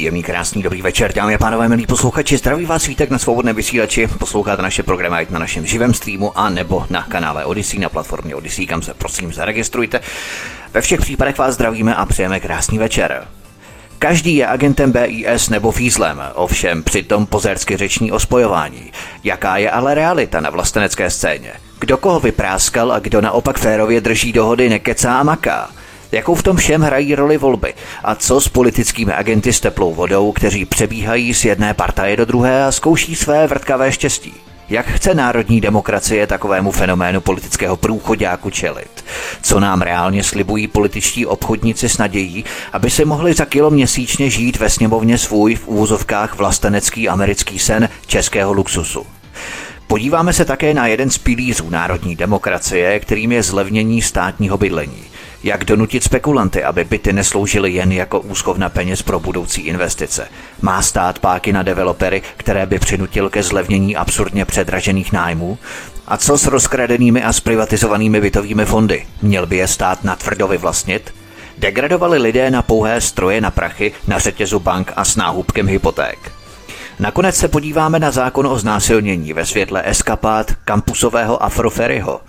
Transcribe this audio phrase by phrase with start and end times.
[0.00, 2.36] Příjemný, krásný, dobrý večer, dámy a pánové, milí posluchači.
[2.36, 4.06] Zdraví vás svítek na svobodné vysílači.
[4.18, 8.66] Posloucháte naše programy na našem živém streamu a nebo na kanále Odyssey na platformě Odyssey,
[8.66, 10.00] kam se prosím zaregistrujte.
[10.74, 13.26] Ve všech případech vás zdravíme a přejeme krásný večer.
[13.98, 18.92] Každý je agentem BIS nebo fízlem, ovšem přitom pozersky řeční o spojování.
[19.24, 21.52] Jaká je ale realita na vlastenecké scéně?
[21.80, 25.70] Kdo koho vypráskal a kdo naopak férově drží dohody, nekecá a maká?
[26.12, 27.74] Jakou v tom všem hrají roli volby?
[28.04, 32.64] A co s politickými agenty s teplou vodou, kteří přebíhají z jedné partaje do druhé
[32.64, 34.32] a zkouší své vrtkavé štěstí?
[34.68, 39.04] Jak chce národní demokracie takovému fenoménu politického průchodáku čelit?
[39.42, 44.58] Co nám reálně slibují političtí obchodníci s nadějí, aby si mohli za kilo měsíčně žít
[44.58, 49.06] ve sněmovně svůj v úvozovkách vlastenecký americký sen českého luxusu?
[49.86, 55.09] Podíváme se také na jeden z pilířů národní demokracie, kterým je zlevnění státního bydlení.
[55.42, 60.28] Jak donutit spekulanty, aby byty nesloužily jen jako úschovna peněz pro budoucí investice?
[60.62, 65.58] Má stát páky na developery, které by přinutil ke zlevnění absurdně předražených nájmů?
[66.06, 69.06] A co s rozkradenými a zprivatizovanými bytovými fondy?
[69.22, 71.14] Měl by je stát na tvrdo vyvlastnit?
[71.58, 76.18] Degradovali lidé na pouhé stroje na prachy, na řetězu bank a s náhubkem hypoték.
[76.98, 82.20] Nakonec se podíváme na zákon o znásilnění ve světle eskapát kampusového Afroferyho.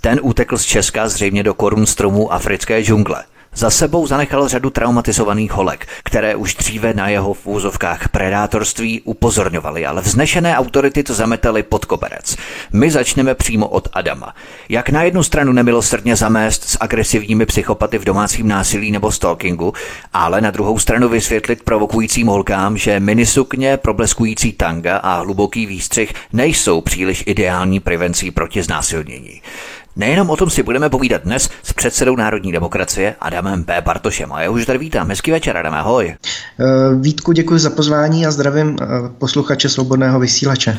[0.00, 3.24] Ten utekl z Česka zřejmě do korun stromů africké džungle.
[3.54, 9.86] Za sebou zanechal řadu traumatizovaných holek, které už dříve na jeho v úzovkách predátorství upozorňovali,
[9.86, 12.36] ale vznešené autority to zametali pod koberec.
[12.72, 14.34] My začneme přímo od Adama.
[14.68, 19.72] Jak na jednu stranu nemilosrdně zamést s agresivními psychopaty v domácím násilí nebo stalkingu,
[20.12, 26.80] ale na druhou stranu vysvětlit provokujícím holkám, že minisukně, probleskující tanga a hluboký výstřih nejsou
[26.80, 29.40] příliš ideální prevencí proti znásilnění.
[29.96, 33.80] Nejenom o tom si budeme povídat dnes s předsedou Národní demokracie Adamem P.
[33.80, 34.32] Bartošem.
[34.32, 35.08] A já už tady vítám.
[35.08, 36.14] Hezký večer, Adam, ahoj.
[36.14, 36.64] Eh,
[37.00, 38.86] Vítku, děkuji za pozvání a zdravím eh,
[39.18, 40.78] posluchače Svobodného vysílače.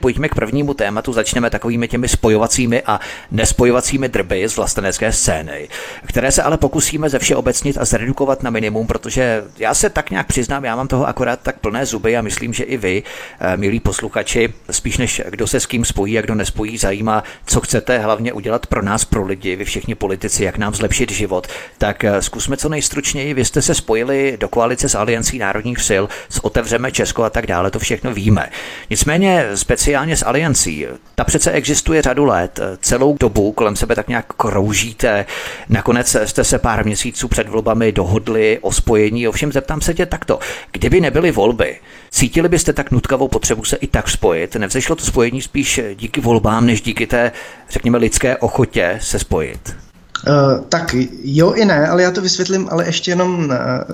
[0.00, 5.68] Pojďme k prvnímu tématu, začneme takovými těmi spojovacími a nespojovacími drby z vlastenecké scény,
[6.06, 10.26] které se ale pokusíme ze všeobecnit a zredukovat na minimum, protože já se tak nějak
[10.26, 13.02] přiznám, já mám toho akorát tak plné zuby a myslím, že i vy,
[13.40, 17.60] eh, milí posluchači, spíš než kdo se s kým spojí a kdo nespojí, zajímá, co
[17.60, 21.46] chcete hlavně udělat pro nás, pro lidi, vy všichni politici, jak nám zlepšit život,
[21.78, 23.34] tak eh, zkusme co nejstručněji.
[23.34, 27.46] Vy jste se spojili do koalice s Aliancí národních sil, s Otevřeme Česko a tak
[27.46, 28.50] dále, to všechno víme.
[28.90, 30.86] Nicméně speciálně speciálně s Aliancí.
[31.14, 35.26] Ta přece existuje řadu let, celou dobu kolem sebe tak nějak kroužíte.
[35.68, 40.38] Nakonec jste se pár měsíců před volbami dohodli o spojení, ovšem zeptám se tě takto.
[40.72, 41.78] Kdyby nebyly volby,
[42.10, 44.56] cítili byste tak nutkavou potřebu se i tak spojit?
[44.56, 47.32] Nevzešlo to spojení spíš díky volbám, než díky té,
[47.70, 49.85] řekněme, lidské ochotě se spojit?
[50.28, 53.84] Uh, tak jo i ne, ale já to vysvětlím, ale ještě jenom na,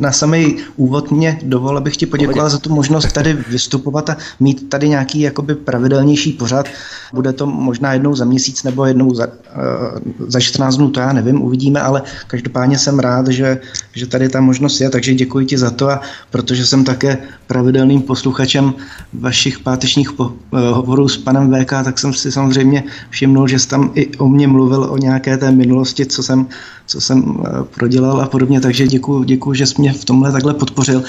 [0.00, 4.68] na samý úvod mě dovol, abych ti poděkoval za tu možnost tady vystupovat a mít
[4.68, 6.66] tady nějaký jakoby pravidelnější pořad.
[7.12, 11.12] Bude to možná jednou za měsíc nebo jednou za, uh, za 14 dnů, to já
[11.12, 13.60] nevím, uvidíme, ale každopádně jsem rád, že,
[13.92, 16.00] že tady ta možnost je, takže děkuji ti za to a
[16.30, 18.74] protože jsem také pravidelným posluchačem
[19.12, 23.68] vašich pátečních po, uh, hovorů s panem VK, tak jsem si samozřejmě všimnul, že jsi
[23.68, 26.46] tam i o mě mluvil o nějaké té minulosti, co jsem,
[26.86, 30.54] co jsem eh, prodělal a podobně, takže děkuji, děkuji, že jsi mě v tomhle takhle
[30.54, 31.02] podpořil.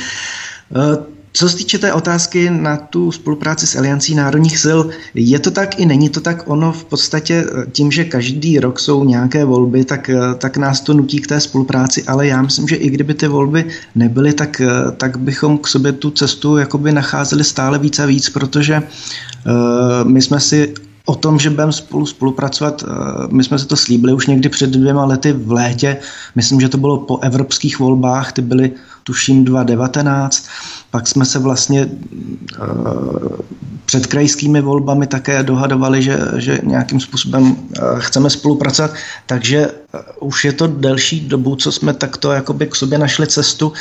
[0.75, 0.97] Eh,
[1.33, 4.79] co se týče té otázky na tu spolupráci s Aliancí národních sil,
[5.15, 6.43] je to tak i není to tak.
[6.45, 10.93] Ono v podstatě eh, tím, že každý rok jsou nějaké volby, tak, tak nás to
[10.93, 14.61] nutí k té spolupráci, ale já myslím, že i kdyby ty volby nebyly, tak,
[14.97, 20.21] tak bychom k sobě tu cestu jakoby nacházeli stále víc a víc, protože uh, my
[20.21, 20.73] jsme si
[21.05, 22.83] o tom, že budeme spolu spolupracovat.
[22.83, 22.87] Eh,
[23.31, 25.97] my jsme se to slíbili už někdy před dvěma lety v létě.
[26.35, 28.71] Myslím, že to bylo po evropských volbách, ty byly
[29.03, 30.47] tuším 2019.
[30.91, 33.39] Pak jsme se vlastně uh,
[33.85, 37.55] před krajskými volbami také dohadovali, že, že nějakým způsobem uh,
[37.99, 38.91] chceme spolupracovat.
[39.25, 43.73] Takže uh, už je to delší dobu, co jsme takto jakoby k sobě našli cestu.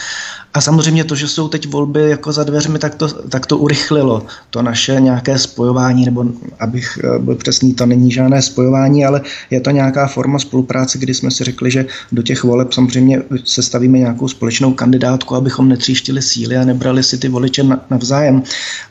[0.55, 4.27] A samozřejmě to, že jsou teď volby jako za dveřmi, tak to, tak to urychlilo
[4.51, 6.25] to naše nějaké spojování, nebo
[6.61, 11.31] abych byl přesný, to není žádné spojování, ale je to nějaká forma spolupráce, kdy jsme
[11.31, 16.57] si řekli, že do těch voleb samozřejmě sestavíme nějakou společnou kandidátu pořádku, abychom netříštili síly
[16.57, 18.43] a nebrali si ty voliče navzájem.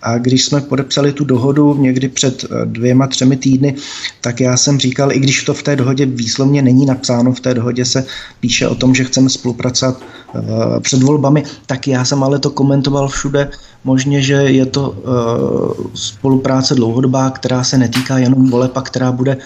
[0.01, 3.75] A když jsme podepsali tu dohodu někdy před eh, dvěma, třemi týdny,
[4.21, 7.53] tak já jsem říkal, i když to v té dohodě výslovně není napsáno, v té
[7.53, 8.05] dohodě se
[8.39, 10.01] píše o tom, že chceme spolupracovat
[10.33, 10.41] uh,
[10.79, 13.49] před volbami, tak já jsem ale to komentoval všude
[13.83, 19.37] možně, že je to uh, spolupráce dlouhodobá, která se netýká jenom voleb a která bude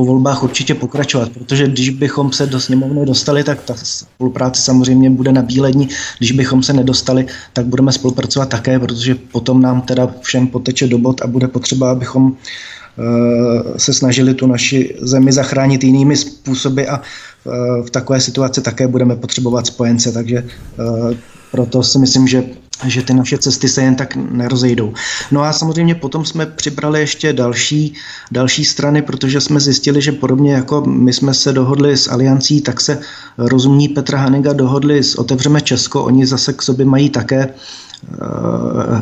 [0.00, 5.10] po volbách určitě pokračovat, protože když bychom se do sněmovny dostali, tak ta spolupráce samozřejmě
[5.10, 5.88] bude na bílední.
[6.18, 10.98] Když bychom se nedostali, tak budeme spolupracovat také, protože potom nám teda všem poteče do
[10.98, 17.00] bod a bude potřeba, abychom eh, se snažili tu naši zemi zachránit jinými způsoby a
[17.00, 21.16] eh, v takové situaci také budeme potřebovat spojence, takže eh,
[21.52, 22.44] proto si myslím, že
[22.86, 24.94] že ty naše cesty se jen tak nerozejdou.
[25.30, 27.94] No a samozřejmě potom jsme přibrali ještě další,
[28.30, 32.80] další strany, protože jsme zjistili, že podobně jako my jsme se dohodli s Aliancí, tak
[32.80, 33.00] se
[33.38, 36.04] rozumní Petra Haniga dohodli s Otevřeme Česko.
[36.04, 38.16] Oni zase k sobě mají také eh,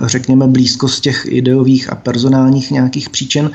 [0.02, 3.50] řekněme, blízkost těch ideových a personálních nějakých příčin.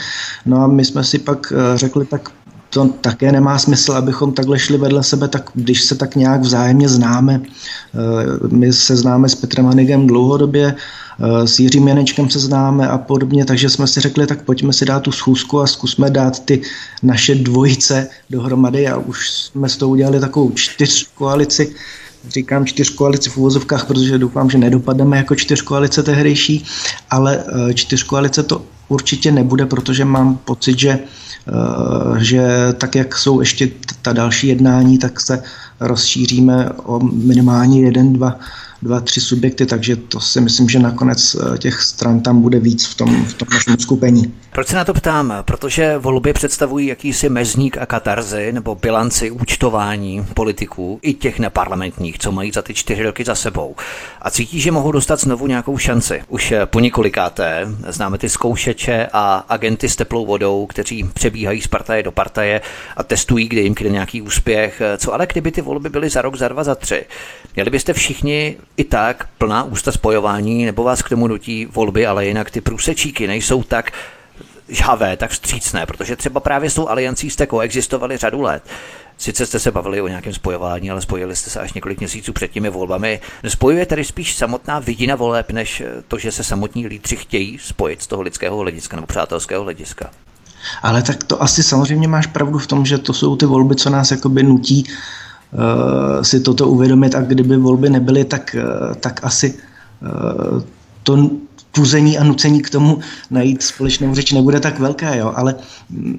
[0.46, 2.30] No a my jsme si pak eh, řekli, tak
[2.74, 6.90] to také nemá smysl, abychom takhle šli vedle sebe, tak když se tak nějak vzájemně
[6.90, 12.88] známe, eh, my se známe s Petrem Hanigem dlouhodobě, eh, s Jiřím Janečkem se známe
[12.88, 16.40] a podobně, takže jsme si řekli, tak pojďme si dát tu schůzku a zkusme dát
[16.40, 16.62] ty
[17.04, 21.76] naše dvojice dohromady a už jsme s tou udělali takovou čtyř koalici,
[22.30, 26.66] říkám čtyř koalici v úvozovkách, protože doufám, že nedopadneme jako čtyř koalice tehdejší,
[27.10, 31.00] ale eh, čtyř koalice to určitě nebude, protože mám pocit, že
[31.48, 33.70] Eh, že tak, jak jsou ještě
[34.02, 35.44] ta další jednání, tak se
[35.80, 38.40] rozšíříme o minimálně jeden, dva
[38.84, 42.86] dva, tři subjekty, takže to si myslím, že nakonec eh, těch stran tam bude víc
[42.86, 44.34] v tom, v tom našem skupení.
[44.52, 45.34] Proč se na to ptám?
[45.42, 52.32] Protože volby představují jakýsi mezník a katarzy nebo bilanci účtování politiků, i těch neparlamentních, co
[52.32, 53.76] mají za ty čtyři roky za sebou.
[54.22, 56.22] A cítí, že mohou dostat znovu nějakou šanci.
[56.28, 61.68] Už eh, po několikáté známe ty zkoušeče a agenty s teplou vodou, kteří přebíhají z
[61.68, 62.62] partaje do partaje
[62.98, 64.82] a testují, kde jim kde nějaký úspěch.
[64.98, 67.06] Co ale kdyby ty volby byly za rok, za dva, za tři?
[67.56, 72.26] Měli byste všichni i tak plná ústa spojování, nebo vás k tomu nutí volby, ale
[72.26, 73.92] jinak ty průsečíky nejsou tak
[74.70, 78.64] žhavé, tak vstřícné, protože třeba právě s tou aliancí jste koexistovali řadu let.
[79.18, 82.52] Sice jste se bavili o nějakém spojování, ale spojili jste se až několik měsíců před
[82.52, 83.22] těmi volbami.
[83.48, 88.08] Spojuje tedy spíš samotná vidina voleb, než to, že se samotní lídři chtějí spojit z
[88.08, 90.10] toho lidského hlediska nebo přátelského hlediska.
[90.84, 93.90] Ale tak to asi samozřejmě máš pravdu v tom, že to jsou ty volby, co
[93.90, 94.94] nás jakoby nutí uh,
[96.22, 99.54] si toto uvědomit a kdyby volby nebyly, tak, uh, tak asi
[100.02, 100.62] uh,
[101.04, 101.30] to
[101.76, 103.00] puzení a nucení k tomu
[103.32, 105.34] najít společnou řeč nebude tak velké, jo?
[105.36, 105.56] ale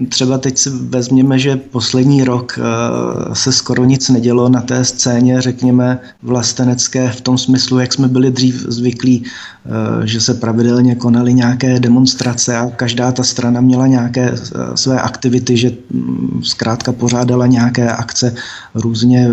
[0.09, 5.41] třeba teď si vezměme, že poslední rok eh, se skoro nic nedělo na té scéně,
[5.41, 11.35] řekněme, vlastenecké v tom smyslu, jak jsme byli dřív zvyklí, eh, že se pravidelně konaly
[11.35, 17.47] nějaké demonstrace a každá ta strana měla nějaké eh, své aktivity, že mm, zkrátka pořádala
[17.47, 18.35] nějaké akce
[18.75, 19.31] různě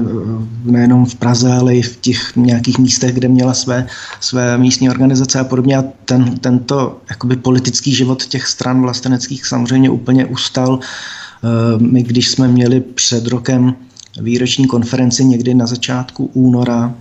[0.66, 3.88] nejenom v Praze, ale i v těch nějakých místech, kde měla své,
[4.20, 5.78] své místní organizace a podobně.
[5.78, 10.80] A ten, tento jakoby politický život těch stran vlasteneckých samozřejmě úplně ustal.
[10.80, 11.48] Eh,
[11.78, 13.76] my, když jsme měli před rokem
[14.22, 16.94] výroční konferenci někdy na začátku února,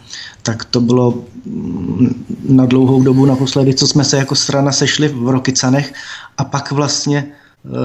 [0.43, 5.29] tak to bylo mm, na dlouhou dobu naposledy, co jsme se jako strana sešli v
[5.29, 5.95] Rokycanech
[6.39, 7.27] a pak vlastně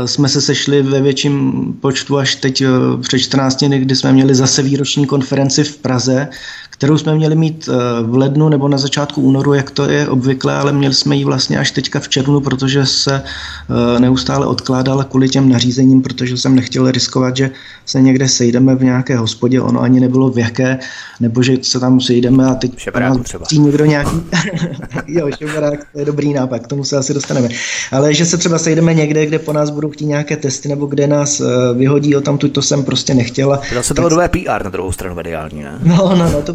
[0.05, 2.67] jsme se sešli ve větším počtu až teď eh,
[3.01, 6.27] před 14 dny, kdy jsme měli zase výroční konferenci v Praze,
[6.69, 10.53] kterou jsme měli mít eh, v lednu nebo na začátku únoru, jak to je obvykle,
[10.53, 15.29] ale měli jsme ji vlastně až teďka v červnu, protože se eh, neustále odkládala kvůli
[15.29, 17.51] těm nařízením, protože jsem nechtěl riskovat, že
[17.85, 20.79] se někde sejdeme v nějaké hospodě, ono ani nebylo v jaké,
[21.19, 23.45] nebo že se tam sejdeme a teď nás třeba.
[23.51, 24.21] někdo nějaký...
[25.07, 27.49] jo, šebrák, to je dobrý nápad, k tomu se asi dostaneme.
[27.91, 31.07] Ale že se třeba sejdeme někde, kde po nás budou chtít nějaké testy, nebo kde
[31.07, 33.61] nás eh, vyhodí o tam, to jsem prostě nechtěla.
[33.73, 35.79] To se bylo nové PR na druhou stranu mediální, ne?
[35.83, 36.53] No, no, no, to,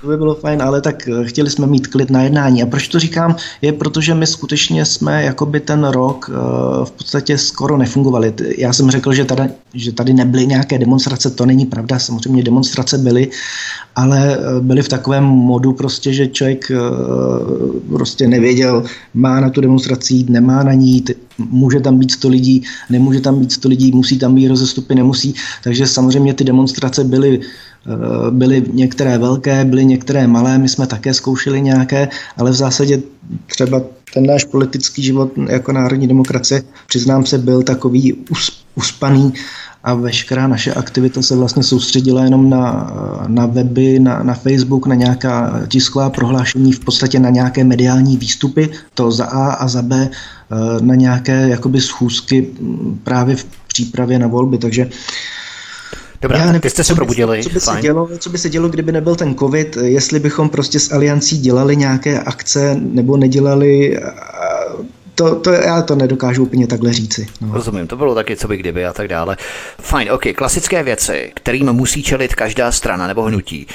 [0.00, 2.62] to by bylo fajn, ale tak eh, chtěli jsme mít klid na jednání.
[2.62, 6.34] A proč to říkám, je protože my skutečně jsme jakoby ten rok eh,
[6.84, 8.34] v podstatě skoro nefungovali.
[8.58, 9.42] Já jsem řekl, že tady,
[9.74, 13.30] že tady nebyly nějaké demonstrace, to není pravda, samozřejmě demonstrace byly,
[13.96, 16.72] ale byly v takovém modu prostě, že člověk
[17.88, 18.84] prostě nevěděl,
[19.14, 23.20] má na tu demonstraci jít, nemá na ní jít, může tam být 100 lidí, nemůže
[23.20, 25.34] tam být 100 lidí, musí tam být rozestupy, nemusí.
[25.64, 27.40] Takže samozřejmě ty demonstrace byly
[28.30, 33.02] byly některé velké, byly některé malé, my jsme také zkoušeli nějaké, ale v zásadě
[33.46, 33.82] třeba
[34.14, 38.14] ten náš politický život jako národní demokracie, přiznám se, byl takový
[38.74, 39.32] uspaný
[39.84, 42.92] a veškerá naše aktivita se vlastně soustředila jenom na,
[43.26, 48.70] na weby, na, na Facebook, na nějaká tisková prohlášení, v podstatě na nějaké mediální výstupy,
[48.94, 50.10] to za A a za B,
[50.80, 52.50] na nějaké jakoby schůzky
[53.04, 54.90] právě v přípravě na volby, takže
[56.22, 57.42] Dobrá, Já nevím, ty jste se probudili.
[57.42, 60.80] Co by se, dělo, co by se dělo, kdyby nebyl ten covid, jestli bychom prostě
[60.80, 63.98] s Aliancí dělali nějaké akce nebo nedělali
[65.16, 67.26] to, to já to nedokážu úplně takhle říci.
[67.40, 67.54] No.
[67.54, 69.36] Rozumím, to bylo taky co by kdyby a tak dále.
[69.80, 73.66] Fajn, ok, klasické věci, kterým musí čelit každá strana nebo hnutí.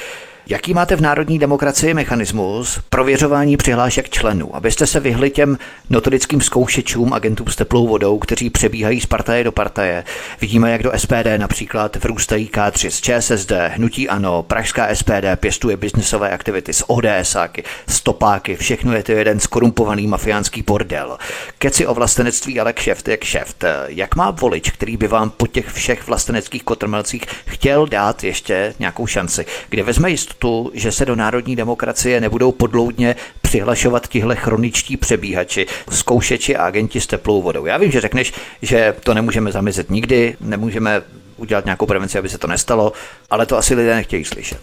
[0.52, 5.58] Jaký máte v národní demokracii mechanismus prověřování přihlášek členů, abyste se vyhli těm
[5.90, 10.04] notorickým zkoušečům agentům s teplou vodou, kteří přebíhají z partaje do partaje?
[10.40, 16.30] Vidíme, jak do SPD například vrůstají K3 z ČSSD, Hnutí Ano, Pražská SPD pěstuje biznesové
[16.30, 21.18] aktivity z ODSáky, stopáky, všechno je to jeden skorumpovaný mafiánský bordel.
[21.58, 23.64] Keci o vlastenectví, ale kšeft je kšeft.
[23.86, 29.06] Jak má volič, který by vám po těch všech vlasteneckých kotrmelcích chtěl dát ještě nějakou
[29.06, 34.96] šanci, kde vezme jistotu, jistotu, že se do národní demokracie nebudou podloudně přihlašovat tihle chroničtí
[34.96, 37.66] přebíhači, zkoušeči a agenti s teplou vodou.
[37.66, 38.32] Já vím, že řekneš,
[38.62, 41.02] že to nemůžeme zamezit nikdy, nemůžeme
[41.36, 42.92] udělat nějakou prevenci, aby se to nestalo,
[43.30, 44.60] ale to asi lidé nechtějí slyšet.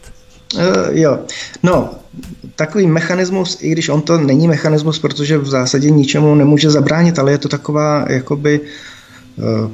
[0.55, 1.19] Uh, jo,
[1.63, 1.89] no,
[2.55, 7.31] takový mechanismus, i když on to není mechanismus, protože v zásadě ničemu nemůže zabránit, ale
[7.31, 9.71] je to taková jakoby uh,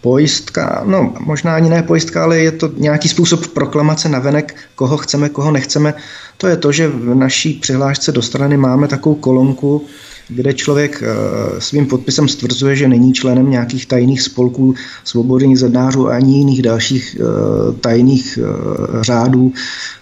[0.00, 4.96] pojistka, no možná ani ne pojistka, ale je to nějaký způsob proklamace na venek, koho
[4.96, 5.94] chceme, koho nechceme.
[6.36, 9.86] To je to, že v naší přihlášce do strany máme takovou kolonku,
[10.28, 14.74] kde člověk eh, svým podpisem stvrzuje, že není členem nějakých tajných spolků
[15.04, 18.44] svobodných zednářů ani jiných dalších eh, tajných eh,
[19.04, 19.52] řádů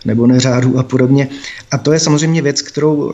[0.04, 1.28] nebo neřádů a podobně.
[1.70, 3.12] A to je samozřejmě věc, kterou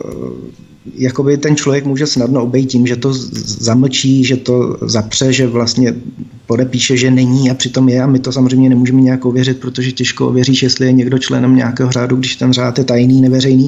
[0.95, 5.95] jakoby ten člověk může snadno obejít tím, že to zamlčí, že to zapře, že vlastně
[6.45, 10.27] podepíše, že není a přitom je a my to samozřejmě nemůžeme nějak ověřit, protože těžko
[10.27, 13.67] ověříš, jestli je někdo členem nějakého řádu, když ten řád je tajný, neveřejný.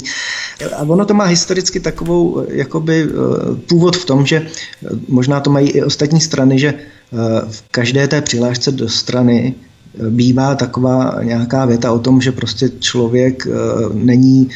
[0.76, 5.50] A ono to má historicky takovou jakoby eh, původ v tom, že eh, možná to
[5.50, 7.18] mají i ostatní strany, že eh,
[7.50, 9.54] v každé té přihlášce do strany
[10.10, 13.48] bývá taková nějaká věta o tom, že prostě člověk
[13.94, 14.50] není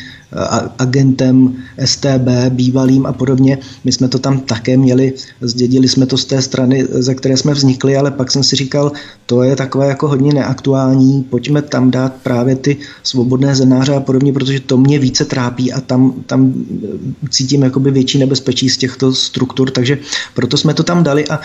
[0.78, 1.56] agentem
[1.86, 3.58] STB, bývalým a podobně.
[3.84, 7.54] My jsme to tam také měli, zdědili jsme to z té strany, ze které jsme
[7.54, 8.92] vznikli, ale pak jsem si říkal,
[9.26, 14.34] to je takové jako hodně neaktuální, pojďme tam dát právě ty svobodné zenáře a podobně,
[14.34, 16.54] protože to mě více trápí a tam, tam
[17.30, 19.98] cítím jakoby větší nebezpečí z těchto struktur, takže
[20.34, 21.40] proto jsme to tam dali a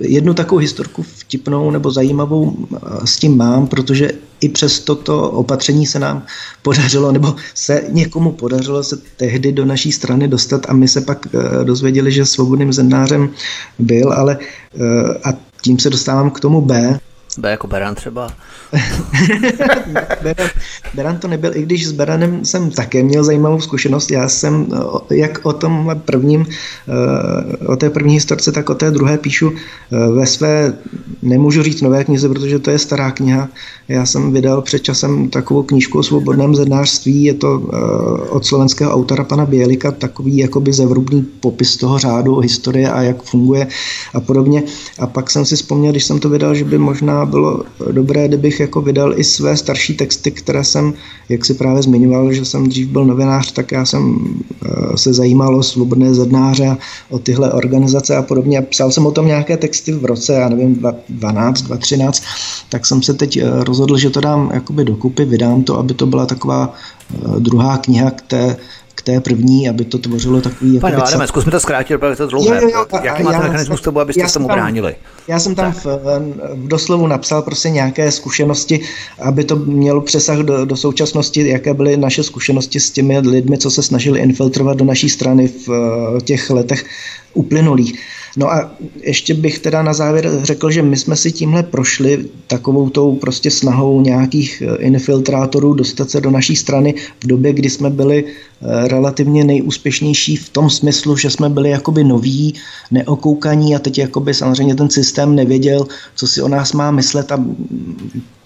[0.00, 2.56] jednu takovou historku vtipnou nebo zajímavou
[3.04, 4.12] s tím mám, protože
[4.42, 6.22] i přes toto opatření se nám
[6.62, 11.26] podařilo, nebo se někomu podařilo se tehdy do naší strany dostat a my se pak
[11.26, 13.30] eh, dozvěděli, že svobodným zednářem
[13.78, 15.32] byl, ale eh, a
[15.62, 16.98] tím se dostávám k tomu B,
[17.38, 18.30] B jako Beran třeba.
[20.22, 20.48] Beran,
[20.94, 24.10] Beran to nebyl, i když s Beranem jsem také měl zajímavou zkušenost.
[24.10, 24.66] Já jsem
[25.10, 30.08] jak o tom prvním, eh, o té první historce, tak o té druhé píšu eh,
[30.08, 30.74] ve své,
[31.22, 33.48] nemůžu říct nové knize, protože to je stará kniha.
[33.88, 38.92] Já jsem vydal před časem takovou knížku o svobodném zednářství, je to eh, od slovenského
[38.92, 43.66] autora pana Bělika, takový jakoby zevrubný popis toho řádu, historie a jak funguje
[44.14, 44.62] a podobně.
[44.98, 47.62] A pak jsem si vzpomněl, když jsem to vydal, že by možná bylo
[47.92, 50.94] dobré, kdybych jako vydal i své starší texty, které jsem,
[51.28, 54.18] jak si právě zmiňoval, že jsem dřív byl novinář, tak já jsem
[54.64, 56.78] eh, se zajímal o svobodné zednáře a
[57.10, 58.62] o tyhle organizace a podobně.
[58.62, 62.22] Psal jsem o tom nějaké texty v roce, já nevím, 12, 2013,
[62.68, 66.06] tak jsem se teď eh, rozhodl, že to dám jakoby dokupy, vydám to, aby to
[66.06, 68.56] byla taková eh, druhá kniha k té
[68.94, 70.78] k té první, aby to tvořilo takový...
[70.78, 72.60] Pane jako Adame, zkusme to zkrátit, protože to dlouhé.
[72.62, 74.94] Jo, jo, Jaký máte mechanismus k tomu, abyste se tomu tam, bránili?
[75.28, 75.84] Já jsem tam v,
[76.54, 78.80] v doslovu napsal prostě nějaké zkušenosti,
[79.18, 83.70] aby to mělo přesah do, do současnosti, jaké byly naše zkušenosti s těmi lidmi, co
[83.70, 85.68] se snažili infiltrovat do naší strany v
[86.24, 86.84] těch letech
[87.34, 87.98] uplynulých.
[88.36, 88.70] No a
[89.02, 93.50] ještě bych teda na závěr řekl, že my jsme si tímhle prošli takovou tou prostě
[93.50, 98.88] snahou nějakých eh, infiltrátorů dostat se do naší strany v době, kdy jsme byli eh,
[98.88, 102.54] relativně nejúspěšnější v tom smyslu, že jsme byli jakoby noví,
[102.90, 107.44] neokoukaní a teď jakoby samozřejmě ten systém nevěděl, co si o nás má myslet a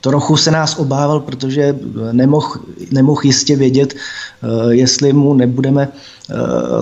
[0.07, 1.75] trochu se nás obával, protože
[2.13, 2.53] nemohl,
[2.91, 6.35] nemohl jistě vědět, eh, jestli mu nebudeme eh,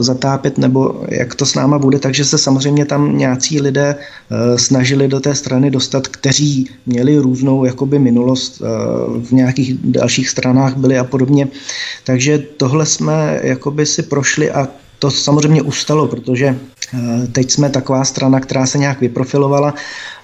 [0.02, 5.08] zatápět nebo jak to s náma bude, takže se samozřejmě tam nějací lidé eh, snažili
[5.08, 8.60] do té strany dostat, kteří měli různou jakoby minulost
[9.24, 11.48] v nějakých dalších stranách byli a podobně.
[12.04, 16.56] Takže tohle jsme jakoby si prošli a to samozřejmě ustalo, protože
[17.32, 19.74] teď jsme taková strana, která se nějak vyprofilovala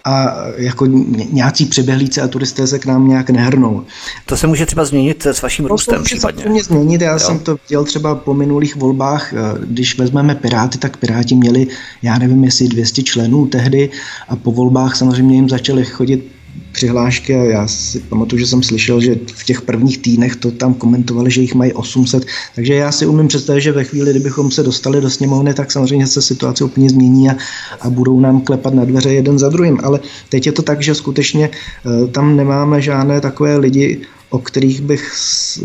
[0.04, 0.86] a jako
[1.32, 3.84] nějací přiběhlíci a turisté se k nám nějak nehrnou.
[4.26, 6.44] To se může třeba změnit s vaším to růstem to případně.
[6.44, 7.18] To změnit, já jo.
[7.18, 9.34] jsem to viděl třeba po minulých volbách,
[9.66, 11.66] když vezmeme Piráty, tak Piráti měli,
[12.02, 13.90] já nevím, jestli 200 členů tehdy
[14.28, 16.39] a po volbách samozřejmě jim začaly chodit
[16.72, 20.74] přihlášky a já si pamatuju, že jsem slyšel, že v těch prvních týdnech to tam
[20.74, 24.62] komentovali, že jich mají 800, takže já si umím představit, že ve chvíli, kdybychom se
[24.62, 27.36] dostali do sněmovny, tak samozřejmě se situace úplně změní a,
[27.80, 30.94] a budou nám klepat na dveře jeden za druhým, ale teď je to tak, že
[30.94, 34.00] skutečně eh, tam nemáme žádné takové lidi,
[34.30, 35.12] o kterých bych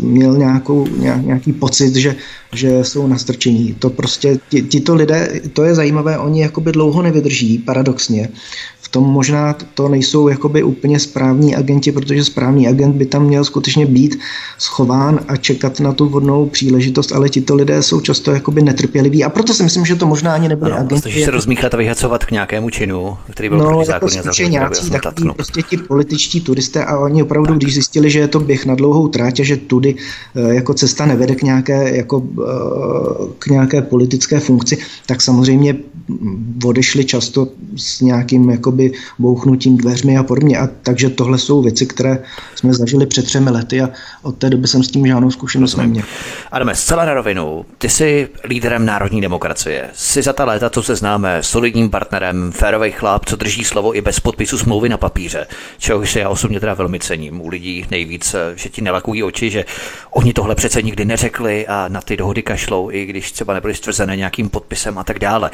[0.02, 0.86] měl nějakou,
[1.20, 2.16] nějaký pocit, že,
[2.54, 3.74] že jsou nastrčení.
[3.78, 4.38] To prostě,
[4.68, 8.28] tito lidé, to je zajímavé, oni jakoby dlouho nevydrží, paradoxně,
[8.96, 13.44] v tom možná to nejsou jakoby úplně správní agenti, protože správný agent by tam měl
[13.44, 14.18] skutečně být
[14.58, 19.28] schován a čekat na tu vodnou příležitost, ale tito lidé jsou často jakoby netrpěliví a
[19.28, 21.02] proto si myslím, že to možná ani nebyly ano, agenti.
[21.02, 25.30] Snaží se rozmíchat a vyhacovat k nějakému činu, který byl no, jako spíše nějací takový
[25.36, 27.56] prostě ti političtí turisté a oni opravdu, tak.
[27.56, 29.94] když zjistili, že je to běh na dlouhou tráť a že tudy
[30.36, 35.76] eh, jako cesta nevede k nějaké, jako, eh, k nějaké politické funkci, tak samozřejmě
[36.64, 40.58] odešli často s nějakým jako jakoby bouchnutím dveřmi a podobně.
[40.58, 42.18] A takže tohle jsou věci, které
[42.54, 43.90] jsme zažili před třemi lety a
[44.22, 46.04] od té doby jsem s tím žádnou zkušenost neměl.
[46.52, 49.90] Adame, zcela na rovinu, ty jsi líderem národní demokracie.
[49.94, 54.00] Jsi za ta léta, co se známe, solidním partnerem, férový chlap, co drží slovo i
[54.00, 55.46] bez podpisu smlouvy na papíře,
[55.78, 59.64] čehož se já osobně teda velmi cením u lidí nejvíc, že ti nelakují oči, že
[60.10, 64.16] oni tohle přece nikdy neřekli a na ty dohody kašlou, i když třeba nebyly stvrzené
[64.16, 65.50] nějakým podpisem a tak dále.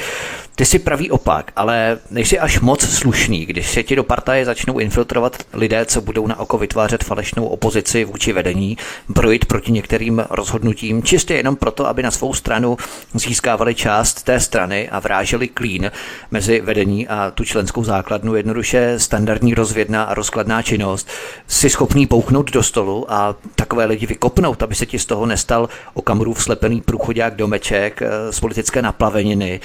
[0.55, 4.79] Ty si pravý opak, ale nejsi až moc slušný, když se ti do partaje začnou
[4.79, 8.79] infiltrovat lidé, co budou na oko vytvářet falešnou opozici vůči vedení,
[9.09, 12.77] brojit proti některým rozhodnutím, čistě jenom proto, aby na svou stranu
[13.15, 15.91] získávali část té strany a vráželi klín
[16.31, 21.09] mezi vedení a tu členskou základnu, jednoduše standardní rozvědná a rozkladná činnost,
[21.47, 25.69] si schopný pouknout do stolu a takové lidi vykopnout, aby se ti z toho nestal
[25.95, 29.61] okamurův slepený průchodák domeček eh, z politické naplaveniny.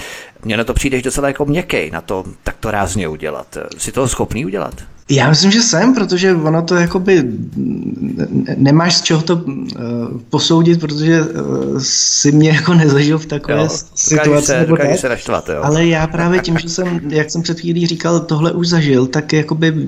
[0.46, 3.58] Mně na to přijdeš docela jako měkkej na to takto rázně udělat.
[3.78, 4.74] Jsi toho schopný udělat?
[5.10, 7.24] Já myslím, že jsem, protože ono to jakoby
[8.56, 9.44] nemáš z čeho to uh,
[10.30, 14.46] posoudit, protože uh, si mě jako nezažil v takové jo, situaci.
[14.46, 15.60] Se, nebo tak, se naštvat, jo.
[15.64, 19.34] Ale já právě tím, že jsem, jak jsem před chvílí říkal, tohle už zažil, tak
[19.34, 19.88] jakoby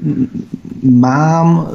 [0.83, 1.67] mám uh,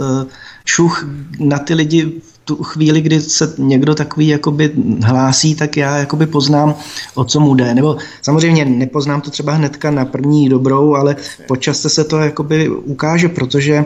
[0.65, 1.09] čuch
[1.41, 2.13] na ty lidi
[2.45, 6.75] tu chvíli, kdy se někdo takový jakoby hlásí, tak já jakoby poznám,
[7.15, 7.75] o co mu jde.
[7.75, 11.17] Nebo samozřejmě nepoznám to třeba hnedka na první dobrou, ale
[11.49, 13.85] počaste se to jakoby ukáže, protože e,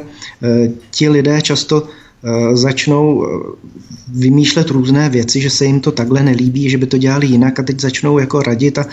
[0.90, 3.28] ti lidé často e, začnou eh,
[4.08, 7.62] vymýšlet různé věci, že se jim to takhle nelíbí, že by to dělali jinak a
[7.62, 8.86] teď začnou jako radit a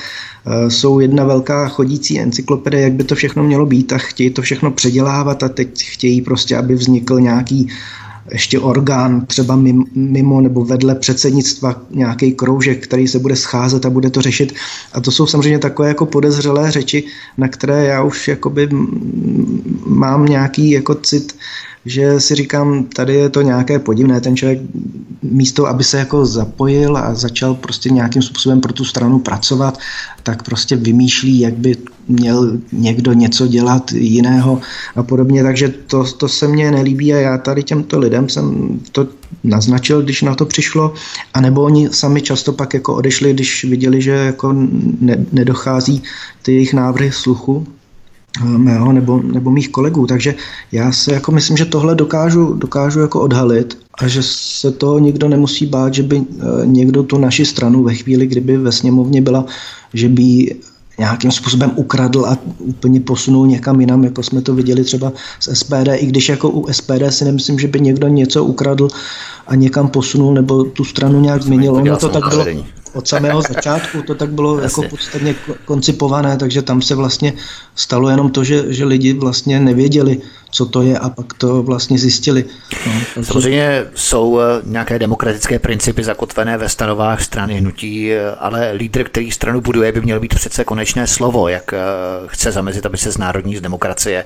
[0.46, 4.42] e, jsou jedna velká chodící encyklopedie, jak by to všechno mělo být a chtějí to
[4.42, 7.68] všechno předělávat a teď chtějí prostě, aby vznikl nějaký
[8.32, 9.60] ještě orgán třeba
[9.96, 14.54] mimo nebo vedle předsednictva nějaký kroužek, který se bude scházet a bude to řešit.
[14.94, 17.04] A to jsou samozřejmě takové jako podezřelé řeči,
[17.38, 18.70] na které já už jakoby
[19.86, 21.36] mám nějaký jako cit
[21.86, 24.60] že si říkám, tady je to nějaké podivné, ten člověk
[25.22, 29.78] místo, aby se jako zapojil a začal prostě nějakým způsobem pro tu stranu pracovat,
[30.24, 31.76] tak prostě vymýšlí, jak by
[32.08, 34.62] měl někdo něco dělat jiného
[34.96, 39.08] a podobně, takže to, to se mně nelíbí a já tady těmto lidem jsem to
[39.44, 40.94] naznačil, když na to přišlo,
[41.34, 44.54] anebo oni sami často pak jako odešli, když viděli, že jako
[45.02, 46.04] ne, nedochází
[46.42, 47.68] ty jejich návrhy sluchu,
[48.44, 50.08] mého nebo, nebo mých kolegů.
[50.08, 50.36] Takže
[50.72, 55.28] já se jako myslím, že tohle dokážu, dokážu jako odhalit a že se toho nikdo
[55.30, 59.46] nemusí bát, že by eh, někdo tu naši stranu ve chvíli, kdyby ve sněmovně byla,
[59.94, 60.56] že by
[60.98, 65.90] nějakým způsobem ukradl a úplně posunul někam jinam, jako jsme to viděli třeba z SPD,
[65.96, 68.88] i když jako u SPD si nemyslím, že by někdo něco ukradl
[69.48, 71.76] a někam posunul nebo tu stranu nějak změnil.
[71.76, 72.46] Ono to tak bylo,
[72.96, 77.34] od samého začátku to tak bylo jako podstatně koncipované, takže tam se vlastně
[77.76, 81.98] stalo jenom to, že, že lidi vlastně nevěděli, co to je a pak to vlastně
[81.98, 82.46] zjistili.
[82.86, 83.28] No, takže...
[83.28, 89.32] Samozřejmě jsou eh, nějaké demokratické principy zakotvené ve stanovách strany hnutí, eh, ale lídr, který
[89.32, 91.78] stranu buduje, by měl být přece konečné slovo, jak eh,
[92.28, 94.26] chce zamezit, aby se z národní z demokracie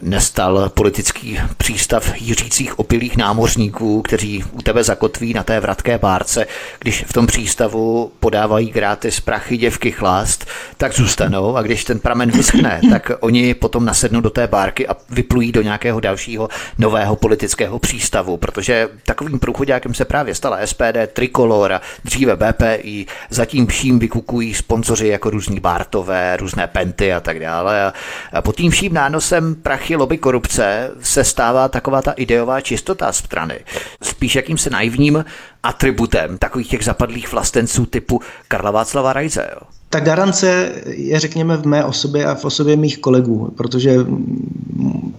[0.00, 6.46] nestal politický přístav jiřících opilých námořníků, kteří u tebe zakotví na té vratké bárce,
[6.78, 11.56] když v tom přístavu podávají gratis prachy děvky chlást, tak zůstanou.
[11.56, 15.62] A když ten pramen vyschne, tak oni potom nasednou do té bárky a vyplují do
[15.62, 23.06] nějakého dalšího nového politického přístavu, protože takovým průchodákem se právě stala SPD, Trikolora, dříve BPI,
[23.30, 27.84] zatím vším vykukují sponzoři jako různí Bartové, různé Penty a tak dále.
[27.84, 27.92] A,
[28.32, 33.60] a pod tím vším nánosem prachy lobby korupce se stává taková ta ideová čistota strany.
[34.02, 35.24] Spíš jakýmsi naivním
[35.62, 39.48] atributem takových těch zapadlých vlastenců typu Karla Václava Rajze.
[39.52, 39.60] Jo.
[39.90, 43.96] Ta garance je, řekněme, v mé osobě a v osobě mých kolegů, protože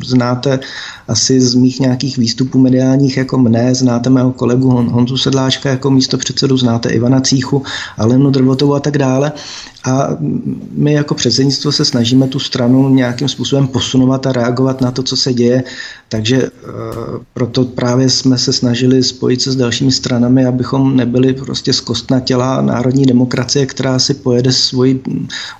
[0.06, 0.60] znáte
[1.08, 6.18] asi z mých nějakých výstupů mediálních jako mne, znáte mého kolegu Honzu Sedláčka jako místo
[6.18, 7.64] předsedu, znáte Ivana Cíchu,
[7.98, 9.32] Alenu Drvotovou a tak dále.
[9.86, 10.18] A
[10.72, 15.18] my jako předsednictvo se snažíme tu stranu nějakým způsobem posunovat a reagovat na to, co
[15.18, 15.64] se děje.
[16.10, 16.50] Takže e,
[17.34, 22.62] proto právě jsme se snažili spojit se s dalšími stranami, abychom nebyli prostě zkostna těla
[22.62, 25.04] národní demokracie, která si pojede svoji,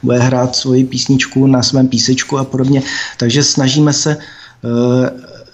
[0.04, 2.84] bude hrát svoji písničku na svém písečku a podobně.
[3.18, 4.20] Takže snažíme se e,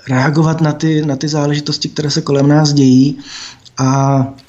[0.10, 3.18] reagovat na ty, na ty záležitosti, které se kolem nás dějí
[3.78, 4.49] a Eh,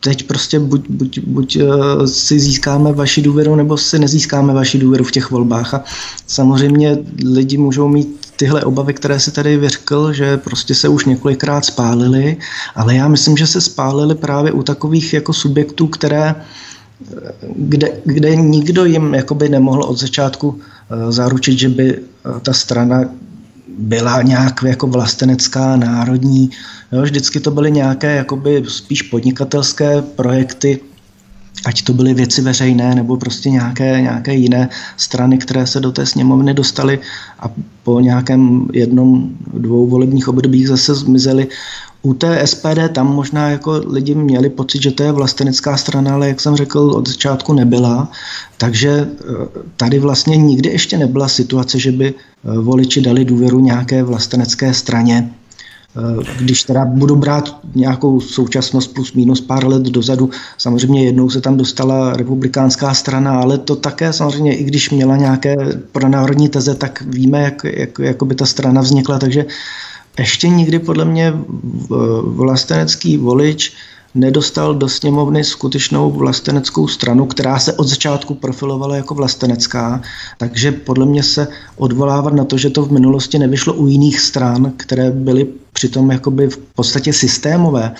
[0.00, 5.04] teď prostě buď, buď, buď eh, si získáme vaši důvěru, nebo si nezískáme vaši důvěru
[5.04, 5.74] v těch volbách.
[5.74, 5.84] A
[6.26, 11.64] samozřejmě lidi můžou mít tyhle obavy, které si tady vyřkl, že prostě se už několikrát
[11.64, 12.36] spálili,
[12.74, 18.36] ale já myslím, že se spálili právě u takových jako subjektů, které eh, kde, kde
[18.36, 20.60] nikdo jim jakoby nemohl od začátku
[21.08, 21.98] zaručit, že by
[22.42, 23.04] ta strana
[23.78, 26.50] byla nějak jako vlastenecká, národní.
[26.92, 30.80] Jo, vždycky to byly nějaké jakoby spíš podnikatelské projekty,
[31.66, 36.06] ať to byly věci veřejné nebo prostě nějaké, nějaké jiné strany, které se do té
[36.06, 37.00] sněmovny dostaly
[37.40, 37.50] a
[37.82, 41.48] po nějakém jednom, dvou volebních obdobích zase zmizely.
[42.04, 46.28] U té SPD tam možná jako lidi měli pocit, že to je vlastenecká strana, ale
[46.28, 48.10] jak jsem řekl, od začátku nebyla.
[48.58, 49.24] Takže eh,
[49.76, 55.30] tady vlastně nikdy ještě nebyla situace, že by eh, voliči dali důvěru nějaké vlastenecké straně.
[55.96, 61.40] Eh, když teda budu brát nějakou současnost plus minus pár let dozadu, samozřejmě jednou se
[61.40, 65.56] tam dostala republikánská strana, ale to také samozřejmě, i když měla nějaké
[65.92, 69.46] pronárodní teze, tak víme, jak, jak, jak by ta strana vznikla, takže
[70.18, 71.32] ještě nikdy podle mě
[72.22, 73.72] vlastenecký volič
[74.14, 80.02] nedostal do sněmovny skutečnou vlasteneckou stranu, která se od začátku profilovala jako vlastenecká,
[80.38, 84.72] takže podle mě se odvolávat na to, že to v minulosti nevyšlo u jiných stran,
[84.76, 87.94] které byly přitom jakoby v podstatě systémové,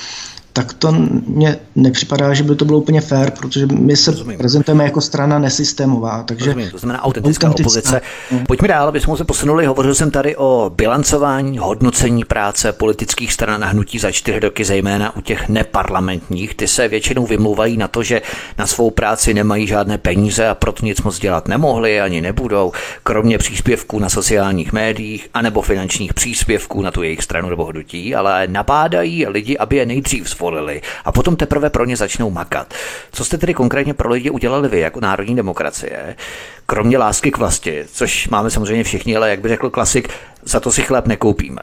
[0.57, 0.93] tak to
[1.27, 4.39] mně nepřipadá, že by to bylo úplně fair, protože my se Rozumím.
[4.39, 6.23] prezentujeme jako strana nesystémová.
[6.23, 8.01] Takže Rozumím, to znamená autentická, autentická opozice.
[8.31, 8.41] No.
[8.47, 9.67] Pojďme dál, abychom se posunuli.
[9.67, 15.17] Hovořil jsem tady o bilancování, hodnocení práce politických stran a hnutí za čtyři roky, zejména
[15.17, 16.55] u těch neparlamentních.
[16.55, 18.23] Ty se většinou vymlouvají na to, že
[18.59, 23.39] na svou práci nemají žádné peníze a proto nic moc dělat nemohli ani nebudou, kromě
[23.39, 29.27] příspěvků na sociálních médiích anebo finančních příspěvků na tu jejich stranu nebo hnutí, ale napádají
[29.27, 30.44] lidi, aby je nejdřív zvolili
[31.05, 32.75] a potom teprve pro ně začnou makat.
[33.13, 36.17] Co jste tedy konkrétně pro lidi udělali vy jako národní demokracie,
[36.67, 40.09] kromě lásky k vlasti, což máme samozřejmě všichni, ale jak by řekl klasik,
[40.43, 41.61] za to si chléb nekoupíme.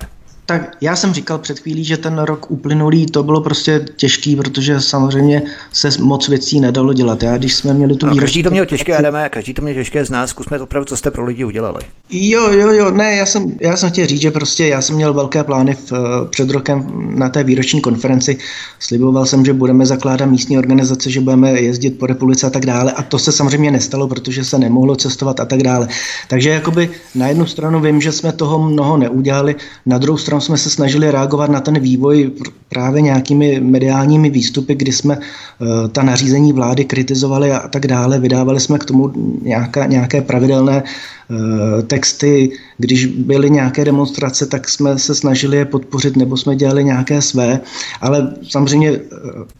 [0.51, 4.81] Tak já jsem říkal před chvílí, že ten rok uplynulý to bylo prostě těžký, protože
[4.81, 7.23] samozřejmě se moc věcí nedalo dělat.
[7.23, 10.05] Já když jsme měli tu no, Každý to měl těžké, Adame, každý to měl těžké
[10.05, 11.81] z nás, zkusme to opravdu, co jste pro lidi udělali.
[12.09, 15.13] Jo, jo, jo, ne, já jsem, já jsem chtěl říct, že prostě já jsem měl
[15.13, 15.91] velké plány v,
[16.29, 18.37] před rokem na té výroční konferenci.
[18.79, 22.91] Sliboval jsem, že budeme zakládat místní organizace, že budeme jezdit po republice a tak dále.
[22.91, 25.87] A to se samozřejmě nestalo, protože se nemohlo cestovat a tak dále.
[26.27, 30.57] Takže jakoby na jednu stranu vím, že jsme toho mnoho neudělali, na druhou stranu jsme
[30.57, 32.31] se snažili reagovat na ten vývoj
[32.69, 38.19] právě nějakými mediálními výstupy, kdy jsme uh, ta nařízení vlády kritizovali a tak dále.
[38.19, 41.37] Vydávali jsme k tomu nějaká, nějaké pravidelné uh,
[41.81, 42.51] texty.
[42.77, 47.59] Když byly nějaké demonstrace, tak jsme se snažili je podpořit nebo jsme dělali nějaké své.
[48.01, 48.97] Ale samozřejmě uh,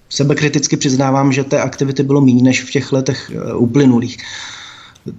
[0.09, 4.17] sebekriticky přiznávám, že té aktivity bylo méně než v těch letech uplynulých.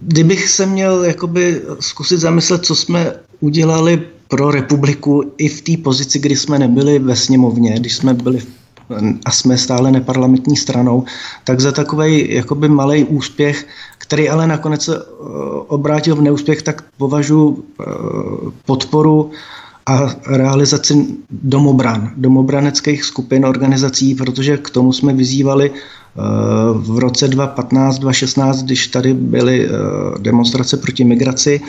[0.03, 6.19] Kdybych se měl jakoby zkusit zamyslet, co jsme udělali pro republiku i v té pozici,
[6.19, 8.41] kdy jsme nebyli ve sněmovně, když jsme byli
[9.25, 11.05] a jsme stále neparlamentní stranou,
[11.45, 13.67] tak za takový jakoby malý úspěch,
[13.99, 15.05] který ale nakonec se eh,
[15.69, 17.85] obrátil v neúspěch, tak považuji eh,
[18.65, 19.31] podporu
[19.87, 26.21] a realizaci domobran, domobraneckých skupin, organizací, protože k tomu jsme vyzývali eh,
[26.73, 29.69] v roce 2015-2016, když tady byly
[30.19, 31.61] demonstrace proti migraci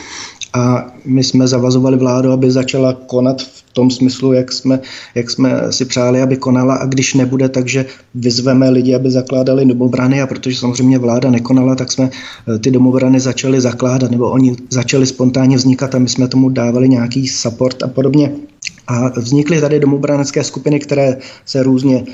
[0.54, 4.80] a my jsme zavazovali vládu, aby začala konat v tom smyslu, jak jsme,
[5.14, 10.22] jak jsme si přáli, aby konala a když nebude, takže vyzveme lidi, aby zakládali domobrany
[10.22, 15.06] a protože samozřejmě vláda nekonala, tak jsme eh, ty domobrany začali zakládat nebo oni začali
[15.06, 18.32] spontánně vznikat a my jsme tomu dávali nějaký support a podobně.
[18.86, 22.04] A vznikly tady domobranecké skupiny, které se různě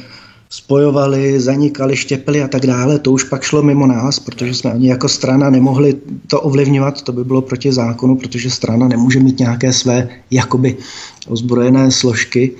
[0.50, 2.98] spojovali, zanikali, štěpili a tak dále.
[2.98, 7.12] To už pak šlo mimo nás, protože jsme ani jako strana nemohli to ovlivňovat, to
[7.12, 10.76] by bylo proti zákonu, protože strana nemůže mít nějaké své jakoby
[11.28, 12.50] ozbrojené složky.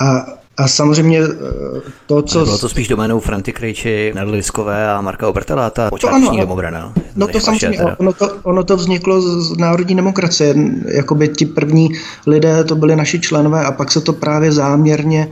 [0.00, 0.26] A
[0.58, 2.44] a samozřejmě eh, to, co...
[2.44, 6.92] bylo to spíš doménou Franty Krejči, Nedliskové a Marka Obertela, ta počáteční domobrana.
[7.16, 10.54] No to samozřejmě, ono to, ono to vzniklo z národní demokracie.
[10.88, 11.88] Jakoby ti první
[12.26, 15.28] lidé, to byli naši členové a pak se to právě záměrně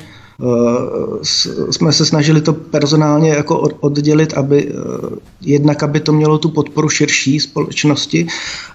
[1.70, 4.74] jsme se snažili to personálně jako oddělit, aby eh,
[5.40, 8.26] jednak, aby to mělo tu podporu širší společnosti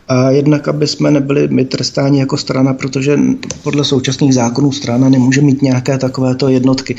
[0.08, 3.20] a jednak, aby jsme nebyli my trestáni jako strana, protože
[3.64, 6.96] podle současných zákonů strana nemůže mít nějaké takovéto jednotky.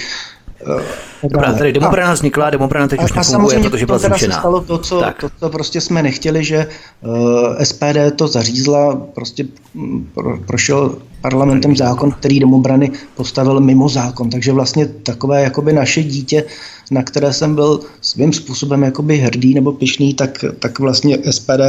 [0.66, 4.38] Eh, Dobrá, tady demobrana vznikla, demobrana teď a, už nefunguje, protože byla zrušená.
[4.38, 6.66] stalo to co, to, co prostě jsme nechtěli, že
[7.00, 9.44] uh, SPD to zařízla, prostě
[9.74, 14.30] mm, pro, prošel parlamentem zákon, který domobrany postavil mimo zákon.
[14.30, 16.44] Takže vlastně takové jakoby naše dítě,
[16.90, 21.60] na které jsem byl svým způsobem jakoby hrdý nebo pišný, tak, tak vlastně SPD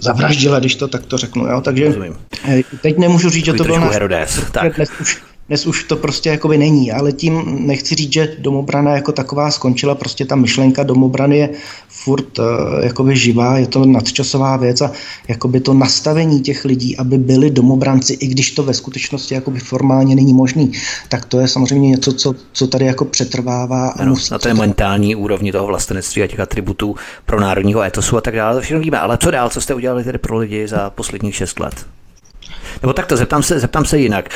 [0.00, 1.46] zavraždila, když to takto řeknu.
[1.46, 1.60] Jo?
[1.60, 2.16] Takže Rozumím.
[2.48, 3.92] Eh, teď nemůžu říct, že to bylo náš...
[3.92, 4.76] Herodes, tak.
[4.76, 9.12] Dnes už, dnes už to prostě jakoby není, ale tím nechci říct, že domobrana jako
[9.12, 11.50] taková skončila, prostě ta myšlenka domobrany je
[11.88, 12.44] furt uh,
[12.82, 14.90] jakoby živá, je to nadčasová věc a
[15.28, 20.16] jakoby to nastavení těch lidí, aby byli domobranci, i když to ve skutečnosti jakoby formálně
[20.16, 20.72] není možný,
[21.08, 23.88] tak to je samozřejmě něco, co, co tady jako přetrvává.
[23.88, 28.20] A ano, na té mentální úrovni toho vlastenectví a těch atributů pro národního etosu a
[28.20, 28.98] tak dále, to všechno víme.
[28.98, 31.86] Ale co dál, co jste udělali tedy pro lidi za posledních šest let?
[32.82, 34.28] Nebo takto, zeptám se, zeptám se jinak.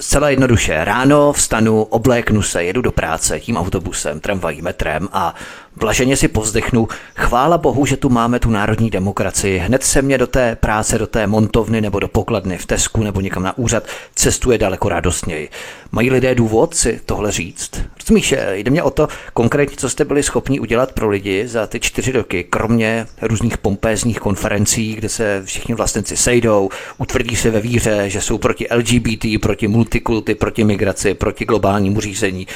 [0.00, 5.34] Zcela jednoduše, ráno vstanu, obléknu se, jedu do práce tím autobusem, tramvají, metrem a
[5.76, 9.58] Blaženě si pozdechnu, chvála bohu, že tu máme tu národní demokracii.
[9.58, 13.20] Hned se mě do té práce, do té montovny nebo do pokladny v Tesku nebo
[13.20, 13.84] někam na úřad
[14.14, 15.48] cestuje daleko radostněji.
[15.92, 17.70] Mají lidé důvod si tohle říct?
[18.00, 21.80] Rozumíš, jde mě o to konkrétně, co jste byli schopni udělat pro lidi za ty
[21.80, 28.04] čtyři roky, kromě různých pompézních konferencí, kde se všichni vlastníci sejdou, utvrdí se ve víře,
[28.10, 32.46] že jsou proti LGBT, proti multikulty, proti migraci, proti globálnímu řízení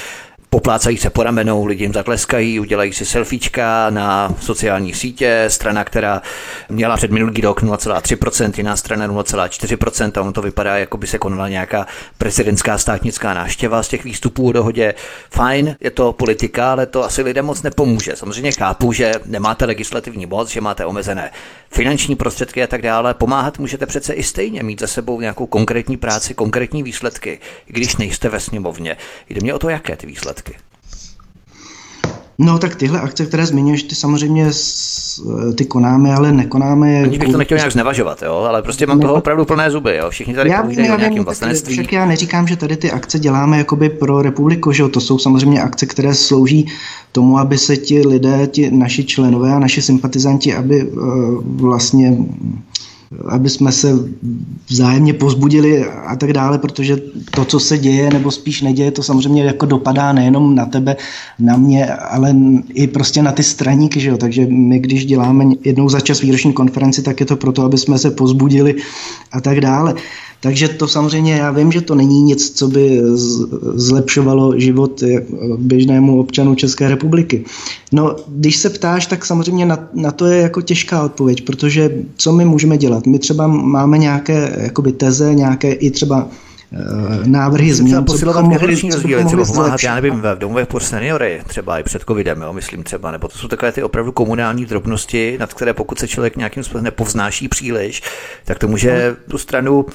[0.50, 6.22] poplácají se po ramenou, lidi jim zatleskají, udělají si selfiečka na sociální sítě, strana, která
[6.68, 11.18] měla před minulý rok 0,3%, jiná strana 0,4% a ono to vypadá, jako by se
[11.18, 11.86] konala nějaká
[12.18, 14.94] prezidentská státnická návštěva z těch výstupů o dohodě.
[15.30, 18.16] Fajn, je to politika, ale to asi lidem moc nepomůže.
[18.16, 21.30] Samozřejmě chápu, že nemáte legislativní moc, že máte omezené
[21.70, 23.14] finanční prostředky a tak dále.
[23.14, 27.96] Pomáhat můžete přece i stejně, mít za sebou nějakou konkrétní práci, konkrétní výsledky, i když
[27.96, 28.96] nejste ve sněmovně.
[29.28, 30.54] Jde mě o to, jaké ty výsledky.
[32.40, 34.50] No tak tyhle akce, které zmiňuješ, ty samozřejmě
[35.54, 37.02] ty konáme, ale nekonáme je...
[37.02, 40.10] Ani bych to nechtěl nějak znevažovat, jo, ale prostě mám toho opravdu plné zuby, jo.
[40.10, 41.72] Všichni tady já, povídají o nějakým vlastnictví.
[41.72, 45.18] Však já neříkám, že tady ty akce děláme jakoby pro republiku, že jo, to jsou
[45.18, 46.66] samozřejmě akce, které slouží
[47.12, 51.00] tomu, aby se ti lidé, ti naši členové a naši sympatizanti, aby uh,
[51.44, 52.16] vlastně
[53.28, 53.92] aby jsme se
[54.68, 56.96] vzájemně pozbudili a tak dále, protože
[57.30, 60.96] to, co se děje nebo spíš neděje, to samozřejmě jako dopadá nejenom na tebe,
[61.38, 62.36] na mě, ale
[62.74, 64.16] i prostě na ty straníky, že jo?
[64.16, 67.98] takže my, když děláme jednou za čas výroční konferenci, tak je to proto, aby jsme
[67.98, 68.74] se pozbudili
[69.32, 69.94] a tak dále.
[70.40, 73.00] Takže to samozřejmě, já vím, že to není nic, co by
[73.74, 75.02] zlepšovalo život
[75.58, 77.44] běžnému občanu České republiky.
[77.92, 82.32] No, když se ptáš, tak samozřejmě na, na to je jako těžká odpověď, protože co
[82.32, 83.06] my můžeme dělat?
[83.06, 86.28] My třeba máme nějaké jakoby teze, nějaké i třeba
[86.72, 86.76] eh,
[87.24, 88.04] návrhy změn.
[88.04, 92.42] Posilovat generační rozdíly, třeba pomáhat, já nevím, v domovech pro seniory, třeba i před covidem,
[92.42, 96.08] jo, myslím třeba, nebo to jsou takové ty opravdu komunální drobnosti, nad které pokud se
[96.08, 98.02] člověk nějakým způsobem nepovznáší příliš,
[98.44, 99.86] tak to může tu stranu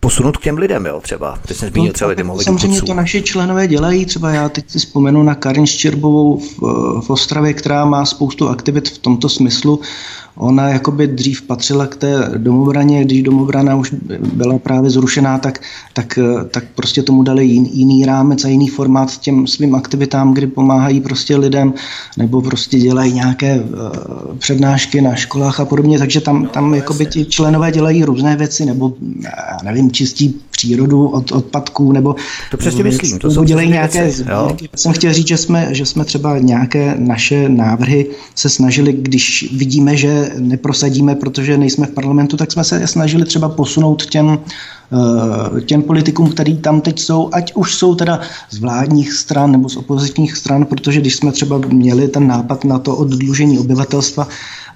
[0.00, 1.38] posunout k těm lidem, jo, třeba.
[1.46, 5.22] Teď jsem zmínil třeba lidem Samozřejmě to naši členové dělají, třeba já teď si vzpomenu
[5.22, 6.58] na Karin Štěrbovou v,
[7.00, 9.80] v Ostravě, která má spoustu aktivit v tomto smyslu.
[10.36, 13.94] Ona jakoby dřív patřila k té domobraně, když domobrana už
[14.32, 15.62] byla právě zrušená, tak,
[15.92, 16.18] tak,
[16.50, 21.00] tak prostě tomu dali jiný, jiný rámec a jiný formát těm svým aktivitám, kdy pomáhají
[21.00, 21.74] prostě lidem
[22.18, 27.24] nebo prostě dělají nějaké uh, přednášky na školách a podobně, takže tam, tam jakoby ti
[27.24, 28.92] členové dělají různé věci nebo
[29.24, 32.14] já nevím, čistí přírodu od odpadků nebo
[32.50, 34.24] to přesně myslím, to jsou dělají nějaké, věci,
[34.76, 39.96] jsem chtěl říct, že jsme, že jsme třeba nějaké naše návrhy se snažili, když vidíme,
[39.96, 44.38] že neprosadíme, protože nejsme v parlamentu, tak jsme se snažili třeba posunout těm
[44.92, 49.68] Eh, těm politikům, kteří tam teď jsou, ať už jsou teda z vládních stran nebo
[49.68, 54.28] z opozičních stran, protože když jsme třeba měli ten nápad na to oddlužení obyvatelstva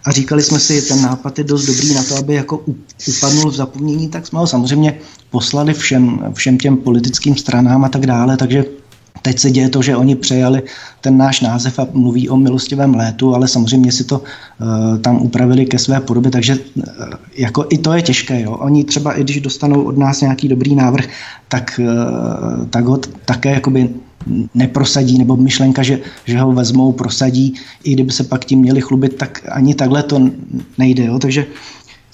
[0.05, 2.65] a říkali jsme si, ten nápad je dost dobrý na to, aby jako
[3.09, 4.99] upadnul v zapomnění, tak jsme ho samozřejmě
[5.31, 8.65] poslali všem, všem těm politickým stranám a tak dále, takže
[9.25, 10.63] Teď se děje to, že oni přejali
[11.01, 15.67] ten náš název a mluví o milostivém létu, ale samozřejmě si to uh, tam upravili
[15.67, 16.85] ke své podobě, takže uh,
[17.37, 18.41] jako i to je těžké.
[18.41, 18.53] Jo.
[18.53, 21.09] Oni třeba, i když dostanou od nás nějaký dobrý návrh,
[21.49, 23.89] tak, uh, tak ho také jakoby
[24.55, 29.17] neprosadí, nebo myšlenka, že, že ho vezmou, prosadí, i kdyby se pak tím měli chlubit,
[29.17, 30.21] tak ani takhle to
[30.79, 31.05] nejde.
[31.05, 31.19] Jo.
[31.19, 31.47] Takže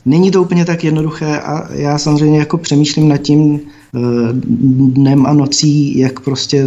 [0.04, 3.60] není to úplně tak jednoduché a já samozřejmě jako přemýšlím nad tím,
[4.88, 6.66] dnem a nocí, jak prostě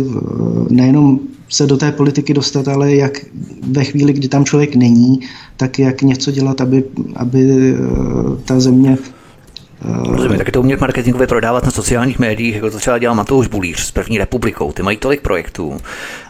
[0.69, 3.25] nejenom se do té politiky dostat, ale jak
[3.71, 5.19] ve chvíli, kdy tam člověk není,
[5.57, 6.83] tak jak něco dělat, aby,
[7.15, 7.73] aby
[8.45, 8.97] ta země
[10.07, 13.79] Rozumím, tak to umět marketingově prodávat na sociálních médiích, jako to třeba dělal Matouš Bulíř
[13.79, 14.71] s první republikou.
[14.71, 15.77] Ty mají tolik projektů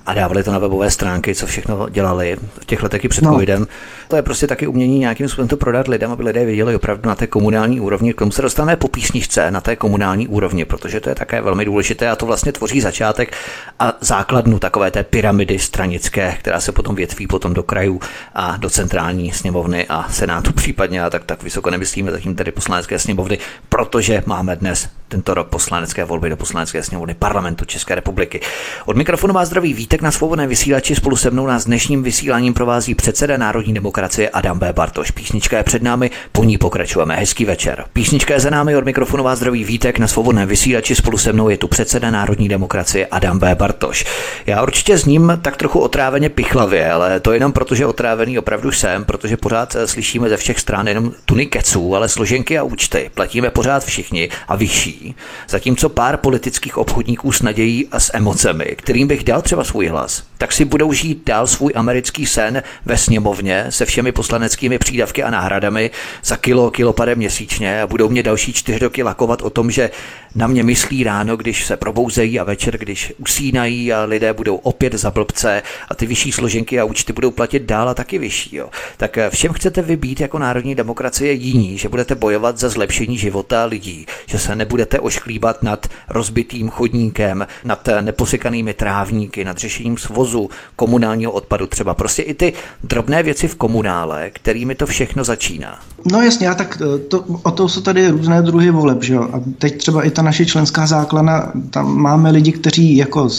[0.05, 3.31] a dávali to na webové stránky, co všechno dělali v těch letech i před no.
[3.31, 3.67] covidem.
[4.07, 7.15] To je prostě taky umění nějakým způsobem to prodat lidem, aby lidé věděli opravdu na
[7.15, 8.13] té komunální úrovni.
[8.13, 11.65] K tomu se dostaneme po písničce na té komunální úrovni, protože to je také velmi
[11.65, 13.35] důležité a to vlastně tvoří začátek
[13.79, 17.99] a základnu takové té pyramidy stranické, která se potom větví potom do krajů
[18.35, 22.99] a do centrální sněmovny a senátu případně a tak, tak vysoko nemyslíme zatím tedy poslanecké
[22.99, 23.37] sněmovny,
[23.69, 28.41] protože máme dnes tento rok poslanecké volby do poslanecké sněmovny parlamentu České republiky.
[28.85, 32.95] Od mikrofonu vás zdraví vítek na svobodné vysílači spolu se mnou nás dnešním vysíláním provází
[32.95, 34.73] předseda Národní demokracie Adam B.
[34.73, 35.11] Bartoš.
[35.11, 37.15] Písnička je před námi, po ní pokračujeme.
[37.15, 37.85] Hezký večer.
[37.93, 41.49] Písnička je za námi od mikrofonu vás zdraví vítek na svobodné vysílači spolu se mnou
[41.49, 43.55] je tu předseda Národní demokracie Adam B.
[43.55, 44.05] Bartoš.
[44.45, 48.71] Já určitě s ním tak trochu otráveně pichlavě, ale to jenom proto, že otrávený opravdu
[48.71, 53.11] jsem, protože pořád eh, slyšíme ze všech stran jenom tuny keců, ale složenky a účty
[53.13, 55.15] platíme pořád všichni a vyšší
[55.49, 60.23] zatímco pár politických obchodníků s nadějí a s emocemi, kterým bych dal třeba svůj hlas,
[60.37, 65.29] tak si budou žít dál svůj americký sen ve sněmovně se všemi poslaneckými přídavky a
[65.29, 65.91] náhradami
[66.23, 69.91] za kilo, kilopade měsíčně a budou mě další čtyři roky lakovat o tom, že
[70.35, 74.93] na mě myslí ráno, když se probouzejí a večer, když usínají a lidé budou opět
[74.93, 78.55] za blbce a ty vyšší složenky a účty budou platit dál a taky vyšší.
[78.55, 78.69] Jo.
[78.97, 83.65] Tak eh, všem chcete vybít jako národní demokracie jiní, že budete bojovat za zlepšení života
[83.65, 90.49] lidí, že se nebudete ošklíbat nad rozbitým chodníkem, nad eh, neposykanými trávníky, nad řešením svozu,
[90.75, 91.93] komunálního odpadu třeba.
[91.93, 95.79] Prostě i ty drobné věci v komunále, kterými to všechno začíná.
[96.11, 99.29] No jasně, a tak eh, to, o to jsou tady různé druhy voleb, že jo?
[99.33, 103.29] A teď třeba i ta naše členská základna, tam máme lidi, kteří jako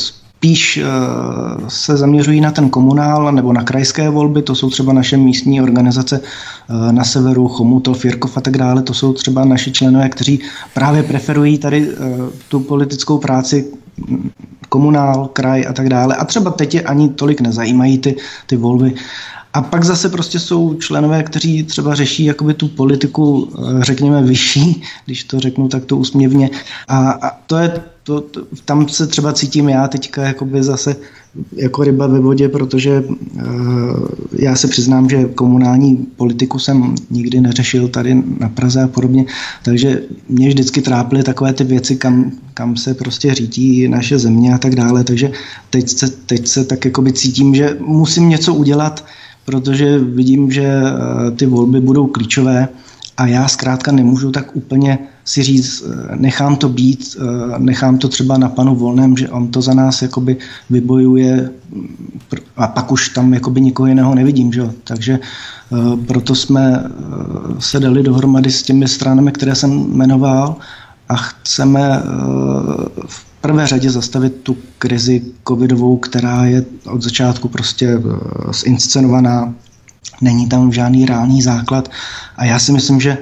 [0.44, 0.84] spíš eh,
[1.68, 6.20] se zaměřují na ten komunál nebo na krajské volby, to jsou třeba naše místní organizace
[6.20, 10.40] eh, na severu, Chomutov, Jirkov a tak dále, to jsou třeba naši členové, kteří
[10.74, 11.96] právě preferují tady eh,
[12.48, 13.64] tu politickou práci
[14.68, 16.16] komunál, kraj a tak dále.
[16.16, 18.16] A třeba teď je ani tolik nezajímají ty,
[18.46, 18.94] ty volby.
[19.54, 24.82] A pak zase prostě jsou členové, kteří třeba řeší jakoby tu politiku, eh, řekněme, vyšší,
[25.06, 26.50] když to řeknu takto úsměvně.
[26.88, 30.96] A, a to je, to, to, tam se třeba cítím já teďka jakoby zase
[31.52, 37.88] jako ryba ve vodě, protože uh, já se přiznám, že komunální politiku jsem nikdy neřešil
[37.88, 39.24] tady na Praze a podobně,
[39.64, 44.58] takže mě vždycky trápily takové ty věci, kam, kam se prostě řídí naše země a
[44.58, 45.32] tak dále, takže
[45.70, 49.04] teď se, teď se tak jakoby cítím, že musím něco udělat,
[49.44, 52.68] protože vidím, že eh, ty volby budou klíčové
[53.16, 58.08] a já zkrátka nemůžu tak úplně si říct, eh, nechám to být, eh, nechám to
[58.08, 60.36] třeba na panu Volném, že on to za nás jakoby
[60.70, 62.20] vybojuje mm,
[62.56, 64.52] a pak už tam jakoby nikoho jiného nevidím.
[64.52, 64.70] Že?
[64.84, 65.18] Takže
[66.06, 66.84] proto jsme
[67.58, 70.56] se dali dohromady s těmi stranami, které jsem jmenoval
[71.08, 72.02] a chceme
[73.06, 79.54] v prvé řadě zastavit tu krizi covidovou, která je od začátku prostě eh, zinscenovaná,
[80.20, 81.88] není tam žádný reálný základ.
[82.36, 83.18] A já si myslím, že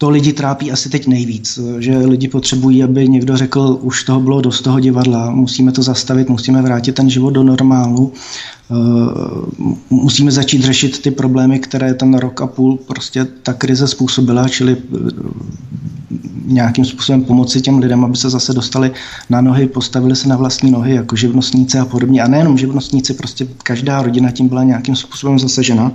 [0.00, 4.40] to lidi trápí asi teď nejvíc, že lidi potřebují, aby někdo řekl, už toho bylo
[4.40, 8.12] dost toho divadla, musíme to zastavit, musíme vrátit ten život do normálu,
[8.70, 8.74] eh,
[9.90, 14.76] musíme začít řešit ty problémy, které ten rok a půl prostě ta krize způsobila, čili
[16.46, 18.92] nějakým způsobem pomoci těm lidem, aby se zase dostali
[19.30, 22.22] na nohy, postavili se na vlastní nohy, jako živnostníci a podobně.
[22.22, 25.92] A nejenom živnostníci, prostě každá rodina tím byla nějakým způsobem zasažena.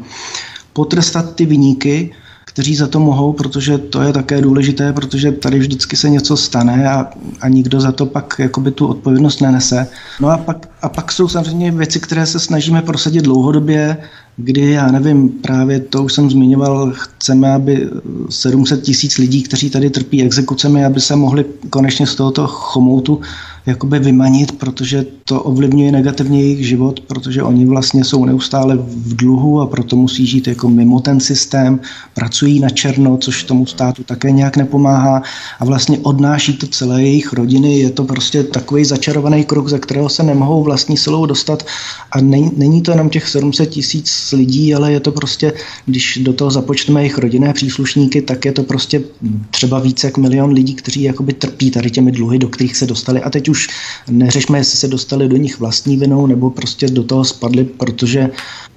[0.74, 2.14] Potrestat ty vyníky,
[2.56, 6.90] kteří za to mohou, protože to je také důležité, protože tady vždycky se něco stane
[6.90, 7.08] a,
[7.42, 9.88] a nikdo za to pak jakoby tu odpovědnost nenese.
[10.20, 13.98] No a pak, a pak jsou samozřejmě věci, které se snažíme prosadit dlouhodobě,
[14.38, 17.90] kdy, já nevím, právě to už jsem zmiňoval, chceme, aby
[18.30, 23.22] 700 tisíc lidí, kteří tady trpí exekucemi, aby se mohli konečně z tohoto chomoutu
[23.66, 29.62] jakoby vymanit, protože to ovlivňuje negativně jejich život, protože oni vlastně jsou neustále v dluhu
[29.62, 31.80] a proto musí žít jako mimo ten systém,
[32.14, 35.24] pracují na černo, což tomu státu také nějak nepomáhá
[35.60, 37.80] a vlastně odnáší to celé jejich rodiny.
[37.80, 41.66] Je to prostě takový začarovaný kruh, ze kterého se nemohou vlastní silou dostat
[42.12, 45.54] a není, není to jenom těch 700 tisíc lidí, ale je to prostě,
[45.86, 49.04] když do toho započteme jejich rodinné příslušníky, tak je to prostě
[49.52, 53.22] třeba více jak milion lidí, kteří jakoby trpí tady těmi dluhy, do kterých se dostali
[53.22, 53.68] a teď už už
[54.12, 58.30] neřešme, jestli se dostali do nich vlastní vinou, nebo prostě do toho spadli, protože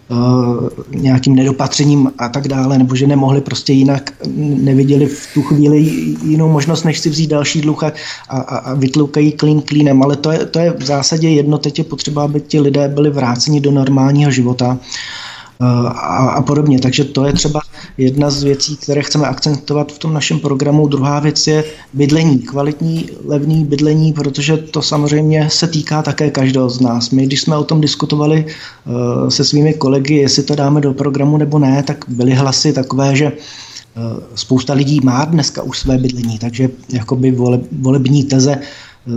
[0.08, 4.12] Uh, nějakým nedopatřením a tak dále, nebo že nemohli prostě jinak,
[4.64, 5.76] neviděli v tu chvíli
[6.24, 7.92] jinou možnost, než si vzít další dluh a,
[8.28, 10.02] a, a vytloukají klín klínem.
[10.02, 13.10] Ale to je, to je v zásadě jedno, teď je potřeba, aby ti lidé byli
[13.10, 14.68] vráceni do normálního života.
[14.72, 14.76] Uh,
[15.60, 16.78] a, a podobně.
[16.80, 17.60] Takže to je třeba
[17.98, 20.88] jedna z věcí, které chceme akcentovat v tom našem programu.
[20.88, 26.80] Druhá věc je bydlení, kvalitní, levný bydlení, protože to samozřejmě se týká také každého z
[26.80, 27.10] nás.
[27.10, 31.36] My, když jsme o tom diskutovali uh, se svými kolegy, jestli to dáme do programu
[31.36, 34.02] nebo ne, tak byly hlasy takové, že uh,
[34.34, 38.58] spousta lidí má dneska už své bydlení, takže jakoby vole, volební teze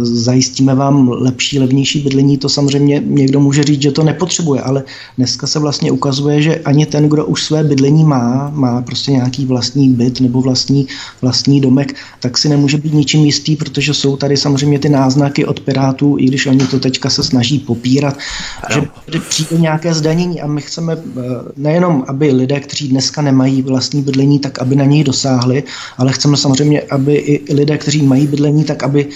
[0.01, 4.83] zajistíme vám lepší, levnější bydlení, to samozřejmě někdo může říct, že to nepotřebuje, ale
[5.17, 9.45] dneska se vlastně ukazuje, že ani ten, kdo už své bydlení má, má prostě nějaký
[9.45, 10.87] vlastní byt nebo vlastní,
[11.21, 15.59] vlastní domek, tak si nemůže být ničím jistý, protože jsou tady samozřejmě ty náznaky od
[15.59, 18.17] Pirátů, i když oni to teďka se snaží popírat,
[18.63, 18.87] ano.
[19.13, 21.21] že přijde nějaké zdanění a my chceme eh,
[21.57, 25.63] nejenom, aby lidé, kteří dneska nemají vlastní bydlení, tak aby na něj dosáhli,
[25.97, 29.07] ale chceme samozřejmě, aby i lidé, kteří mají bydlení, tak aby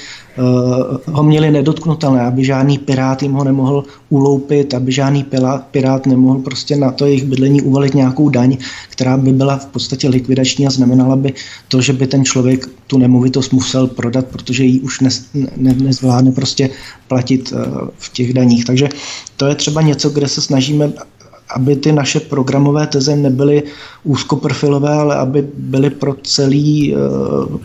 [1.06, 5.26] ho měli nedotknutelné, aby žádný pirát jim ho nemohl uloupit, aby žádný
[5.72, 8.58] pirát nemohl prostě na to jejich bydlení uvalit nějakou daň,
[8.90, 11.34] která by byla v podstatě likvidační a znamenala by
[11.68, 15.10] to, že by ten člověk tu nemovitost musel prodat, protože ji už ne,
[15.58, 16.70] ne, nezvládne prostě
[17.08, 17.66] platit eh,
[17.98, 18.66] v těch daních.
[18.66, 18.90] Takže
[19.38, 20.94] to je třeba něco, kde se snažíme
[21.50, 23.64] aby ty naše programové teze nebyly
[24.04, 26.98] úzkoprofilové, ale aby byly pro, celý, eh,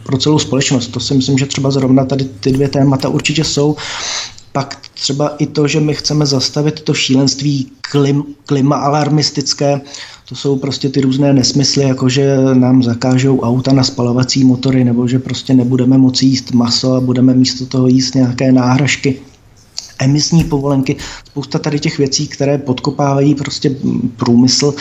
[0.07, 0.87] pro celou společnost.
[0.89, 3.77] To si myslím, že třeba zrovna tady ty dvě témata určitě jsou.
[4.53, 9.81] Pak třeba i to, že my chceme zastavit to šílenství klim, klima alarmistické,
[10.29, 15.09] to jsou prostě ty různé nesmysly, jako že nám zakážou auta na spalovací motory, nebo
[15.09, 19.21] že prostě nebudeme moci jíst maso a budeme místo toho jíst nějaké náhražky
[20.01, 20.97] emisní povolenky,
[21.29, 23.77] spousta tady těch věcí, které podkopávají prostě
[24.17, 24.75] průmysl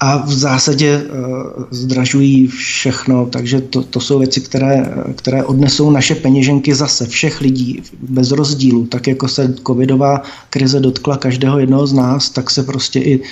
[0.00, 6.14] a v zásadě uh, zdražují všechno, takže to, to jsou věci, které, které odnesou naše
[6.14, 8.86] peněženky zase všech lidí bez rozdílu.
[8.86, 13.24] Tak jako se covidová krize dotkla každého jednoho z nás, tak se prostě i uh,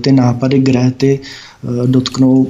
[0.00, 1.20] ty nápady Gréty
[1.62, 2.46] uh, dotknou,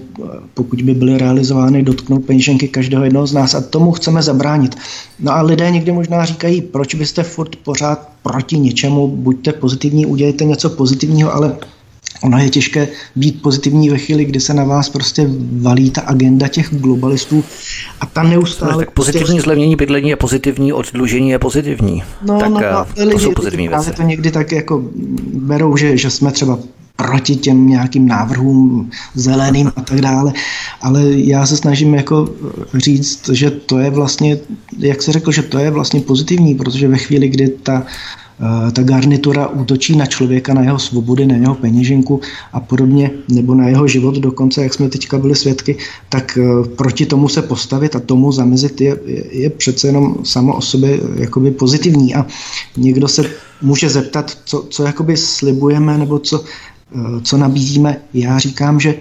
[0.54, 4.76] pokud by byly realizovány, dotknou peněženky každého jednoho z nás a tomu chceme zabránit.
[5.20, 10.44] No a lidé někdy možná říkají, proč byste furt pořád proti něčemu, buďte pozitivní, udělejte
[10.44, 11.56] něco pozitivního, ale
[12.22, 16.48] Ono je těžké být pozitivní ve chvíli, kdy se na vás prostě valí ta agenda
[16.48, 17.44] těch globalistů
[18.00, 18.72] a ta neustále...
[18.72, 19.42] No, tak pozitivní prostě...
[19.42, 22.02] zlevnění bydlení je pozitivní, oddlužení je pozitivní.
[22.22, 23.92] No, tak no, no, to lidi, jsou pozitivní věci.
[23.92, 24.82] to někdy tak jako
[25.34, 26.58] berou, že, že jsme třeba
[26.96, 30.32] proti těm nějakým návrhům zeleným a tak dále,
[30.82, 32.28] ale já se snažím jako
[32.74, 34.38] říct, že to je vlastně,
[34.78, 38.25] jak se řekl, že to je vlastně pozitivní, protože ve chvíli, kdy ta Eh,
[38.72, 42.20] ta garnitura útočí na člověka, na jeho svobody, na jeho peněženku
[42.52, 45.76] a podobně, nebo na jeho život dokonce, jak jsme teďka byli svědky,
[46.08, 48.96] tak eh, proti tomu se postavit a tomu zamezit je,
[49.30, 52.14] je přece jenom samo o sobě jakoby pozitivní.
[52.14, 52.26] A
[52.76, 53.30] někdo se
[53.62, 56.44] může zeptat, co, co jakoby slibujeme nebo co,
[56.94, 58.00] eh, co nabízíme.
[58.14, 58.94] Já říkám, že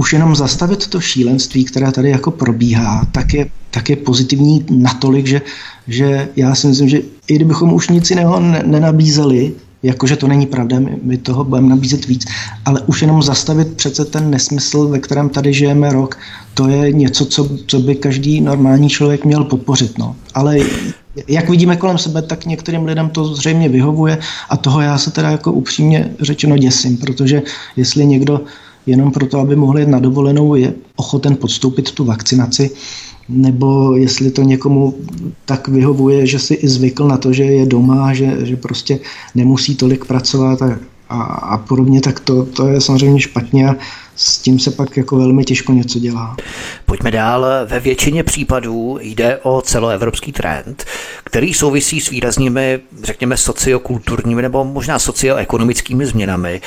[0.00, 5.26] už jenom zastavit to šílenství, které tady jako probíhá, tak je, tak je pozitivní natolik,
[5.26, 5.40] že,
[5.88, 10.80] že já si myslím, že i kdybychom už nic jiného nenabízeli, jakože to není pravda,
[10.80, 12.24] my, my toho budeme nabízet víc,
[12.64, 16.18] ale už jenom zastavit přece ten nesmysl, ve kterém tady žijeme rok,
[16.54, 19.98] to je něco, co, co by každý normální člověk měl podpořit.
[19.98, 20.16] No.
[20.34, 20.58] Ale
[21.28, 25.30] jak vidíme kolem sebe, tak některým lidem to zřejmě vyhovuje a toho já se teda
[25.30, 27.42] jako upřímně řečeno děsím, protože
[27.76, 28.40] jestli někdo
[28.90, 32.70] jenom proto, aby mohli jít na dovolenou, je ochoten podstoupit tu vakcinaci,
[33.28, 34.94] nebo jestli to někomu
[35.44, 38.98] tak vyhovuje, že si i zvykl na to, že je doma, že, že prostě
[39.34, 40.78] nemusí tolik pracovat a
[41.10, 43.74] a, a podobně, tak to, to je samozřejmě špatně a
[44.16, 46.36] s tím se pak jako velmi těžko něco dělá.
[46.86, 47.46] Pojďme dál.
[47.66, 50.84] Ve většině případů jde o celoevropský trend,
[51.24, 56.60] který souvisí s výraznými, řekněme, sociokulturními nebo možná socioekonomickými změnami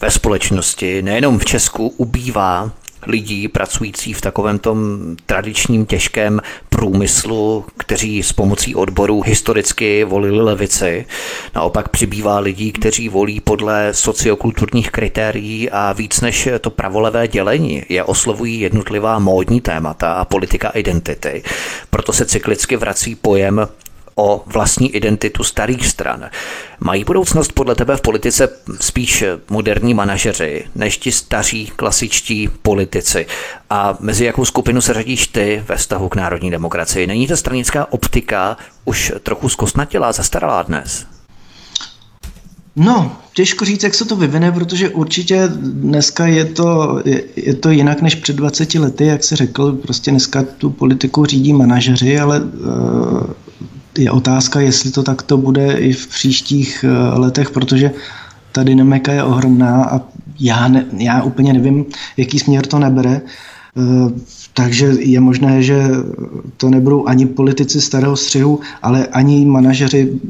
[0.00, 1.02] ve společnosti.
[1.02, 2.70] Nejenom v Česku ubývá
[3.06, 11.06] lidí pracující v takovém tom tradičním těžkém průmyslu, kteří s pomocí odborů historicky volili levici.
[11.54, 18.04] Naopak přibývá lidí, kteří volí podle sociokulturních kritérií a víc než to pravolevé dělení je
[18.04, 21.42] oslovují jednotlivá módní témata a politika identity.
[21.90, 23.68] Proto se cyklicky vrací pojem
[24.14, 26.30] o vlastní identitu starých stran.
[26.80, 28.48] Mají budoucnost podle tebe v politice
[28.80, 33.26] spíš moderní manažeři než ti staří klasičtí politici?
[33.70, 37.06] A mezi jakou skupinu se řadíš ty ve vztahu k národní demokracii?
[37.06, 41.06] Není ta stranická optika už trochu zkostnatělá, zastaralá dnes?
[42.76, 47.70] No, těžko říct, jak se to vyvine, protože určitě dneska je to, je, je to
[47.70, 52.40] jinak než před 20 lety, jak se řekl, prostě dneska tu politiku řídí manažeři, ale
[52.40, 53.20] uh,
[53.98, 57.90] je otázka, jestli to takto bude i v příštích eh, letech, protože
[58.52, 60.00] ta dynamika je ohromná a
[60.40, 61.84] já, ne, já úplně nevím,
[62.16, 63.20] jaký směr to nebere.
[63.76, 64.10] Eh,
[64.54, 65.82] takže je možné, že
[66.56, 70.20] to nebudou ani politici starého střihu, ale ani manažeři.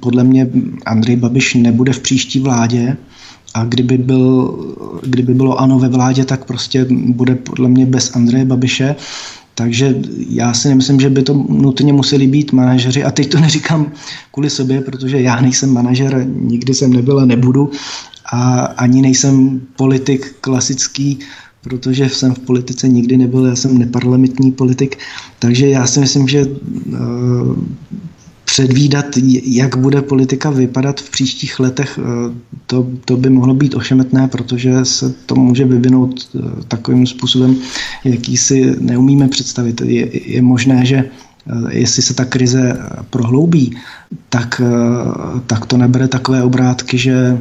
[0.00, 0.48] Podle mě
[0.86, 2.96] Andrej Babiš nebude v příští vládě.
[3.54, 4.58] A kdyby, byl,
[5.02, 8.96] kdyby bylo ano ve vládě, tak prostě bude podle mě bez Andreje Babiše.
[9.58, 9.94] Takže
[10.28, 13.04] já si nemyslím, že by to nutně museli být manažeři.
[13.04, 13.92] A teď to neříkám
[14.32, 17.70] kvůli sobě, protože já nejsem manažer, nikdy jsem nebyl a nebudu.
[18.32, 21.18] A ani nejsem politik klasický,
[21.60, 24.98] protože jsem v politice nikdy nebyl, já jsem neparlamentní politik.
[25.38, 26.96] Takže já si myslím, že eh,
[28.56, 29.06] předvídat,
[29.42, 32.32] jak bude politika vypadat v příštích letech, eh,
[32.66, 37.56] to, to by mohlo být ošemetné, protože se to může vyvinout eh, takovým způsobem,
[38.04, 39.80] jaký si neumíme představit.
[39.80, 42.80] Je, je možné, že eh, jestli se ta krize
[43.10, 43.76] prohloubí,
[44.28, 44.60] tak,
[45.46, 47.38] tak to nebere takové obrátky, že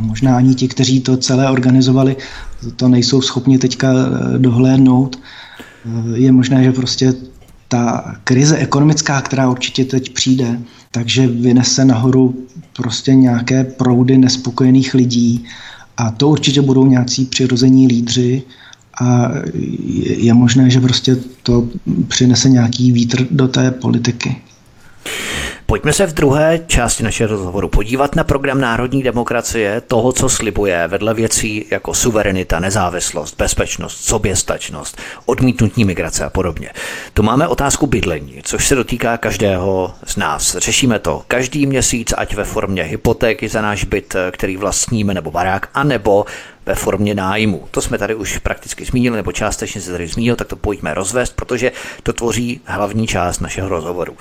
[0.00, 2.16] možná ani ti, kteří to celé organizovali,
[2.76, 3.88] to nejsou schopni teďka
[4.38, 5.18] dohlédnout.
[6.14, 7.14] Je možné, že prostě
[7.72, 10.60] ta krize ekonomická, která určitě teď přijde,
[10.90, 15.44] takže vynese nahoru prostě nějaké proudy nespokojených lidí
[15.96, 18.42] a to určitě budou nějací přirození lídři
[19.00, 19.30] a
[20.04, 21.68] je možné, že prostě to
[22.08, 24.36] přinese nějaký vítr do té politiky.
[25.66, 30.88] Pojďme se v druhé části našeho rozhovoru podívat na program národní demokracie, toho, co slibuje
[30.88, 36.70] vedle věcí jako suverenita, nezávislost, bezpečnost, soběstačnost, odmítnutí migrace a podobně.
[37.14, 40.56] Tu máme otázku bydlení, což se dotýká každého z nás.
[40.56, 45.68] Řešíme to každý měsíc, ať ve formě hypotéky za náš byt, který vlastníme, nebo barák,
[45.74, 46.24] anebo
[46.66, 47.68] ve formě nájmu.
[47.70, 51.36] To jsme tady už prakticky zmínili, nebo částečně se tady zmínil, tak to pojďme rozvést,
[51.36, 54.16] protože to tvoří hlavní část našeho rozhovoru.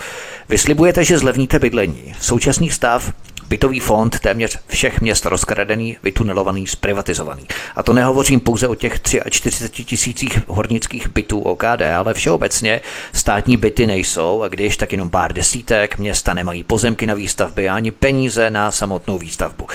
[0.50, 2.16] Vyslibujete, že zlevníte bydlení.
[2.20, 3.14] Současný stav
[3.52, 7.48] bytový fond téměř všech měst rozkradený, vytunelovaný, zprivatizovaný.
[7.76, 12.82] A to nehovořím pouze o těch 43 tisících hornických bytů OKD, ale všeobecně
[13.14, 17.92] státní byty nejsou a když tak jenom pár desítek, města nemají pozemky na výstavby ani
[17.92, 19.68] peníze na samotnou výstavbu.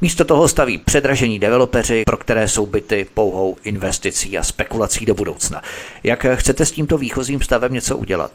[0.00, 5.62] Místo toho staví předražení developeři, pro které jsou byty pouhou investicí a spekulací do budoucna.
[6.04, 8.30] Jak chcete s tímto výchozím stavem něco udělat?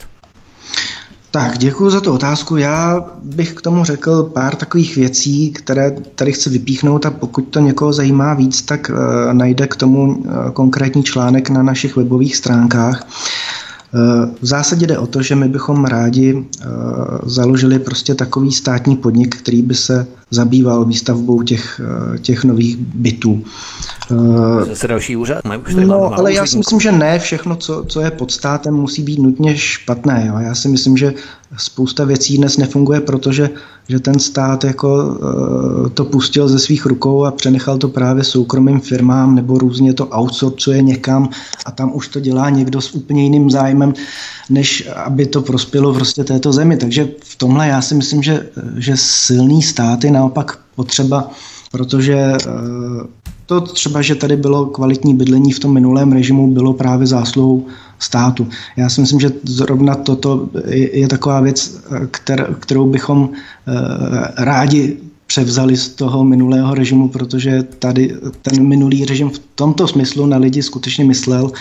[1.35, 2.57] Tak, děkuji za tu otázku.
[2.57, 7.59] Já bych k tomu řekl pár takových věcí, které tady chci vypíchnout a pokud to
[7.59, 13.07] někoho zajímá víc, tak uh, najde k tomu uh, konkrétní článek na našich webových stránkách.
[14.41, 16.45] V zásadě jde o to, že my bychom rádi
[17.25, 21.81] založili prostě takový státní podnik, který by se zabýval výstavbou těch,
[22.21, 23.43] těch nových bytů.
[24.67, 25.41] Zase další úřad?
[25.85, 29.19] No, ale já si myslím, že ne všechno, co, co je pod státem, musí být
[29.19, 30.23] nutně špatné.
[30.27, 30.35] Jo.
[30.39, 31.13] Já si myslím, že
[31.57, 33.49] spousta věcí dnes nefunguje, protože
[33.87, 38.79] že ten stát jako uh, to pustil ze svých rukou a přenechal to právě soukromým
[38.79, 41.29] firmám nebo různě to outsourcuje někam
[41.65, 43.93] a tam už to dělá někdo s úplně jiným zájmem,
[44.49, 46.77] než aby to prospělo prostě této zemi.
[46.77, 48.45] Takže v tomhle já si myslím, že,
[48.77, 51.29] že silný stát je naopak potřeba,
[51.71, 53.07] protože uh,
[53.45, 57.65] to třeba, že tady bylo kvalitní bydlení v tom minulém režimu, bylo právě zásluhou
[57.99, 58.47] státu.
[58.77, 63.71] Já si myslím, že zrovna toto je, taková věc, kter, kterou bychom e,
[64.43, 64.97] rádi
[65.27, 70.63] převzali z toho minulého režimu, protože tady ten minulý režim v tomto smyslu na lidi
[70.63, 71.51] skutečně myslel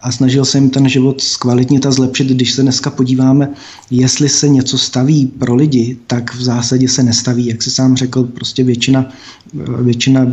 [0.00, 2.28] a snažil se jim ten život zkvalitnit a zlepšit.
[2.28, 3.48] Když se dneska podíváme,
[3.90, 7.46] jestli se něco staví pro lidi, tak v zásadě se nestaví.
[7.46, 9.10] Jak si sám řekl, prostě většina,
[9.82, 10.26] většina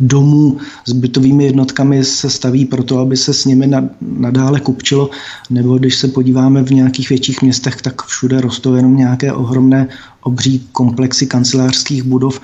[0.00, 3.70] domů s bytovými jednotkami se staví proto, aby se s nimi
[4.00, 5.10] nadále kupčilo,
[5.50, 9.88] nebo když se podíváme v nějakých větších městech, tak všude rostou jenom nějaké ohromné
[10.22, 12.40] obří komplexy kancelářských budov,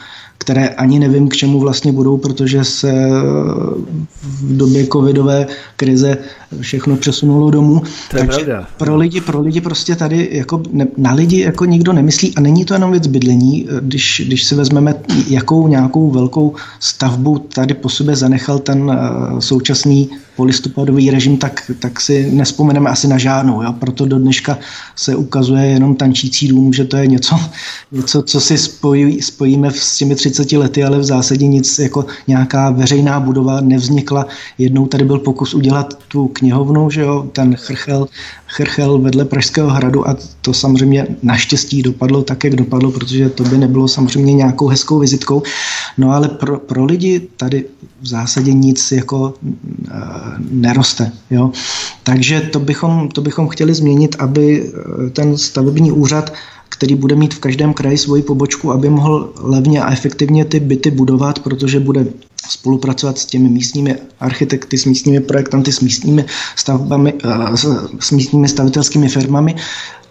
[0.47, 2.93] které ani nevím, k čemu vlastně budou, protože se
[4.23, 6.19] v době covidové krize
[6.61, 7.81] všechno přesunulo domů.
[7.81, 8.67] To Takže pravda.
[8.77, 12.65] pro lidi, pro lidi prostě tady jako ne, na lidi jako nikdo nemyslí a není
[12.65, 14.95] to jenom věc bydlení, když, když si vezmeme,
[15.29, 22.01] jakou nějakou velkou stavbu tady po sobě zanechal ten uh, současný polistopadový režim, tak, tak
[22.01, 23.63] si nespomeneme asi na žádnou.
[23.63, 23.73] Jo?
[23.73, 24.59] Proto do dneška
[24.97, 27.41] se ukazuje jenom tančící dům, že to je něco,
[27.93, 32.71] něco co si spojí, spojíme s těmi 30 lety, ale v zásadě nic jako nějaká
[32.71, 34.27] veřejná budova nevznikla.
[34.59, 38.09] Jednou tady byl pokus udělat tu knihovnu, že jo, ten chrchel,
[38.47, 43.59] chrchel vedle Pražského hradu a to samozřejmě naštěstí dopadlo tak, jak dopadlo, protože to by
[43.59, 45.43] nebylo samozřejmě nějakou hezkou vizitkou.
[45.99, 47.65] No ale pro, pro lidi tady
[48.01, 49.93] v zásadě nic jako e,
[50.51, 51.13] neroste.
[51.31, 51.51] Jo?
[52.03, 54.73] Takže to bychom, to bychom chtěli změnit, aby
[55.07, 56.33] eh, ten stavební úřad
[56.69, 60.91] který bude mít v každém kraji svoji pobočku, aby mohl levně a efektivně ty byty
[60.91, 62.07] budovat, protože bude
[62.49, 66.25] spolupracovat s těmi místními architekty, s místními projektanty, s místními
[66.57, 67.57] stavbami, eh,
[68.01, 69.55] s místními stavitelskými firmami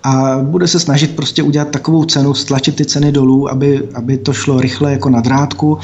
[0.03, 4.33] a bude se snažit prostě udělat takovou cenu, stlačit ty ceny dolů, aby, aby to
[4.33, 5.77] šlo rychle jako na drátku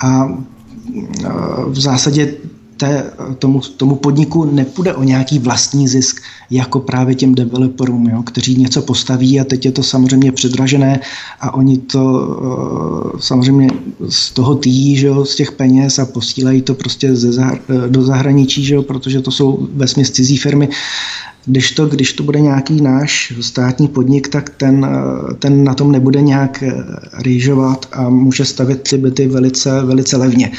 [0.00, 1.28] a eh,
[1.66, 2.34] v zásadě
[2.82, 8.56] té, tomu, tomu podniku nepůjde o nějaký vlastní zisk, jako právě těm developerům, jo, kteří
[8.56, 11.00] něco postaví a teď je to samozřejmě předražené
[11.40, 13.68] a oni to uh, samozřejmě
[14.08, 18.02] z toho týjí, že jo, z těch peněz a posílají to prostě ze zahr- do
[18.02, 20.68] zahraničí, že jo, protože to jsou ve cizí firmy.
[21.44, 25.92] Když to, když to bude nějaký náš státní podnik, tak ten, eh, ten na tom
[25.92, 26.72] nebude nějak eh,
[27.22, 30.50] rýžovat a může stavět ty byty velice, velice levně.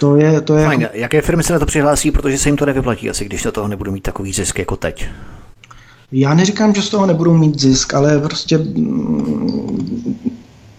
[0.00, 0.80] To je, to je Fajn.
[0.80, 0.96] Jako...
[0.96, 3.68] Jaké firmy se na to přihlásí, protože se jim to nevyplatí asi, když to toho
[3.68, 5.08] nebudou mít takový zisk jako teď?
[6.12, 10.18] Já neříkám, že z toho nebudou mít zisk, ale prostě mm,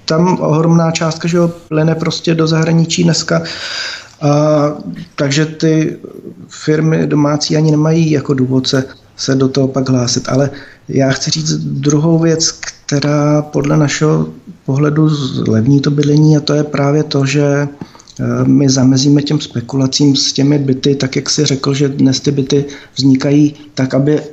[0.05, 3.43] tam ohromná částka, že jo, plyne prostě do zahraničí dneska.
[4.21, 4.31] A,
[5.15, 5.97] takže ty
[6.49, 8.83] firmy domácí ani nemají jako důvod se,
[9.17, 10.29] se do toho pak hlásit.
[10.29, 10.49] Ale
[10.87, 14.27] já chci říct druhou věc, která podle našeho
[14.65, 17.67] pohledu zlevní to bydlení a to je právě to, že
[18.45, 22.65] my zamezíme těm spekulacím s těmi byty, tak jak si řekl, že dnes ty byty
[22.95, 24.23] vznikají tak, aby eh,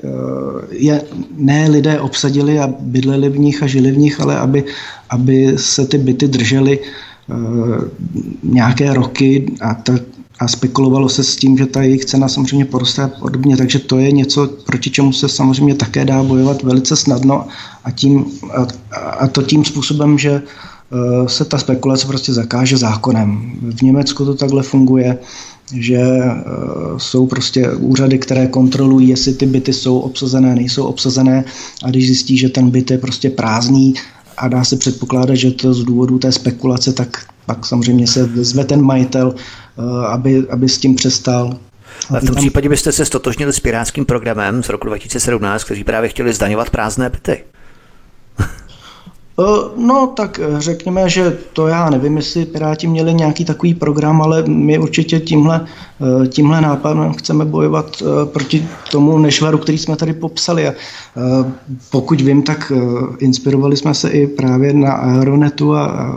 [0.71, 1.03] je
[1.37, 4.65] ne lidé obsadili a bydleli v nich a žili v nich, ale aby,
[5.11, 7.35] aby se ty byty držely eh,
[8.43, 9.95] nějaké roky a, ta,
[10.39, 13.99] a spekulovalo se s tím, že ta jejich cena samozřejmě poroste a podobně, takže to
[13.99, 17.47] je něco, proti čemu se samozřejmě také dá bojovat velice snadno
[17.85, 18.25] a, tím,
[18.57, 18.67] a,
[19.19, 20.78] a to tím způsobem, že Eh,
[21.27, 23.53] se ta spekulace prostě zakáže zákonem.
[23.63, 25.19] V Německu to takhle funguje,
[25.75, 26.45] že eh,
[26.97, 31.45] jsou prostě úřady, které kontrolují, jestli ty byty jsou obsazené, nejsou obsazené
[31.85, 33.95] a když zjistí, že ten byt je prostě prázdný
[34.37, 38.65] a dá se předpokládat, že to z důvodu té spekulace, tak pak samozřejmě se vezme
[38.65, 41.57] ten majitel, eh, aby, aby s tím přestal.
[42.11, 46.09] Ale v tom případě byste se stotožnili s pirátským programem z roku 2017, kteří právě
[46.09, 47.45] chtěli zdaňovat prázdné byty.
[49.41, 54.23] Eh, no, tak eh, řekněme, že to já nevím, jestli Piráti měli nějaký takový program,
[54.23, 55.67] ale my určitě tímhle,
[56.25, 60.69] eh, tímhle nápadem chceme bojovat proti tomu nešvaru, který jsme tady popsali.
[60.69, 60.75] A
[61.91, 62.73] pokud vím, tak
[63.19, 66.15] inspirovali jsme se i právě na Aeronetu a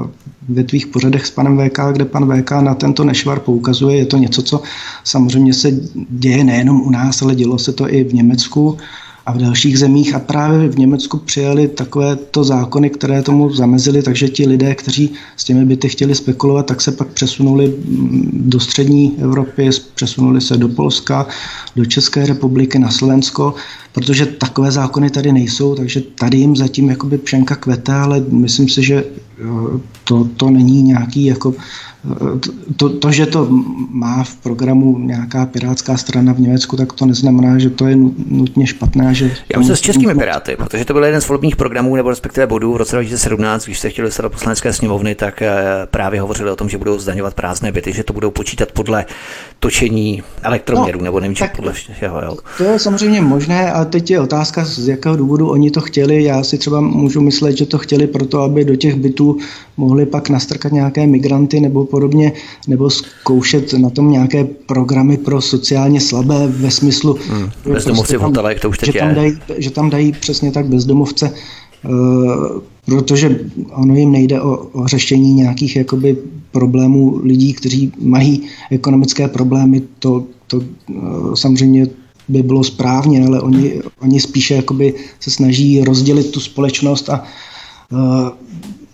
[0.50, 3.98] ve tvých pořadech s panem VK, kde pan VK na tento nešvar poukazuje.
[3.98, 4.62] Je to něco, co
[5.04, 5.72] samozřejmě se
[6.10, 8.78] děje nejenom u nás, ale dělo se to i v Německu
[9.26, 14.30] a v dalších zemích a právě v Německu přijali takovéto zákony, které tomu zamezily, takže
[14.30, 19.16] ti lidé, kteří s těmi byty chtěli spekulovat, tak se pak přesunuli mm, do střední
[19.22, 21.28] Evropy, přesunuli se do Polska,
[21.76, 23.54] do České republiky, na Slovensko,
[23.94, 28.84] protože takové zákony tady nejsou, takže tady jim zatím jakoby pšenka kvete, ale myslím si,
[28.84, 29.04] že
[30.04, 31.54] to, to není nějaký jako
[32.78, 33.48] to, to, že to
[33.90, 37.96] má v programu nějaká pirátská strana v Německu, tak to neznamená, že to je
[38.28, 39.14] nutně špatné.
[39.14, 42.48] Že Já myslím s českými piráty, protože to byl jeden z volebních programů nebo respektive
[42.48, 45.54] bodů v roce 2017, když se chtěli dostat do poslanecké sněmovny, tak eh,
[45.86, 49.06] právě hovořili o tom, že budou zdaňovat prázdné byty, že to budou počítat podle
[49.60, 52.22] točení elektroměru, no, nebo nevím, tak, podle všeho.
[52.22, 52.38] Jo.
[52.58, 56.24] To je samozřejmě možné a teď je otázka, z jakého důvodu oni to chtěli.
[56.24, 59.38] Já si třeba můžu myslet, že to chtěli proto, aby do těch bytů
[59.82, 62.32] mohli pak nastrkat nějaké migranty nebo podobně,
[62.68, 67.18] nebo zkoušet na tom nějaké programy pro sociálně slabé ve smyslu...
[67.30, 70.66] Hmm, bezdomovci v hotelech, to už teď že tam, dají, že tam dají přesně tak
[70.66, 71.32] bezdomovce,
[71.90, 73.40] Uh, protože
[73.74, 76.18] ono jim nejde o, o řešení nějakých jakoby
[76.52, 81.88] problémů lidí, kteří mají ekonomické problémy, to, to uh, samozřejmě
[82.30, 87.24] by bylo správně, ale oni, oni spíše jakoby se snaží rozdělit tu společnost a
[87.92, 88.30] uh,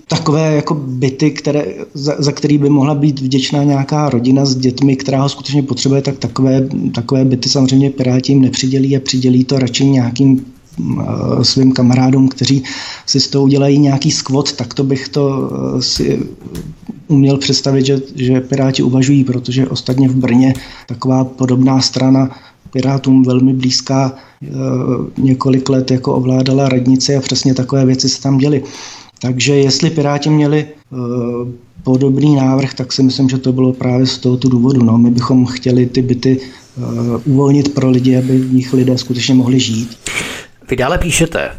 [0.07, 4.95] takové jako byty, které, za, za který by mohla být vděčná nějaká rodina s dětmi,
[4.95, 9.59] která ho skutečně potřebuje, tak takové, takové byty samozřejmě Piráti jim nepřidělí a přidělí to
[9.59, 10.45] radši nějakým
[10.79, 12.63] uh, svým kamarádům, kteří
[13.05, 16.19] si s tou udělají nějaký skvot, tak to bych to uh, si
[17.07, 20.53] uměl představit, že, že Piráti uvažují, protože ostatně v Brně
[20.87, 22.29] taková podobná strana
[22.71, 24.55] Pirátům velmi blízká uh,
[25.17, 28.63] několik let jako ovládala radnice a přesně takové věci se tam děly.
[29.22, 30.99] Takže jestli Piráti měli uh,
[31.84, 34.84] podobný návrh, tak si myslím, že to bylo právě z tohoto důvodu.
[34.84, 36.39] No, my bychom chtěli ty byty
[36.78, 39.97] uh, uvolnit pro lidi, aby v nich lidé skutečně mohli žít.
[40.70, 41.51] Vy dále píšete,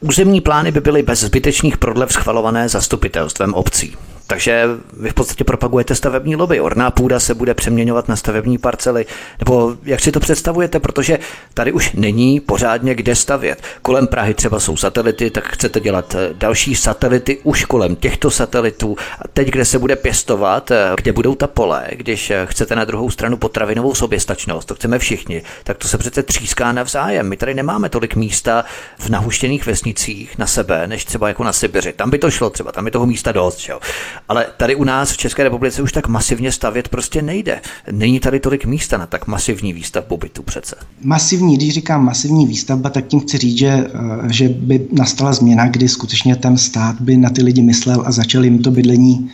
[0.00, 3.94] Územní plány by byly bez zbytečných prodlev schvalované zastupitelstvem obcí.
[4.26, 6.60] Takže vy v podstatě propagujete stavební lobby.
[6.60, 9.06] Orná půda se bude přeměňovat na stavební parcely.
[9.38, 10.80] Nebo jak si to představujete?
[10.80, 11.18] Protože
[11.54, 13.62] tady už není pořádně kde stavět.
[13.82, 18.96] Kolem Prahy třeba jsou satelity, tak chcete dělat eh, další satelity už kolem těchto satelitů.
[19.18, 22.84] A teď, kde se bude pěstovat, eh, kde budou ta pole, když eh, chcete na
[22.84, 27.28] druhou stranu potravinovou soběstačnost, to chceme všichni, tak to se přece tříská navzájem.
[27.28, 28.64] My tady nemáme tolik místa
[28.98, 31.92] v nahuštěných vesnicích na sebe, než třeba jako na Sibiři.
[31.92, 33.68] Tam by to šlo třeba, tam je toho místa dost.
[33.68, 33.80] Jo.
[34.28, 37.60] Ale tady u nás v České republice už tak masivně stavět prostě nejde.
[37.90, 40.76] Není tady tolik místa na tak masivní výstavbu bytu přece.
[41.02, 45.68] Masivní, když říkám masivní výstavba, tak tím chci říct, že, eh, že by nastala změna,
[45.68, 49.30] kdy skutečně ten stát by na ty lidi myslel a začal jim to bydlení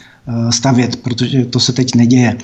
[0.51, 2.37] stavět, protože to se teď neděje.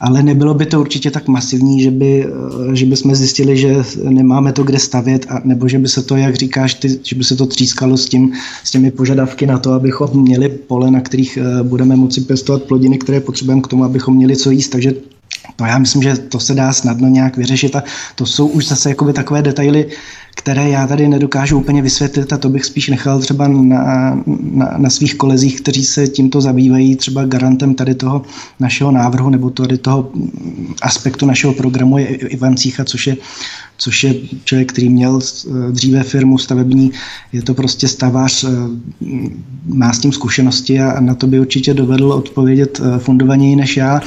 [0.00, 3.76] Ale nebylo by to určitě tak masivní, že by, eh, že by jsme zjistili, že
[4.08, 7.24] nemáme to kde stavět, a, nebo že by se to, jak říkáš, ty, že by
[7.24, 8.32] se to třískalo s, tím,
[8.64, 12.98] s těmi požadavky na to, abychom měli pole, na kterých eh, budeme moci pěstovat plodiny,
[12.98, 14.68] které potřebujeme k tomu, abychom měli co jíst.
[14.68, 14.94] Takže
[15.56, 17.82] to já myslím, že to se dá snadno nějak vyřešit a
[18.14, 19.86] to jsou už zase jakoby takové detaily,
[20.34, 24.90] které já tady nedokážu úplně vysvětlit a to bych spíš nechal třeba na, na, na
[24.90, 28.22] svých kolezích, kteří se tímto zabývají, třeba garantem tady toho
[28.60, 30.10] našeho návrhu nebo tady toho
[30.82, 33.16] aspektu našeho programu je Ivan Cícha, což je,
[33.78, 34.14] což je
[34.44, 35.20] člověk, který měl
[35.70, 36.92] dříve firmu stavební,
[37.32, 38.44] je to prostě stavář,
[39.66, 44.00] má s tím zkušenosti a na to by určitě dovedl odpovědět fundovaněji než já.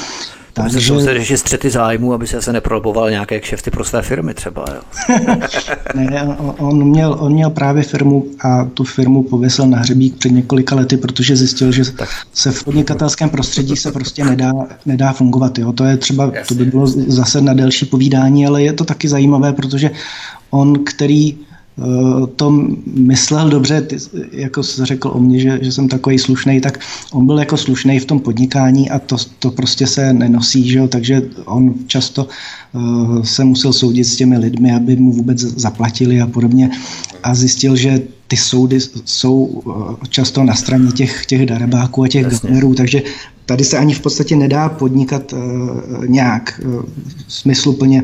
[0.63, 4.65] Takže se řešit střety zájmu, aby se se neproboval nějaké kšefty pro své firmy třeba.
[4.75, 4.81] Jo.
[5.95, 10.75] ne, on měl, on měl právě firmu a tu firmu pověsil na hřebík před několika
[10.75, 12.09] lety, protože zjistil, že tak.
[12.33, 14.53] se v podnikatelském prostředí se prostě nedá,
[14.85, 15.57] nedá fungovat.
[15.57, 15.73] Jo.
[15.73, 16.43] To je třeba, Jasně.
[16.47, 19.91] to by bylo zase na delší povídání, ale je to taky zajímavé, protože
[20.49, 21.37] on, který
[22.35, 23.97] to myslel dobře, ty,
[24.31, 26.79] jako jsi řekl o mně, že, že jsem takový slušný, tak
[27.11, 30.87] on byl jako slušný v tom podnikání a to, to prostě se nenosí, že jo?
[30.87, 32.27] takže on často
[32.73, 36.69] uh, se musel soudit s těmi lidmi, aby mu vůbec zaplatili a podobně.
[37.23, 42.25] A zjistil, že ty soudy jsou uh, často na straně těch, těch darebáků a těch
[42.27, 43.03] gaunerů, takže
[43.45, 45.39] tady se ani v podstatě nedá podnikat uh,
[46.05, 46.83] nějak uh,
[47.27, 48.03] smysluplně,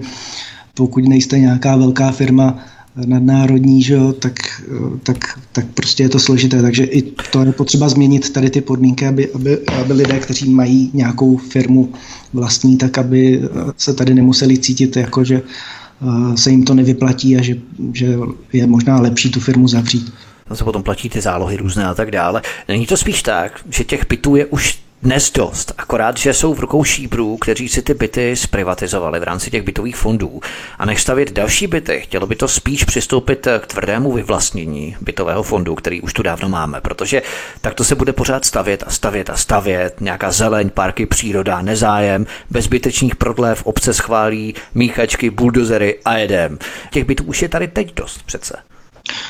[0.73, 2.59] pokud nejste nějaká velká firma,
[2.95, 4.33] nadnárodní, že jo, tak,
[5.03, 5.17] tak,
[5.51, 6.61] tak prostě je to složité.
[6.61, 10.91] Takže i to je potřeba změnit tady ty podmínky, aby, aby, aby lidé, kteří mají
[10.93, 11.93] nějakou firmu
[12.33, 13.41] vlastní, tak aby
[13.77, 17.55] se tady nemuseli cítit jako, že eh, se jim to nevyplatí a že,
[17.93, 18.17] že
[18.53, 20.13] je možná lepší tu firmu zavřít.
[20.49, 22.41] No se potom platí ty zálohy různé a tak dále.
[22.67, 26.59] Není to spíš tak, že těch bytů je už dnes dost, akorát, že jsou v
[26.59, 30.41] rukou šíbrů, kteří si ty byty zprivatizovali v rámci těch bytových fondů.
[30.79, 35.75] A než stavět další byty, chtělo by to spíš přistoupit k tvrdému vyvlastnění bytového fondu,
[35.75, 37.21] který už tu dávno máme, protože
[37.61, 42.25] tak to se bude pořád stavět a stavět a stavět, nějaká zeleň, parky, příroda, nezájem,
[42.49, 46.57] bez zbytečných prodlev, obce schválí, míchačky, buldozery a jedem.
[46.91, 48.70] Těch bytů už je tady teď dost přece.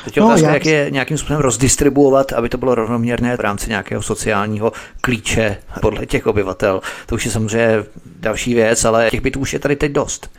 [0.05, 3.69] Teď je no, otázka, jak je nějakým způsobem rozdistribuovat, aby to bylo rovnoměrné v rámci
[3.69, 4.71] nějakého sociálního
[5.01, 6.81] klíče podle těch obyvatel.
[7.05, 7.83] To už je samozřejmě
[8.19, 10.29] další věc, ale těch bytů už je tady teď dost.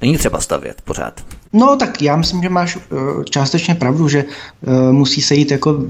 [0.00, 1.20] Není třeba stavět pořád.
[1.52, 5.84] No tak já myslím, že máš eh, částečně pravdu, že eh, musí se jít jako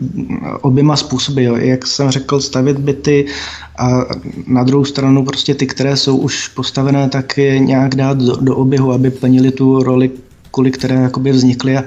[0.60, 1.44] oběma způsoby.
[1.44, 1.56] Jo.
[1.56, 3.26] Jak jsem řekl, stavět byty
[3.78, 3.88] a
[4.46, 8.56] na druhou stranu prostě ty, které jsou už postavené, tak je nějak dát do, do
[8.56, 10.10] oběhu, aby plnili tu roli,
[10.50, 11.84] kvůli které jakoby vznikly a,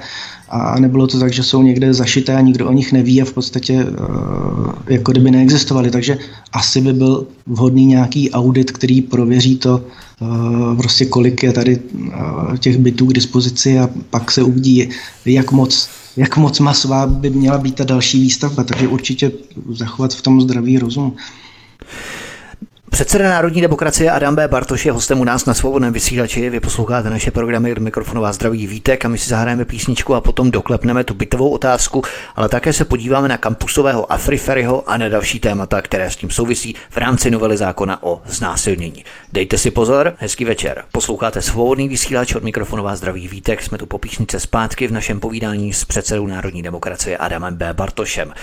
[0.49, 3.33] a nebylo to tak, že jsou někde zašité a nikdo o nich neví a v
[3.33, 5.91] podstatě uh, jako kdyby neexistovaly.
[5.91, 6.17] Takže
[6.53, 9.85] asi by byl vhodný nějaký audit, který prověří to,
[10.21, 14.89] uh, prostě kolik je tady uh, těch bytů k dispozici a pak se uvidí,
[15.25, 19.31] jak moc jak moc masová by měla být ta další výstavba, takže určitě
[19.69, 21.15] zachovat v tom zdravý rozum.
[22.89, 24.47] Předseda Národní demokracie Adam B.
[24.47, 26.49] Bartoš je hostem u nás na svobodném vysílači.
[26.49, 30.21] Vy posloucháte naše programy od mikrofonu vás zdraví Vítek a my si zahrajeme písničku a
[30.21, 32.01] potom doklepneme tu bytovou otázku,
[32.35, 36.75] ale také se podíváme na kampusového Afriferyho a na další témata, které s tím souvisí
[36.89, 39.05] v rámci novely zákona o znásilnění.
[39.33, 40.83] Dejte si pozor, hezký večer.
[40.91, 43.61] Posloucháte svobodný vysílač od mikrofonu vás zdraví Vítek.
[43.61, 47.73] Jsme tu po písnice zpátky v našem povídání s předsedou Národní demokracie Adamem B.
[47.73, 48.33] Bartošem.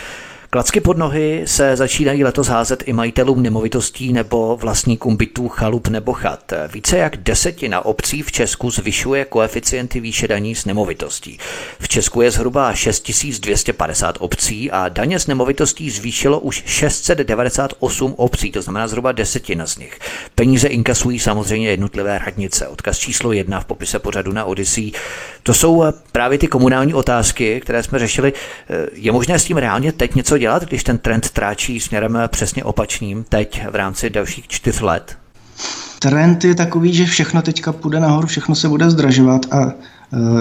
[0.56, 6.12] Klacky pod nohy se začínají letos házet i majitelům nemovitostí nebo vlastníkům bytů, chalup nebo
[6.12, 6.52] chat.
[6.72, 11.38] Více jak desetina obcí v Česku zvyšuje koeficienty výše daní z nemovitostí.
[11.80, 18.62] V Česku je zhruba 6250 obcí a daně z nemovitostí zvýšilo už 698 obcí, to
[18.62, 19.98] znamená zhruba desetina z nich.
[20.34, 22.68] Peníze inkasují samozřejmě jednotlivé radnice.
[22.68, 24.92] Odkaz číslo jedna v popise pořadu na Odyssey.
[25.46, 28.32] To jsou právě ty komunální otázky, které jsme řešili.
[28.92, 30.64] Je možné s tím reálně teď něco dělat?
[30.64, 35.18] když ten trend tráčí směrem přesně opačným teď v rámci dalších čtyř let?
[35.98, 39.72] Trend je takový, že všechno teďka půjde nahoru, všechno se bude zdražovat a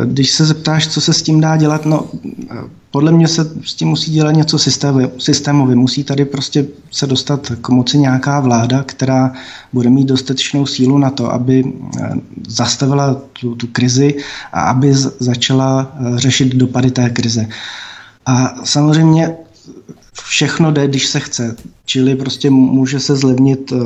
[0.06, 2.08] když se zeptáš, co se s tím dá dělat, no
[2.96, 4.58] podle mě se s tím musí dělat něco
[5.18, 5.76] systémově.
[5.76, 9.34] Musí tady prostě se dostat k moci nějaká vláda, která
[9.74, 12.10] bude mít dostatečnou sílu na to, aby e,
[12.48, 14.16] zastavila tu, tu krizi
[14.54, 17.48] a aby začala řešit dopady té krize.
[18.26, 19.36] A samozřejmě
[20.24, 21.56] všechno jde, když se chce.
[21.86, 23.78] Čili prostě může se zlevnit, eh,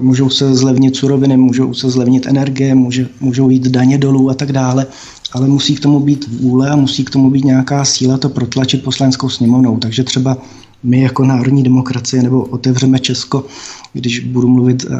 [0.00, 4.52] můžou se zlevnit suroviny, můžou se zlevnit energie, může, můžou jít daně dolů a tak
[4.52, 4.86] dále,
[5.32, 8.84] ale musí k tomu být vůle a musí k tomu být nějaká síla to protlačit
[8.84, 9.78] poslaneckou sněmovnou.
[9.78, 10.36] Takže třeba
[10.82, 13.44] my jako národní demokracie nebo otevřeme Česko,
[13.92, 14.96] když budu mluvit, eh,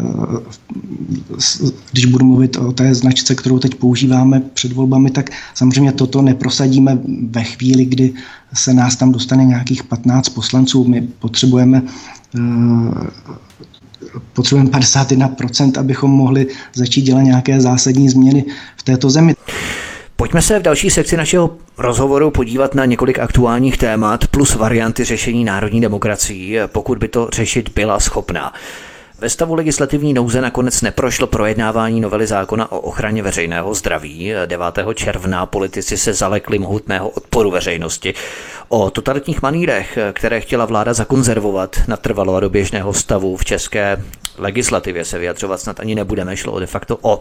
[1.92, 6.98] když budu mluvit o té značce, kterou teď používáme před volbami, tak samozřejmě toto neprosadíme
[7.30, 8.12] ve chvíli, kdy
[8.54, 10.84] se nás tam dostane nějakých 15 poslanců.
[10.84, 11.82] My potřebujeme
[12.36, 12.40] eh,
[14.32, 18.44] potřebujeme 51%, abychom mohli začít dělat nějaké zásadní změny
[18.76, 19.34] v této zemi.
[20.30, 25.44] Pojďme se v další sekci našeho rozhovoru podívat na několik aktuálních témat plus varianty řešení
[25.44, 28.52] národní demokracií, pokud by to řešit byla schopná.
[29.18, 34.32] Ve stavu legislativní nouze nakonec neprošlo projednávání novely zákona o ochraně veřejného zdraví.
[34.46, 34.64] 9.
[34.94, 38.14] června politici se zalekli mohutného odporu veřejnosti.
[38.68, 44.04] O totalitních manírech, které chtěla vláda zakonzervovat, natrvalo a do běžného stavu v české
[44.38, 46.36] legislativě se vyjadřovat snad ani nebudeme.
[46.36, 47.20] Šlo de facto o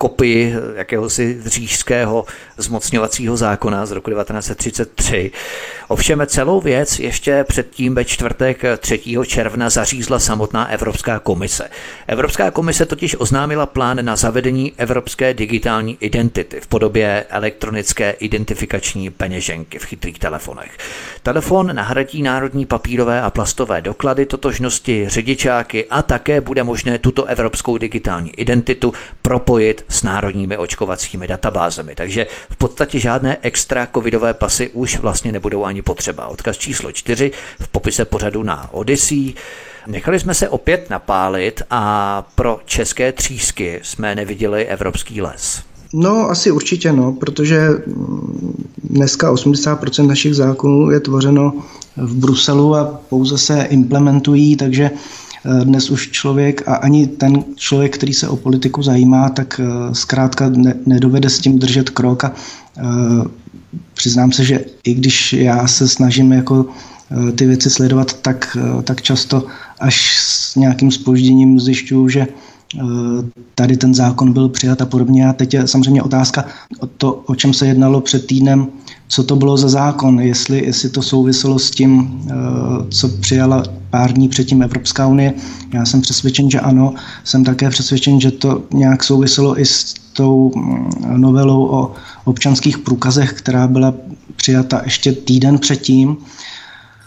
[0.00, 2.24] kopii jakéhosi řížského
[2.56, 5.30] zmocňovacího zákona z roku 1933.
[5.88, 9.00] Ovšem celou věc ještě předtím ve čtvrtek 3.
[9.26, 11.68] června zařízla samotná Evropská komise.
[12.06, 19.78] Evropská komise totiž oznámila plán na zavedení evropské digitální identity v podobě elektronické identifikační peněženky
[19.78, 20.78] v chytrých telefonech.
[21.22, 27.78] Telefon nahradí národní papírové a plastové doklady totožnosti, řidičáky a také bude možné tuto evropskou
[27.78, 28.92] digitální identitu
[29.22, 31.94] propojit s národními očkovacími databázemi.
[31.94, 36.26] Takže v podstatě žádné extra covidové pasy už vlastně nebudou ani potřeba.
[36.26, 37.30] Odkaz číslo 4
[37.60, 39.34] v popise pořadu na Odyssey.
[39.86, 45.62] Nechali jsme se opět napálit a pro české třísky jsme neviděli evropský les.
[45.92, 47.68] No, asi určitě no, protože
[48.84, 51.52] dneska 80% našich zákonů je tvořeno
[51.96, 54.90] v Bruselu a pouze se implementují, takže
[55.64, 60.48] dnes už člověk a ani ten člověk, který se o politiku zajímá, tak eh, zkrátka
[60.48, 62.32] ne, nedovede s tím držet krok a
[62.78, 62.82] eh,
[63.94, 66.66] přiznám se, že i když já se snažím jako
[67.36, 69.46] ty věci sledovat, tak, tak často
[69.80, 72.26] až s nějakým spožděním zjišťuju, že
[73.54, 75.28] tady ten zákon byl přijat a podobně.
[75.28, 76.44] A teď je samozřejmě otázka
[76.96, 78.68] to, o čem se jednalo před týdnem,
[79.10, 82.34] co to bylo za zákon, jestli, jestli to souviselo s tím, eh,
[82.90, 85.34] co přijala pár dní předtím Evropská unie.
[85.72, 86.94] Já jsem přesvědčen, že ano.
[87.24, 90.90] Jsem také přesvědčen, že to nějak souviselo i s tou mm,
[91.20, 91.92] novelou o
[92.24, 93.94] občanských průkazech, která byla
[94.36, 96.16] přijata ještě týden předtím.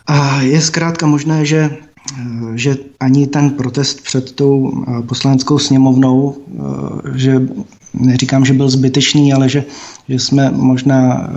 [0.08, 1.70] A je zkrátka možné, že
[2.56, 6.38] že ani ten protest před tou poslaneckou sněmovnou,
[7.16, 7.48] že
[7.94, 9.64] neříkám, že byl zbytečný, ale že,
[10.10, 11.30] že jsme možná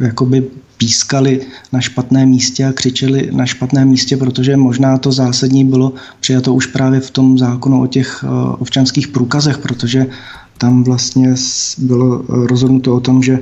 [0.00, 0.44] jakoby
[0.76, 1.40] pískali
[1.72, 6.66] na špatném místě a křičeli na špatném místě, protože možná to zásadní bylo přijato už
[6.66, 8.24] právě v tom zákonu o těch
[8.58, 10.06] občanských průkazech, protože
[10.58, 11.34] tam vlastně
[11.78, 13.38] bylo rozhodnuto o tom, že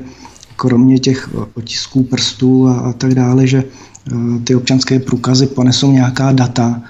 [0.57, 3.65] kromě těch otisků prstů a, a tak dále, že
[4.45, 6.83] ty občanské průkazy ponesou nějaká data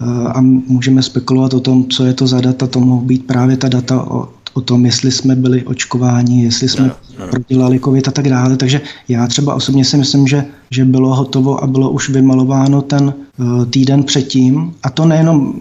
[0.00, 2.66] e, a můžeme spekulovat o tom, co je to za data.
[2.66, 6.86] To mohou být právě ta data o, o tom, jestli jsme byli očkováni, jestli jsme
[6.86, 7.26] no, no.
[7.26, 8.56] prodělali covid a tak dále.
[8.56, 13.14] Takže já třeba osobně si myslím, že, že bylo hotovo a bylo už vymalováno ten
[13.38, 14.74] uh, týden předtím.
[14.82, 15.54] A to nejenom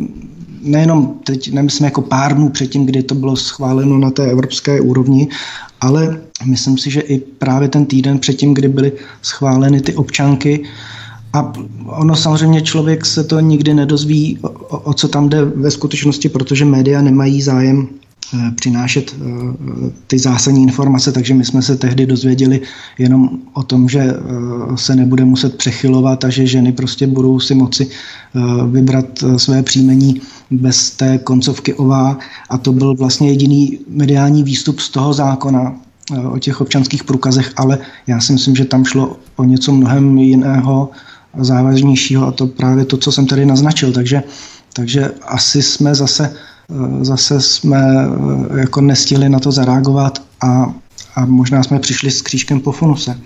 [0.62, 5.28] nejenom teď nemyslím jako pár dnů předtím, kdy to bylo schváleno na té evropské úrovni,
[5.82, 8.92] ale myslím si, že i právě ten týden předtím, kdy byly
[9.22, 10.64] schváleny ty občanky,
[11.34, 11.54] a
[11.86, 16.66] ono samozřejmě člověk se to nikdy nedozví, o, o co tam jde ve skutečnosti, protože
[16.66, 17.88] média nemají zájem
[18.34, 22.62] Eh, přinášet eh, ty zásadní informace, takže my jsme se tehdy dozvěděli
[22.98, 24.18] jenom o tom, že eh,
[24.76, 27.90] se nebude muset přechylovat a že ženy prostě budou si moci
[28.72, 29.06] vybrat
[29.38, 30.22] své příjmení
[30.52, 32.18] bez té koncovky ová
[32.50, 32.58] a.
[32.58, 35.76] To byl vlastně jediný mediální výstup z toho zákona
[36.32, 37.78] o těch občanských průkazech, ale
[38.08, 40.90] já si myslím, že tam šlo o něco mnohem jiného,
[41.38, 44.24] závažnějšího a to právě to, co jsem tady naznačil, takže,
[44.74, 46.36] takže asi jsme zase
[46.72, 48.08] Eh, zase jsme
[48.56, 50.74] eh, jako nestihli na to zareagovat a,
[51.16, 53.20] a možná jsme přišli s křížkem po funuse.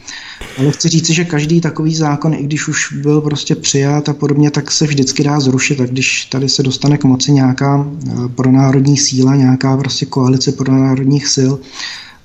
[0.57, 4.51] Ale chci říct, že každý takový zákon, i když už byl prostě přijat a podobně,
[4.51, 5.81] tak se vždycky dá zrušit.
[5.81, 11.27] A když tady se dostane k moci nějaká eh, pronárodní síla, nějaká prostě koalice pronárodních
[11.35, 11.51] sil,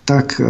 [0.09, 0.41] tak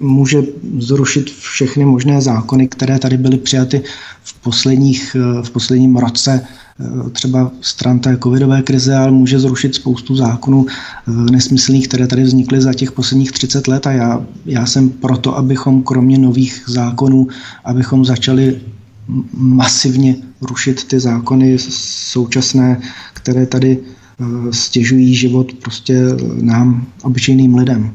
[0.00, 0.42] může
[0.78, 3.82] zrušit všechny možné zákony, které tady byly přijaty
[4.22, 6.46] v, posledních, v posledním roce
[6.80, 12.22] Eh, třeba stran té covidové krize, ale může zrušit spoustu zákonů eh, nesmyslných, které tady
[12.22, 17.28] vznikly za těch posledních 30 let a já, já jsem proto, abychom kromě nových zákonů,
[17.64, 18.60] abychom začali
[19.32, 21.58] masivně rušit ty zákony
[22.12, 22.80] současné,
[23.12, 26.06] které tady eh, stěžují život prostě
[26.40, 27.94] nám, obyčejným lidem.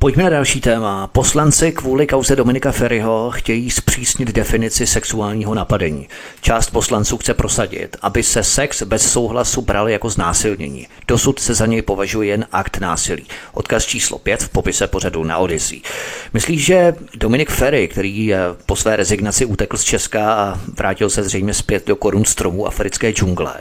[0.00, 1.06] Pojďme na další téma.
[1.06, 6.08] Poslanci kvůli kauze Dominika Ferryho chtějí zpřísnit definici sexuálního napadení.
[6.40, 10.86] Část poslanců chce prosadit, aby se sex bez souhlasu bral jako znásilnění.
[11.08, 13.26] Dosud se za něj považuje jen akt násilí.
[13.52, 15.80] Odkaz číslo 5 v popise pořadu na Odyssey.
[16.32, 21.22] Myslíš, že Dominik Ferry, který eh, po své rezignaci utekl z Česka a vrátil se
[21.22, 23.54] zřejmě zpět do korun stromů africké džungle,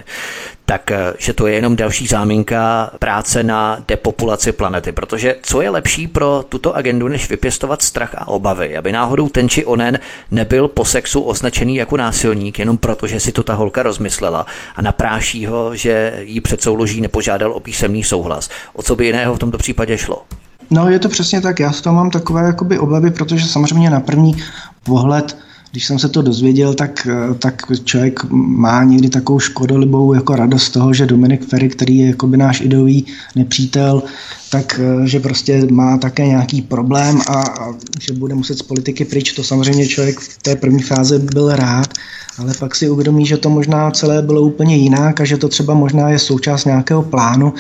[0.70, 4.92] tak eh, že to je jenom další záminka práce na depopulaci planety.
[4.92, 9.50] Protože co je lepší pro tuto agendu, než vypěstovat strach a obavy, aby náhodou ten
[9.50, 10.00] či onen
[10.32, 14.46] nebyl po sexu označený jako násilník, jenom proto, že si to ta holka rozmyslela
[14.76, 18.50] a napráší ho, že jí před souloží nepožádal o písemný souhlas.
[18.74, 20.24] O co by jiného v tomto případě šlo?
[20.70, 24.00] No je to přesně tak, já z toho mám takové jakoby obavy, protože samozřejmě na
[24.00, 24.44] první
[24.84, 25.38] pohled
[25.72, 30.70] když jsem se to dozvěděl, tak, eh, tak člověk má někdy takovou škodolibou jako radost
[30.70, 33.06] toho, že Dominik Ferry, který je jakoby náš ideový
[33.36, 34.04] nepřítel,
[34.50, 39.06] tak eh, že prostě má také nějaký problém a, a že bude muset z politiky
[39.06, 39.32] pryč.
[39.32, 41.94] To samozřejmě člověk v té první fázi byl rád,
[42.38, 45.74] ale pak si uvědomí, že to možná celé bylo úplně jinak a že to třeba
[45.74, 47.54] možná je součást nějakého plánu.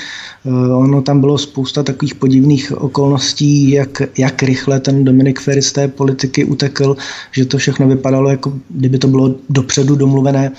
[0.46, 5.72] Eh, ono tam bylo spousta takových podivných okolností, jak, jak rychle ten Dominik Ferry z
[5.72, 6.98] té politiky utekl,
[7.32, 10.52] že to všechno vypadalo, jako kdyby to bylo dopředu domluvené.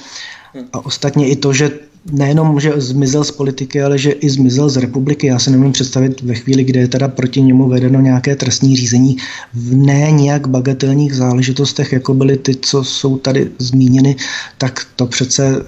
[0.72, 1.70] A ostatně i to, že
[2.12, 5.26] nejenom, že zmizel z politiky, ale že i zmizel z republiky.
[5.26, 9.16] Já se nemůžu představit ve chvíli, kdy je teda proti němu vedeno nějaké trestní řízení
[9.54, 14.16] v ne nějak bagatelních záležitostech, jako byly ty, co jsou tady zmíněny,
[14.58, 15.64] tak to přece eh,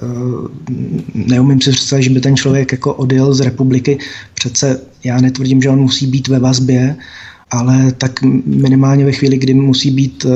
[1.14, 3.98] neumím si představit, že by ten člověk jako odjel z republiky.
[4.34, 6.96] Přece já netvrdím, že on musí být ve vazbě,
[7.50, 10.30] ale tak minimálně ve chvíli, kdy musí být, eh,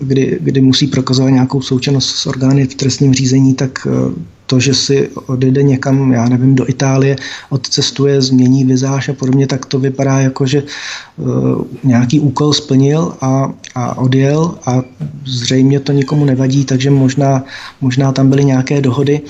[0.00, 4.74] kdy, kdy musí prokazovat nějakou součinnost s orgány v trestním řízení, tak eh, to, že
[4.74, 7.16] si odjede někam, já nevím, do Itálie,
[7.50, 13.52] odcestuje, změní vizáž a podobně, tak to vypadá jako, že uh, nějaký úkol splnil a,
[13.74, 14.82] a odjel a
[15.24, 17.44] zřejmě to nikomu nevadí, takže možná,
[17.80, 19.20] možná tam byly nějaké dohody.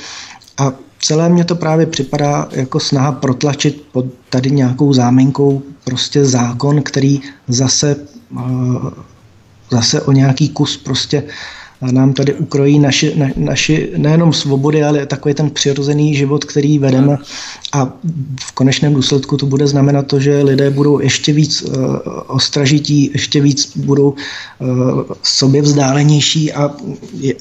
[0.58, 6.82] A celé mě to právě připadá jako snaha protlačit pod tady nějakou záminkou prostě zákon,
[6.82, 7.96] který zase,
[8.30, 8.90] uh,
[9.70, 11.22] zase o nějaký kus prostě
[11.80, 16.78] a nám tady ukrojí naši, na, naši nejenom svobody, ale takový ten přirozený život, který
[16.78, 17.18] vedeme.
[17.72, 17.92] A
[18.40, 23.40] v konečném důsledku to bude znamenat to, že lidé budou ještě víc uh, ostražití, ještě
[23.40, 26.70] víc budou uh, sobě vzdálenější a
[27.20, 27.34] je,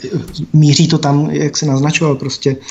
[0.53, 2.61] míří to tam, jak se naznačoval, prostě uh,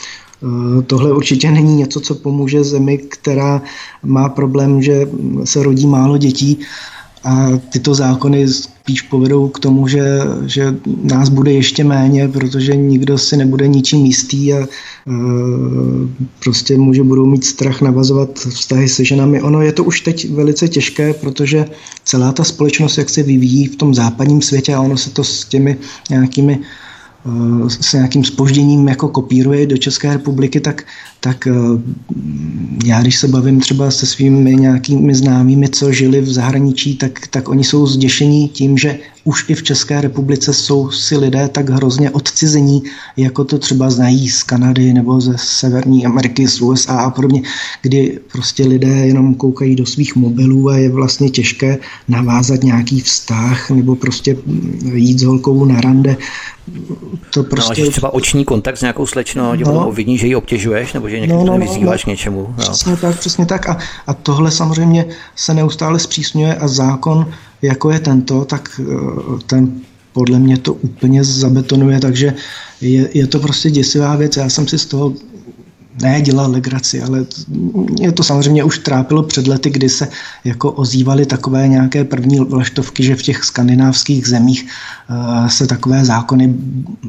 [0.87, 3.63] Tohle určitě není něco, co pomůže zemi, která
[4.03, 5.09] má problém, že
[5.45, 6.59] se rodí málo dětí
[7.27, 10.05] a tyto zákony spíš povedou k tomu, že,
[10.47, 14.67] že nás bude ještě méně, protože nikdo si nebude ničím jistý a e,
[16.45, 19.43] prostě muži budou mít strach navazovat vztahy se ženami.
[19.43, 21.65] Ono je to už teď velice těžké, protože
[22.05, 25.45] celá ta společnost, jak se vyvíjí v tom západním světě a ono se to s
[25.45, 25.77] těmi
[26.11, 26.61] nějakými
[27.27, 30.85] Eh, s nějakým spožděním jako kopíruje do České republiky, tak,
[31.27, 31.53] tak eh,
[32.85, 37.49] já když se bavím třeba se svými nějakými známými, co žili v zahraničí, tak, tak
[37.49, 42.11] oni jsou zděšení tím, že už i v České republice jsou si lidé tak hrozně
[42.11, 42.83] odcizení,
[43.17, 47.43] jako to třeba znají z Kanady nebo ze Severní Ameriky, z USA a podobně,
[47.83, 53.71] kdy prostě lidé jenom koukají do svých mobilů a je vlastně těžké navázat nějaký vztah
[53.71, 54.37] nebo prostě
[54.95, 56.17] jít s holkou na rande.
[57.35, 57.83] To prostě...
[57.83, 59.93] No, třeba oční kontakt s nějakou slečnou, no.
[59.93, 62.55] vidí, že ji obtěžuješ, nebo že někdo no, no, vyzýváš no, k něčemu.
[62.59, 62.65] No.
[62.65, 63.69] Přesně tak, přesně tak.
[63.69, 65.05] A, a tohle samozřejmě
[65.37, 67.31] se neustále zpřísňuje a zákon
[67.63, 68.85] jako je tento, tak eh,
[69.47, 69.73] ten
[70.13, 72.35] podle mě to úplně zabetonuje, takže
[72.81, 74.37] je, je to prostě děsivá věc.
[74.37, 75.13] Já jsem si z toho
[76.03, 77.27] ne dělal legraci, ale
[77.99, 80.09] mě to samozřejmě už trápilo před lety, kdy se
[80.45, 84.67] jako ozývaly takové nějaké první vlaštovky, že v těch skandinávských zemích
[85.11, 86.55] uh, se takové zákony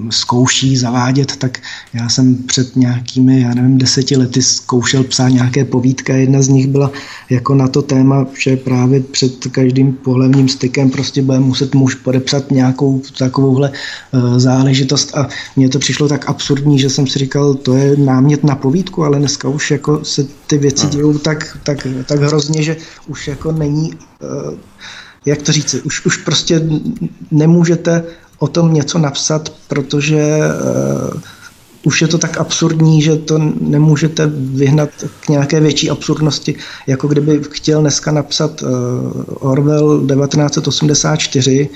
[0.09, 1.59] zkouší zavádět, tak
[1.93, 6.13] já jsem před nějakými, já nevím, deseti lety zkoušel psát nějaké povídka.
[6.13, 6.91] Jedna z nich byla
[7.29, 12.51] jako na to téma, že právě před každým pohlavním stykem prostě bude muset muž podepsat
[12.51, 17.73] nějakou takovouhle uh, záležitost a mně to přišlo tak absurdní, že jsem si říkal, to
[17.75, 21.87] je námět na povídku povídku, ale dneska už jako se ty věci dějou tak, tak,
[22.05, 24.53] tak hrozně, že už jako není, uh,
[25.25, 26.61] jak to říci, už, už prostě
[27.31, 28.03] nemůžete
[28.39, 30.39] o tom něco napsat, protože
[31.13, 31.21] uh,
[31.83, 36.55] už je to tak absurdní, že to nemůžete vyhnat k nějaké větší absurdnosti,
[36.87, 38.69] jako kdyby chtěl dneska napsat uh,
[39.39, 41.69] Orwell 1984,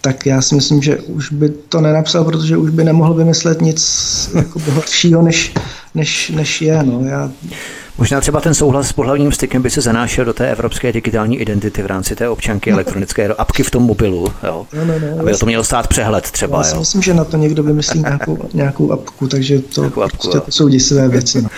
[0.00, 3.80] tak já si myslím, že už by to nenapsal, protože už by nemohl vymyslet nic
[4.34, 5.54] jako horšího, než,
[5.94, 6.82] než, než je.
[6.82, 7.00] No.
[7.04, 7.30] Já...
[7.98, 11.82] Možná třeba ten souhlas s pohlavním stykem by se zanášel do té evropské digitální identity
[11.82, 12.76] v rámci té občanky no.
[12.76, 14.66] elektronické apky v tom mobilu, jo?
[14.72, 16.58] No, no, no, aby to mělo stát přehled třeba.
[16.58, 16.80] Já si jo?
[16.80, 20.68] myslím, že na to někdo vymyslí nějakou, nějakou apku, takže to, apku, prostě, to jsou
[20.68, 21.42] děsivé věci.
[21.42, 21.48] No.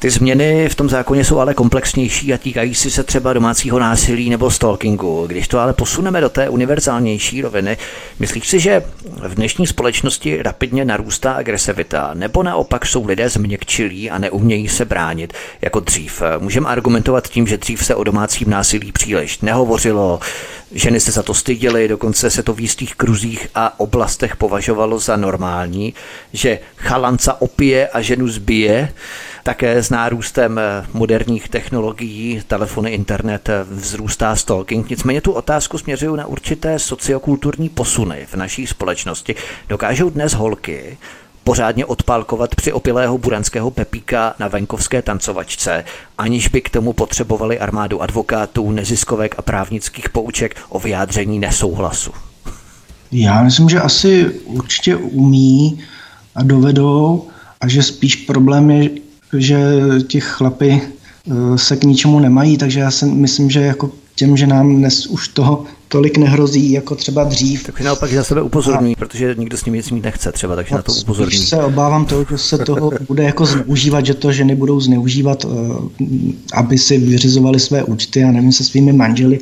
[0.00, 4.30] Ty změny v tom zákoně jsou ale komplexnější a týkají si se třeba domácího násilí
[4.30, 5.26] nebo stalkingu.
[5.26, 7.76] Když to ale posuneme do té univerzálnější roviny,
[8.18, 8.82] myslíš si, že
[9.28, 15.32] v dnešní společnosti rapidně narůstá agresivita, nebo naopak jsou lidé změkčilí a neumějí se bránit
[15.60, 16.22] jako dřív?
[16.38, 20.20] Můžeme argumentovat tím, že dřív se o domácím násilí příliš nehovořilo,
[20.72, 25.16] ženy se za to styděly, dokonce se to v jistých kruzích a oblastech považovalo za
[25.16, 25.94] normální,
[26.32, 28.92] že chalanca opije a ženu zbije,
[29.48, 34.90] také s nárůstem eh, moderních technologií, telefony, internet eh, vzrůstá stalking.
[34.90, 39.34] Nicméně tu otázku směřují na určité sociokulturní posuny v naší společnosti.
[39.68, 40.98] Dokážou dnes holky
[41.44, 45.84] pořádně odpálkovat při opilého buranského pepíka na venkovské tancovačce,
[46.18, 52.10] aniž by k tomu potřebovali armádu advokátů, neziskovek a právnických pouček o vyjádření nesouhlasu.
[53.12, 55.80] Já myslím, že asi určitě umí
[56.34, 57.28] a dovedou
[57.60, 59.58] a že spíš problém je, že
[60.06, 64.46] ti chlapy eh, se k ničemu nemají, takže já si myslím, že jako těm, že
[64.46, 67.66] nám dnes už toho tolik nehrozí, jako třeba dřív.
[67.66, 68.98] Takže naopak za sebe upozorňují, a...
[68.98, 71.46] protože nikdo s ním nic mít nechce třeba, takže na to upozorňují.
[71.46, 76.04] se obávám toho, že se toho bude jako zneužívat, že to ženy budou zneužívat, eh,
[76.52, 79.40] aby si vyřizovali své účty a nevím, se svými manželi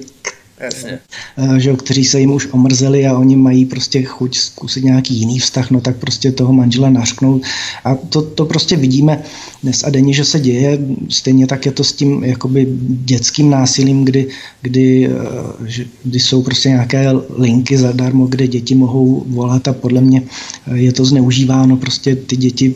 [0.60, 0.98] Jasně.
[1.36, 5.38] Eh, že, kteří se jim už omrzeli a oni mají prostě chuť zkusit nějaký jiný
[5.38, 7.42] vztah, no tak prostě toho manžela nařknout.
[7.84, 9.22] A to, to prostě vidíme
[9.62, 10.78] dnes a denně, že se děje.
[11.08, 14.26] Stejně tak je to s tím jakoby dětským násilím, kdy,
[14.62, 17.06] kdy, eh, kdy jsou prostě nějaké
[17.38, 20.22] linky zadarmo, kde děti mohou volat a podle mě
[20.66, 21.76] eh, je to zneužíváno.
[21.76, 22.74] Prostě ty děti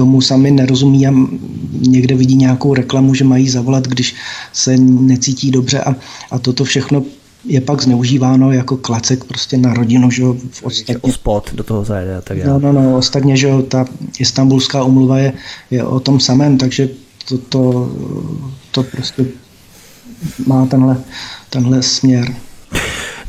[0.00, 1.12] tomu sami nerozumí a
[1.72, 4.14] někde vidí nějakou reklamu, že mají zavolat, když
[4.52, 5.96] se necítí dobře a,
[6.30, 7.04] a toto všechno
[7.44, 11.12] je pak zneužíváno jako klacek prostě na rodinu, že v ostatně.
[11.12, 12.60] Spot do toho zajede a tak dále.
[12.60, 13.84] No, no, no, ostatně, že ta
[14.18, 15.32] istambulská umluva je,
[15.70, 16.88] je o tom samém, takže
[17.28, 17.92] to, to,
[18.70, 19.26] to prostě
[20.46, 20.96] má tenhle,
[21.50, 22.34] tenhle směr.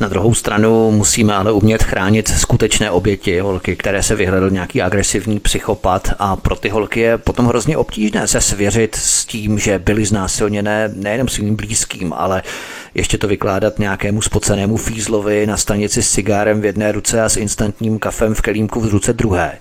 [0.01, 5.39] Na druhou stranu musíme ale umět chránit skutečné oběti, holky, které se vyhledal nějaký agresivní
[5.39, 10.05] psychopat a pro ty holky je potom hrozně obtížné se svěřit s tím, že byly
[10.05, 12.43] znásilněné nejenom svým blízkým, ale
[12.95, 17.37] ještě to vykládat nějakému spocenému fízlovi na stanici s cigárem v jedné ruce a s
[17.37, 19.57] instantním kafem v kelímku v ruce druhé.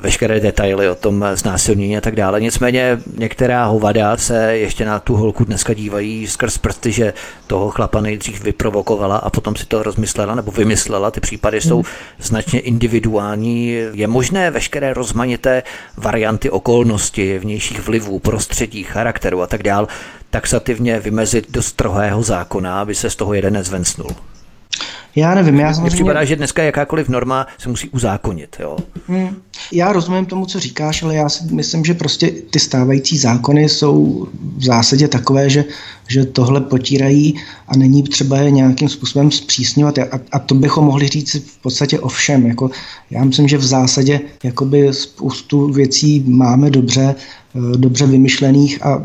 [0.00, 2.40] Veškeré detaily o tom znásilnění a tak dále.
[2.40, 7.12] Nicméně některá hovada se ještě na tu holku dneska dívají skrz prsty, že
[7.46, 11.10] toho chlapa nejdřív vyprovokovala a potom si to rozmyslela nebo vymyslela.
[11.10, 11.82] Ty případy jsou
[12.18, 13.68] značně individuální.
[13.92, 15.62] Je možné veškeré rozmanité
[15.96, 19.86] varianty okolnosti, vnějších vlivů, prostředí, charakteru a tak dále
[20.30, 24.10] taxativně vymezit do strohého zákona, aby se z toho jeden nezvencnul.
[25.18, 28.56] Já nevím, já Mně připadá, že dneska jakákoliv norma se musí uzákonit.
[28.60, 28.76] Jo?
[29.08, 29.36] Hmm.
[29.72, 34.28] Já rozumím tomu, co říkáš, ale já si myslím, že prostě ty stávající zákony jsou
[34.56, 35.64] v zásadě takové, že,
[36.08, 37.34] že tohle potírají
[37.68, 39.98] a není třeba je nějakým způsobem zpřísňovat.
[39.98, 42.46] A, a to bychom mohli říct v podstatě o všem.
[42.46, 42.70] Jako,
[43.10, 47.14] já myslím, že v zásadě jakoby spoustu věcí máme dobře,
[47.76, 49.02] dobře vymyšlených a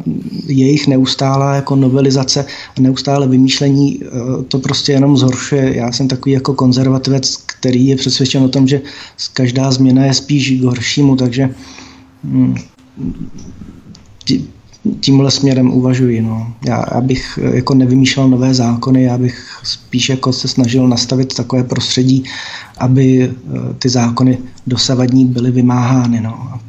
[0.47, 2.45] jejich neustálá jako novelizace
[2.77, 5.77] a neustále vymýšlení eh, to prostě jenom zhoršuje.
[5.77, 8.81] Já jsem takový jako konzervativec, který je přesvědčen o tom, že
[9.33, 11.49] každá změna je spíš k horšímu, takže
[12.23, 12.55] hm,
[14.99, 16.21] tímhle směrem uvažuji.
[16.21, 16.53] No.
[16.65, 21.33] Já, já bych eh, jako nevymýšlel nové zákony, já bych spíš jako se snažil nastavit
[21.33, 22.23] takové prostředí,
[22.77, 23.33] aby
[23.79, 24.37] ty zákony
[24.67, 26.21] dosavadní byly vymáhány.
[26.21, 26.59] No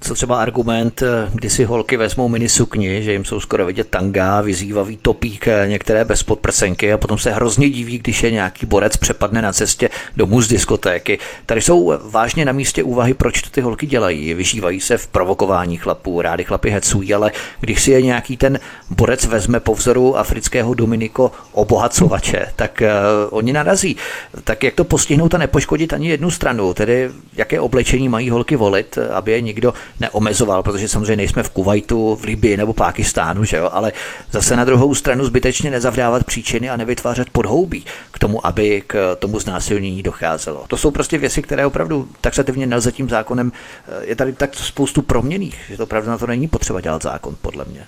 [0.00, 4.40] co třeba argument, eh, kdy si holky vezmou minisukni, že jim jsou skoro vidět tanga,
[4.40, 8.96] vyzývavý topík, eh, některé bez podprsenky a potom se hrozně diví, když je nějaký borec
[8.96, 11.18] přepadne na cestě domů z diskotéky.
[11.46, 14.34] Tady jsou vážně na místě úvahy, proč to ty holky dělají.
[14.34, 18.60] Vyžívají se v provokování chlapů, rádi chlapy hecují, ale když si je nějaký ten
[18.90, 23.96] borec vezme po vzoru afrického Dominiko obohacovače, tak uh, oni narazí.
[24.44, 28.98] Tak jak to postihnout a nepoškodit ani jednu stranu, tedy jaké oblečení mají holky volit,
[29.12, 33.70] aby je nikdo neomezoval, protože samozřejmě nejsme v Kuwaitu, v Libii nebo Pákistánu, že jo?
[33.72, 33.92] ale
[34.30, 39.40] zase na druhou stranu zbytečně nezavdávat příčiny a nevytvářet podhoubí k tomu, aby k tomu
[39.40, 40.64] znásilnění docházelo.
[40.68, 43.52] To jsou prostě věci, které opravdu taxativně nelze tím zákonem,
[43.88, 47.36] eh, je tady tak spoustu proměných, že to opravdu na to není potřeba dělat zákon,
[47.42, 47.86] podle mě.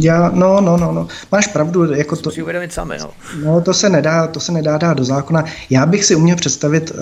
[0.00, 3.10] Já, no, no, no, no, máš pravdu, jako to, si uvědomit sami, no.
[3.44, 3.60] no.
[3.60, 5.44] to se nedá, to se nedá dát do zákona.
[5.70, 6.98] Já bych si uměl představit uh,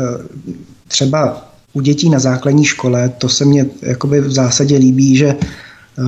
[0.88, 6.02] třeba u dětí na základní škole, to se mně jakoby v zásadě líbí, že eh,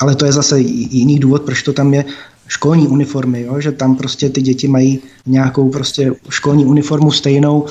[0.00, 2.04] ale to je zase jiný důvod, proč to tam je
[2.48, 3.60] školní uniformy, jo?
[3.60, 7.66] že tam prostě ty děti mají nějakou prostě školní uniformu stejnou,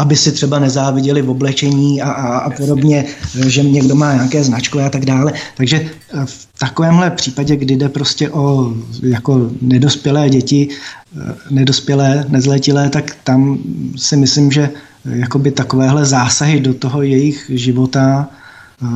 [0.00, 3.04] aby si třeba nezáviděli v oblečení a, a, a podobně,
[3.46, 5.32] že někdo má nějaké značkové a tak dále.
[5.56, 12.90] Takže eh, v takovémhle případě, kdy jde prostě o jako nedospělé děti, eh, nedospělé, nezletilé,
[12.90, 13.58] tak tam
[13.96, 14.70] si myslím, že
[15.10, 18.86] jakoby takovéhle zásahy do toho jejich života eh,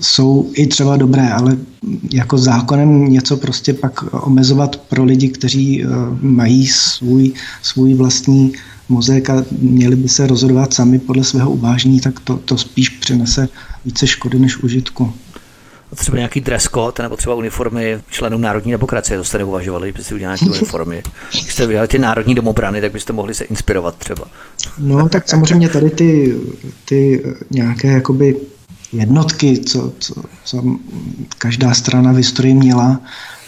[0.00, 1.56] jsou i třeba dobré, ale
[2.12, 5.86] jako zákonem něco prostě pak omezovat pro lidi, kteří eh,
[6.20, 7.32] mají svůj,
[7.62, 8.52] svůj vlastní
[8.88, 13.48] mozek a měli by se rozhodovat sami podle svého uvážení, tak to, to spíš přinese
[13.84, 15.12] více škody než užitku
[15.94, 20.14] třeba nějaký dress code nebo třeba uniformy členů Národní demokracie, to jste neuvažovali, kdybyste si
[20.14, 21.02] udělali nějaké uniformy.
[21.30, 24.24] Když jste vyjeli ty Národní domobrany, tak byste mohli se inspirovat třeba.
[24.78, 26.36] No, tak samozřejmě tady ty,
[26.84, 28.36] ty nějaké jakoby
[28.92, 30.14] jednotky, co, co,
[30.44, 30.62] co
[31.38, 33.00] každá strana v historii měla,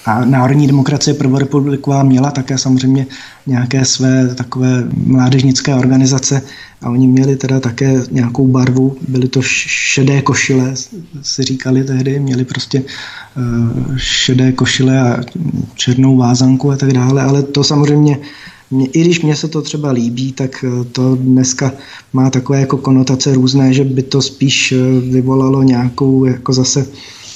[0.04, 3.06] a Národní demokracie prvorepubliková měla také samozřejmě
[3.46, 6.42] nějaké své takové mládežnické organizace
[6.82, 10.74] a oni měli teda také nějakou barvu, byly to šedé košile,
[11.22, 13.42] si říkali tehdy, měli prostě eh,
[13.96, 15.20] šedé košile a
[15.74, 18.18] černou vázanku a tak dále, ale to samozřejmě
[18.70, 21.72] mě, i když mně se to třeba líbí, tak eh, to dneska
[22.12, 26.86] má takové jako konotace různé, že by to spíš eh, vyvolalo nějakou jako zase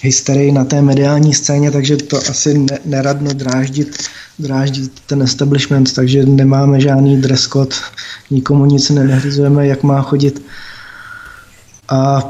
[0.02, 3.96] hysterii na té mediální scéně, takže to asi ne, neradno dráždit,
[4.38, 7.76] dráždit ten establishment, takže nemáme žádný dress code,
[8.30, 10.42] nikomu nic nenařizujeme, jak má chodit.
[11.88, 12.28] A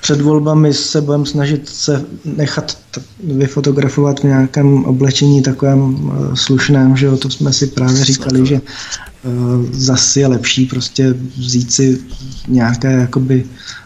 [0.00, 2.78] před volbami se budeme snažit se nechat
[3.24, 8.54] vyfotografovat v nějakém oblečení takovém eh, slušném, že jo, to jsme si právě říkali, že
[8.54, 11.98] uh, zase je lepší prostě vzít si
[12.48, 13.81] nějaké jakoby Eh,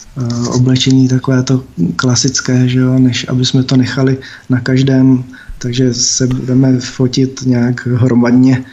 [0.54, 1.64] oblečení takové to
[1.96, 4.18] klasické, že jo, než aby jsme to nechali
[4.50, 5.24] na každém,
[5.58, 8.64] takže se budeme fotit nějak hromadně.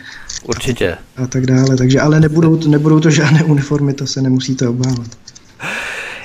[0.44, 0.98] Určitě.
[1.18, 5.08] A tak dále, takže ale nebudou, nebudou to žádné uniformy, to se nemusíte obávat.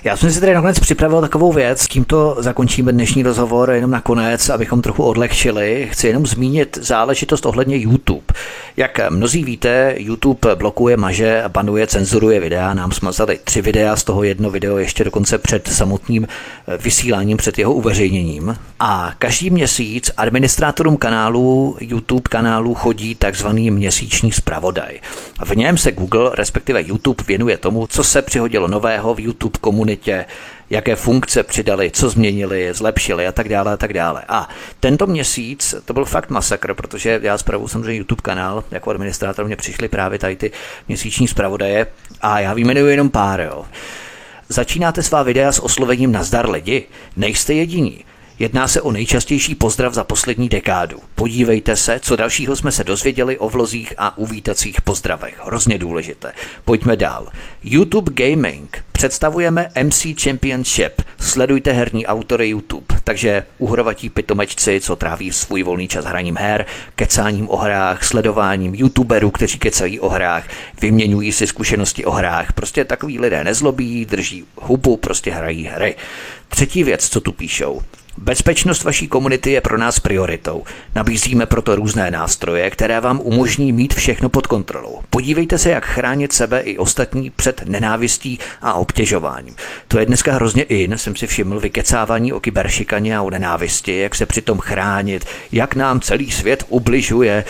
[0.04, 4.82] Já jsem si tady nakonec připravil takovou věc, tímto zakončíme dnešní rozhovor, jenom nakonec, abychom
[4.82, 5.88] trochu odlehčili.
[5.90, 8.24] Chci jenom zmínit záležitost ohledně YouTube.
[8.76, 12.74] Jak mnozí víte, YouTube blokuje, maže, banuje, cenzuruje videa.
[12.74, 16.28] Nám smazali tři videa, z toho jedno video ještě dokonce před samotným
[16.78, 18.56] vysíláním, před jeho uveřejněním.
[18.80, 25.00] A každý měsíc administrátorům kanálů, YouTube kanálů chodí takzvaný měsíční zpravodaj.
[25.44, 29.87] V něm se Google, respektive YouTube, věnuje tomu, co se přihodilo nového v YouTube komunitě,
[30.70, 34.22] jaké funkce přidali, co změnili, zlepšili a tak dále a tak dále.
[34.28, 34.48] A
[34.80, 39.56] tento měsíc to byl fakt masakr, protože já zpravu samozřejmě YouTube kanál, jako administrátor mě
[39.56, 40.50] přišly právě tady ty
[40.88, 41.86] měsíční zpravodaje
[42.20, 43.40] a já vyjmenuji jenom pár.
[43.40, 43.64] Jo.
[44.48, 46.86] Začínáte svá videa s oslovením Nazdar lidi?
[47.16, 48.04] Nejste jediní.
[48.38, 50.98] Jedná se o nejčastější pozdrav za poslední dekádu.
[51.14, 55.40] Podívejte se, co dalšího jsme se dozvěděli o vlozích a uvítacích pozdravech.
[55.44, 56.32] Hrozně důležité.
[56.64, 57.28] Pojďme dál.
[57.64, 58.84] YouTube Gaming.
[58.92, 61.02] Představujeme MC Championship.
[61.20, 62.86] Sledujte herní autory YouTube.
[63.04, 69.30] Takže uhrovatí pitomečci, co tráví svůj volný čas hraním her, kecáním o hrách, sledováním youtuberů,
[69.30, 70.48] kteří kecají o hrách,
[70.80, 72.52] vyměňují si zkušenosti o hrách.
[72.52, 75.96] Prostě takový lidé nezlobí, drží hubu, prostě hrají hry.
[76.48, 77.82] Třetí věc, co tu píšou.
[78.22, 80.64] Bezpečnost vaší komunity je pro nás prioritou.
[80.94, 85.00] Nabízíme proto různé nástroje, které vám umožní mít všechno pod kontrolou.
[85.10, 89.54] Podívejte se, jak chránit sebe i ostatní před nenávistí a obtěžováním.
[89.88, 94.14] To je dneska hrozně in, jsem si všiml vykecávání o kyberšikaně a o nenávisti, jak
[94.14, 97.44] se přitom chránit, jak nám celý svět ubližuje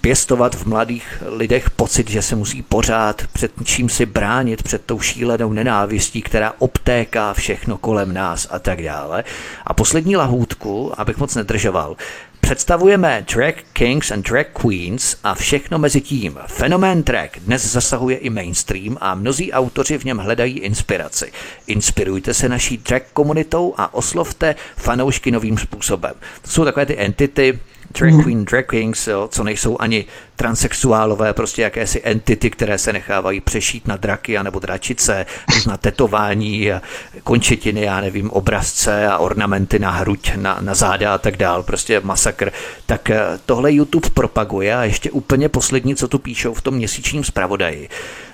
[0.00, 5.00] pěstovat v mladých lidech pocit, že se musí pořád před čím si bránit, před tou
[5.00, 9.24] šílenou nenávistí, která obtéká všechno kolem nás a tak dále.
[9.66, 11.96] A poslední lahůdku, abych moc nedržoval,
[12.40, 16.38] Představujeme drag kings and drag queens a všechno mezi tím.
[16.46, 21.32] Fenomén drag dnes zasahuje i mainstream a mnozí autoři v něm hledají inspiraci.
[21.66, 26.12] Inspirujte se naší drag komunitou a oslovte fanoušky novým způsobem.
[26.42, 27.58] To jsou takové ty entity,
[27.98, 28.22] drag mhm.
[28.22, 30.04] queen, drag kings, jo, co nejsou ani
[30.36, 35.26] transexuálové, prostě jakési entity, které se nechávají přešít na draky nebo dračice,
[35.66, 36.70] na tetování,
[37.24, 42.00] končetiny, já nevím, obrazce a ornamenty na hruď, na, na záda a tak dál, prostě
[42.00, 42.52] masakr.
[42.86, 47.24] Tak eh, tohle YouTube propaguje a ještě úplně poslední, co tu píšou v tom měsíčním
[47.24, 47.88] zpravodaji.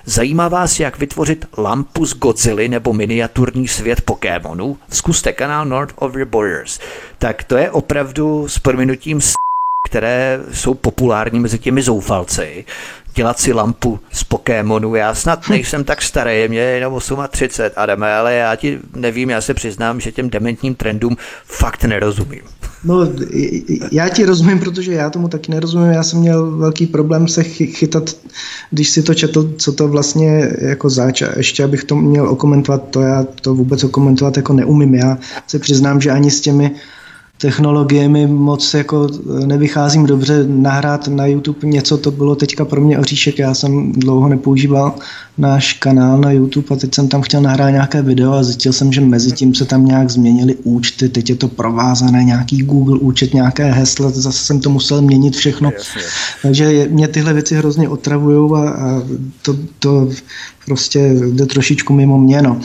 [0.05, 4.77] Zajímá vás, jak vytvořit lampu z Godzilla nebo miniaturní svět Pokémonů?
[4.89, 6.79] Zkuste kanál North of the Borders.
[7.17, 9.21] Tak to je opravdu s prominutím
[9.85, 12.65] které jsou populární mezi těmi zoufalci,
[13.15, 14.95] dělat si lampu z Pokémonu.
[14.95, 16.99] Já snad nejsem tak starý, mě je jenom
[17.29, 22.41] 38, Adame, ale já ti nevím, já se přiznám, že těm dementním trendům fakt nerozumím.
[22.83, 22.99] No,
[23.91, 25.91] já ti rozumím, protože já tomu taky nerozumím.
[25.91, 28.15] Já jsem měl velký problém se chytat,
[28.71, 31.21] když si to četl, co to vlastně jako zač.
[31.21, 34.95] A ještě abych to měl okomentovat, to já to vůbec okomentovat jako neumím.
[34.95, 35.17] Já
[35.47, 36.71] se přiznám, že ani s těmi
[37.37, 39.07] technologiemi moc jako
[39.45, 40.45] nevycházím dobře.
[40.47, 43.39] Nahrát na YouTube něco, to bylo teďka pro mě oříšek.
[43.39, 44.95] Já jsem dlouho nepoužíval
[45.37, 48.93] náš kanál na YouTube a teď jsem tam chtěl nahrát nějaké video a zjistil jsem,
[48.93, 53.33] že mezi tím se tam nějak změnily účty, teď je to provázané, nějaký Google účet,
[53.33, 55.71] nějaké hesla, zase jsem to musel měnit všechno.
[55.73, 56.01] Jasně.
[56.41, 59.03] Takže mě tyhle věci hrozně otravují a, a
[59.41, 60.09] to, to
[60.65, 62.41] prostě jde trošičku mimo mě.
[62.41, 62.59] No.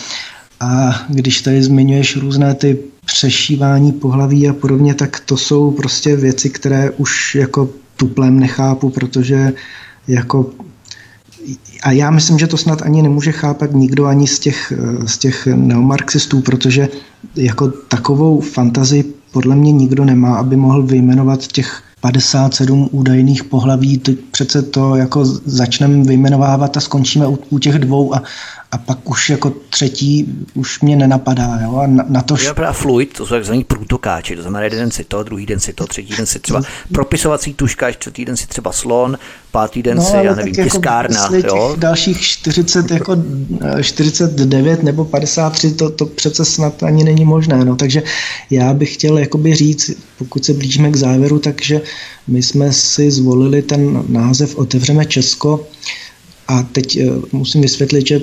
[0.61, 6.51] A když tady zmiňuješ různé ty přešívání pohlaví a podobně, tak to jsou prostě věci,
[6.51, 9.53] které už jako tuplem nechápu, protože
[10.09, 10.51] jako
[11.83, 14.73] a já myslím, že to snad ani nemůže chápat nikdo ani z těch,
[15.07, 16.89] z těch neomarxistů, protože
[17.37, 24.19] jako takovou fantazii podle mě nikdo nemá, aby mohl vyjmenovat těch 57 údajných pohlaví, teď
[24.31, 28.23] přece to jako začneme vyjmenovávat a skončíme u, u těch dvou a,
[28.73, 31.59] a pak už jako třetí už mě nenapadá.
[31.63, 31.77] Jo?
[31.77, 32.37] A na, na to...
[32.43, 35.61] Je právě fluid, to jsou takzvaný průtokáči, to znamená jeden den si to, druhý den
[35.61, 36.63] si to, třetí den si třeba
[36.93, 39.19] propisovací tuška, čtvrtý den si třeba slon,
[39.51, 41.29] pátý den no, si, já nevím, jako tiskárna.
[41.47, 41.77] Jo?
[41.79, 43.17] dalších 40, jako
[43.83, 47.65] 49 nebo 53, to, to přece snad ani není možné.
[47.65, 47.77] No.
[47.77, 48.03] Takže
[48.51, 51.81] já bych chtěl jakoby říct, pokud se blížíme k závěru, takže
[52.29, 55.67] my jsme si zvolili ten název Otevřeme Česko,
[56.53, 58.21] a teď eh, musím vysvětlit, že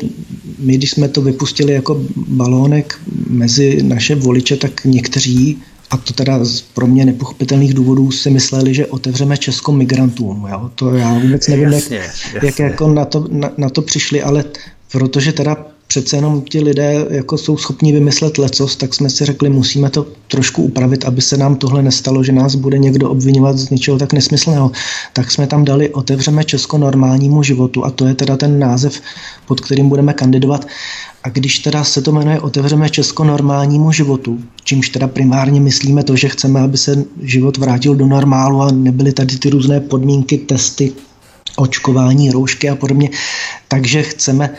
[0.60, 5.58] my, když jsme to vypustili jako balónek mezi naše voliče, tak někteří,
[5.90, 10.48] a to teda z pro mě nepochopitelných důvodů, si mysleli, že otevřeme Česko migrantům.
[10.50, 10.72] Jo?
[10.76, 12.40] To já vůbec nevím, jasně, jak, jasně.
[12.44, 14.44] jak jako na to, na, na to přišli, ale
[14.92, 19.50] protože teda přece jenom ti lidé jako jsou schopni vymyslet lecos, tak jsme si řekli,
[19.50, 23.70] musíme to trošku upravit, aby se nám tohle nestalo, že nás bude někdo obvinovat z
[23.70, 24.72] něčeho tak nesmyslného.
[25.14, 29.02] Tak jsme tam dali Otevřeme Česko normálnímu životu a to je teda ten název,
[29.48, 30.68] pod kterým budeme kandidovat.
[31.24, 36.16] A když teda se to jmenuje Otevřeme Česko normálnímu životu, čímž teda primárně myslíme to,
[36.16, 40.94] že chceme, aby se život vrátil do normálu a nebyly tady ty různé podmínky, testy,
[41.56, 43.10] očkování, roušky a podobně,
[43.68, 44.50] takže chceme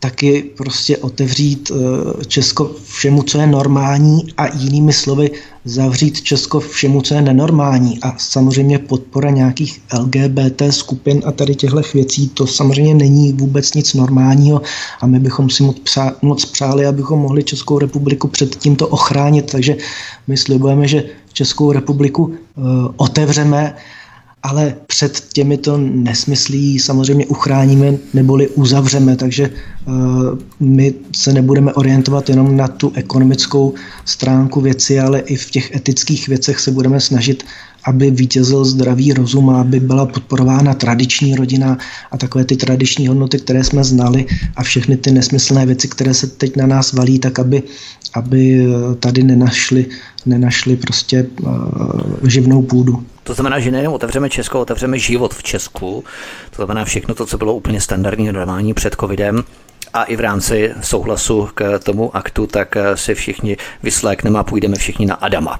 [0.00, 5.30] taky prostě otevřít eh, Česko všemu, co je normální a jinými slovy
[5.64, 7.98] zavřít Česko všemu, co je nenormální.
[8.02, 13.94] A samozřejmě podpora nějakých LGBT skupin a tady těchto věcí, to samozřejmě není vůbec nic
[13.94, 14.62] normálního
[15.00, 19.50] a my bychom si moc, přá, moc přáli, abychom mohli Českou republiku před tímto ochránit,
[19.52, 19.76] takže
[20.26, 22.34] my slibujeme, že Českou republiku uh,
[22.96, 23.76] otevřeme
[24.44, 29.50] ale před těmito nesmyslí samozřejmě uchráníme neboli uzavřeme, takže
[29.86, 29.94] uh,
[30.60, 36.28] my se nebudeme orientovat jenom na tu ekonomickou stránku věci, ale i v těch etických
[36.28, 37.44] věcech se budeme snažit,
[37.84, 41.78] aby vítězil zdravý rozum a aby byla podporována tradiční rodina
[42.10, 46.26] a takové ty tradiční hodnoty, které jsme znali a všechny ty nesmyslné věci, které se
[46.26, 47.62] teď na nás valí, tak aby,
[48.14, 48.66] aby
[49.00, 49.86] tady nenašli,
[50.26, 53.04] nenašli prostě uh, živnou půdu.
[53.22, 56.04] To znamená, že nejenom otevřeme Česko, otevřeme život v Česku.
[56.50, 59.44] To znamená všechno to, co bylo úplně standardní normální před covidem,
[59.94, 65.06] a i v rámci souhlasu k tomu aktu, tak si všichni vyslékneme a půjdeme všichni
[65.06, 65.58] na Adama.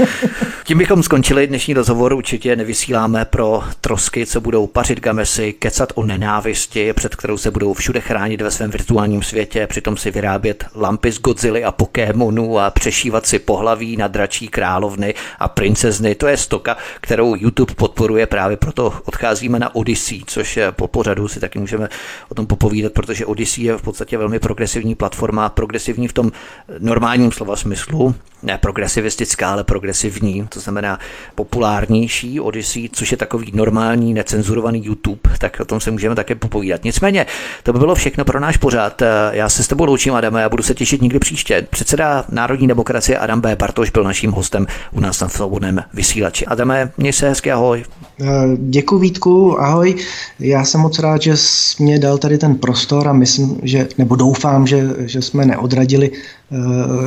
[0.64, 2.12] Tím bychom skončili dnešní rozhovor.
[2.12, 7.74] Určitě nevysíláme pro trosky, co budou pařit gamesy, kecat o nenávisti, před kterou se budou
[7.74, 12.70] všude chránit ve svém virtuálním světě, přitom si vyrábět lampy z Godzilla a Pokémonů a
[12.70, 16.14] přešívat si pohlaví na dračí královny a princezny.
[16.14, 21.40] To je stoka, kterou YouTube podporuje, právě proto odcházíme na Odyssey, což po pořadu si
[21.40, 21.88] taky můžeme
[22.28, 26.32] o tom popovídat, protože Odyssey je v podstatě velmi progresivní platforma, progresivní v tom
[26.78, 30.98] normálním slova smyslu, ne progresivistická, ale progresivní, to znamená
[31.34, 36.84] populárnější Odyssey, což je takový normální, necenzurovaný YouTube, tak o tom se můžeme také popovídat.
[36.84, 37.26] Nicméně,
[37.62, 39.02] to by bylo všechno pro náš pořád.
[39.30, 41.66] Já se s tebou loučím, Adame, a budu se těšit někdy příště.
[41.70, 43.56] Předseda Národní demokracie Adam B.
[43.56, 46.46] Bartoš byl naším hostem u nás na svobodném vysílači.
[46.46, 47.84] Adame, měj se hezky, ahoj.
[48.20, 48.26] Eh,
[48.58, 49.96] děkuji Vítku, ahoj.
[50.40, 54.16] Já jsem moc rád, že jsi mě dal tady ten prostor a myslím, že, nebo
[54.16, 56.10] doufám, že, že jsme neodradili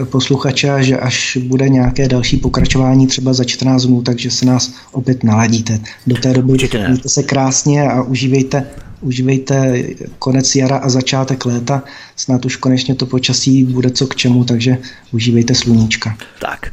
[0.10, 5.24] posluchače, že až bude nějaké další pokračování třeba za 14 dnů, takže se nás opět
[5.24, 5.80] naladíte.
[6.08, 8.68] Do té doby mějte se krásně a užívejte,
[9.02, 9.84] užívejte
[10.20, 11.84] konec jara a začátek léta.
[12.16, 14.78] Snad už konečně to počasí bude co k čemu, takže
[15.12, 16.18] užívejte sluníčka.
[16.42, 16.72] Tak.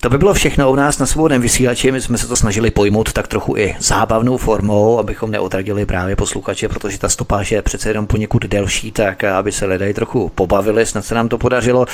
[0.00, 1.92] To by bylo všechno u nás na svobodném vysílači.
[1.92, 6.68] My jsme se to snažili pojmout tak trochu i zábavnou formou, abychom neotradili právě posluchače,
[6.68, 11.04] protože ta stopáž je přece jenom poněkud delší, tak aby se lidé trochu pobavili, snad
[11.04, 11.86] se nám to podařilo.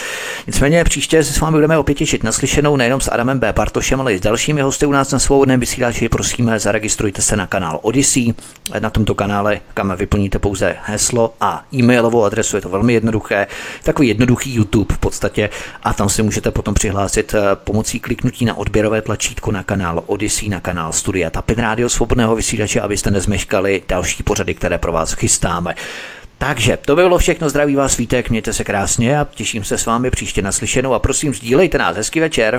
[0.47, 3.53] Nicméně příště se s vámi budeme opět těšit naslyšenou nejenom s Adamem B.
[3.53, 6.09] Bartošem, ale i s dalšími hosty u nás na svobodném vysílači.
[6.09, 8.35] Prosíme, zaregistrujte se na kanál Odyssey.
[8.79, 13.47] Na tomto kanále, kam vyplníte pouze heslo a e-mailovou adresu, je to velmi jednoduché.
[13.83, 15.51] Takový jednoduchý YouTube v podstatě
[15.83, 17.57] a tam si můžete potom přihlásit eh,
[17.93, 22.81] pomocí kliknutí na odběrové tlačítko na kanál Odyssey, na kanál Studia Tapin Radio Svobodného vysílače,
[22.81, 25.75] abyste nezmeškali další pořady, které pro vás chystáme.
[26.39, 29.87] Takže to by bylo všechno, zdraví vás svítek, mějte se krásně a těším se s
[29.87, 32.59] vámi příště naslyšenou a prosím sdílejte nás, hezký večer.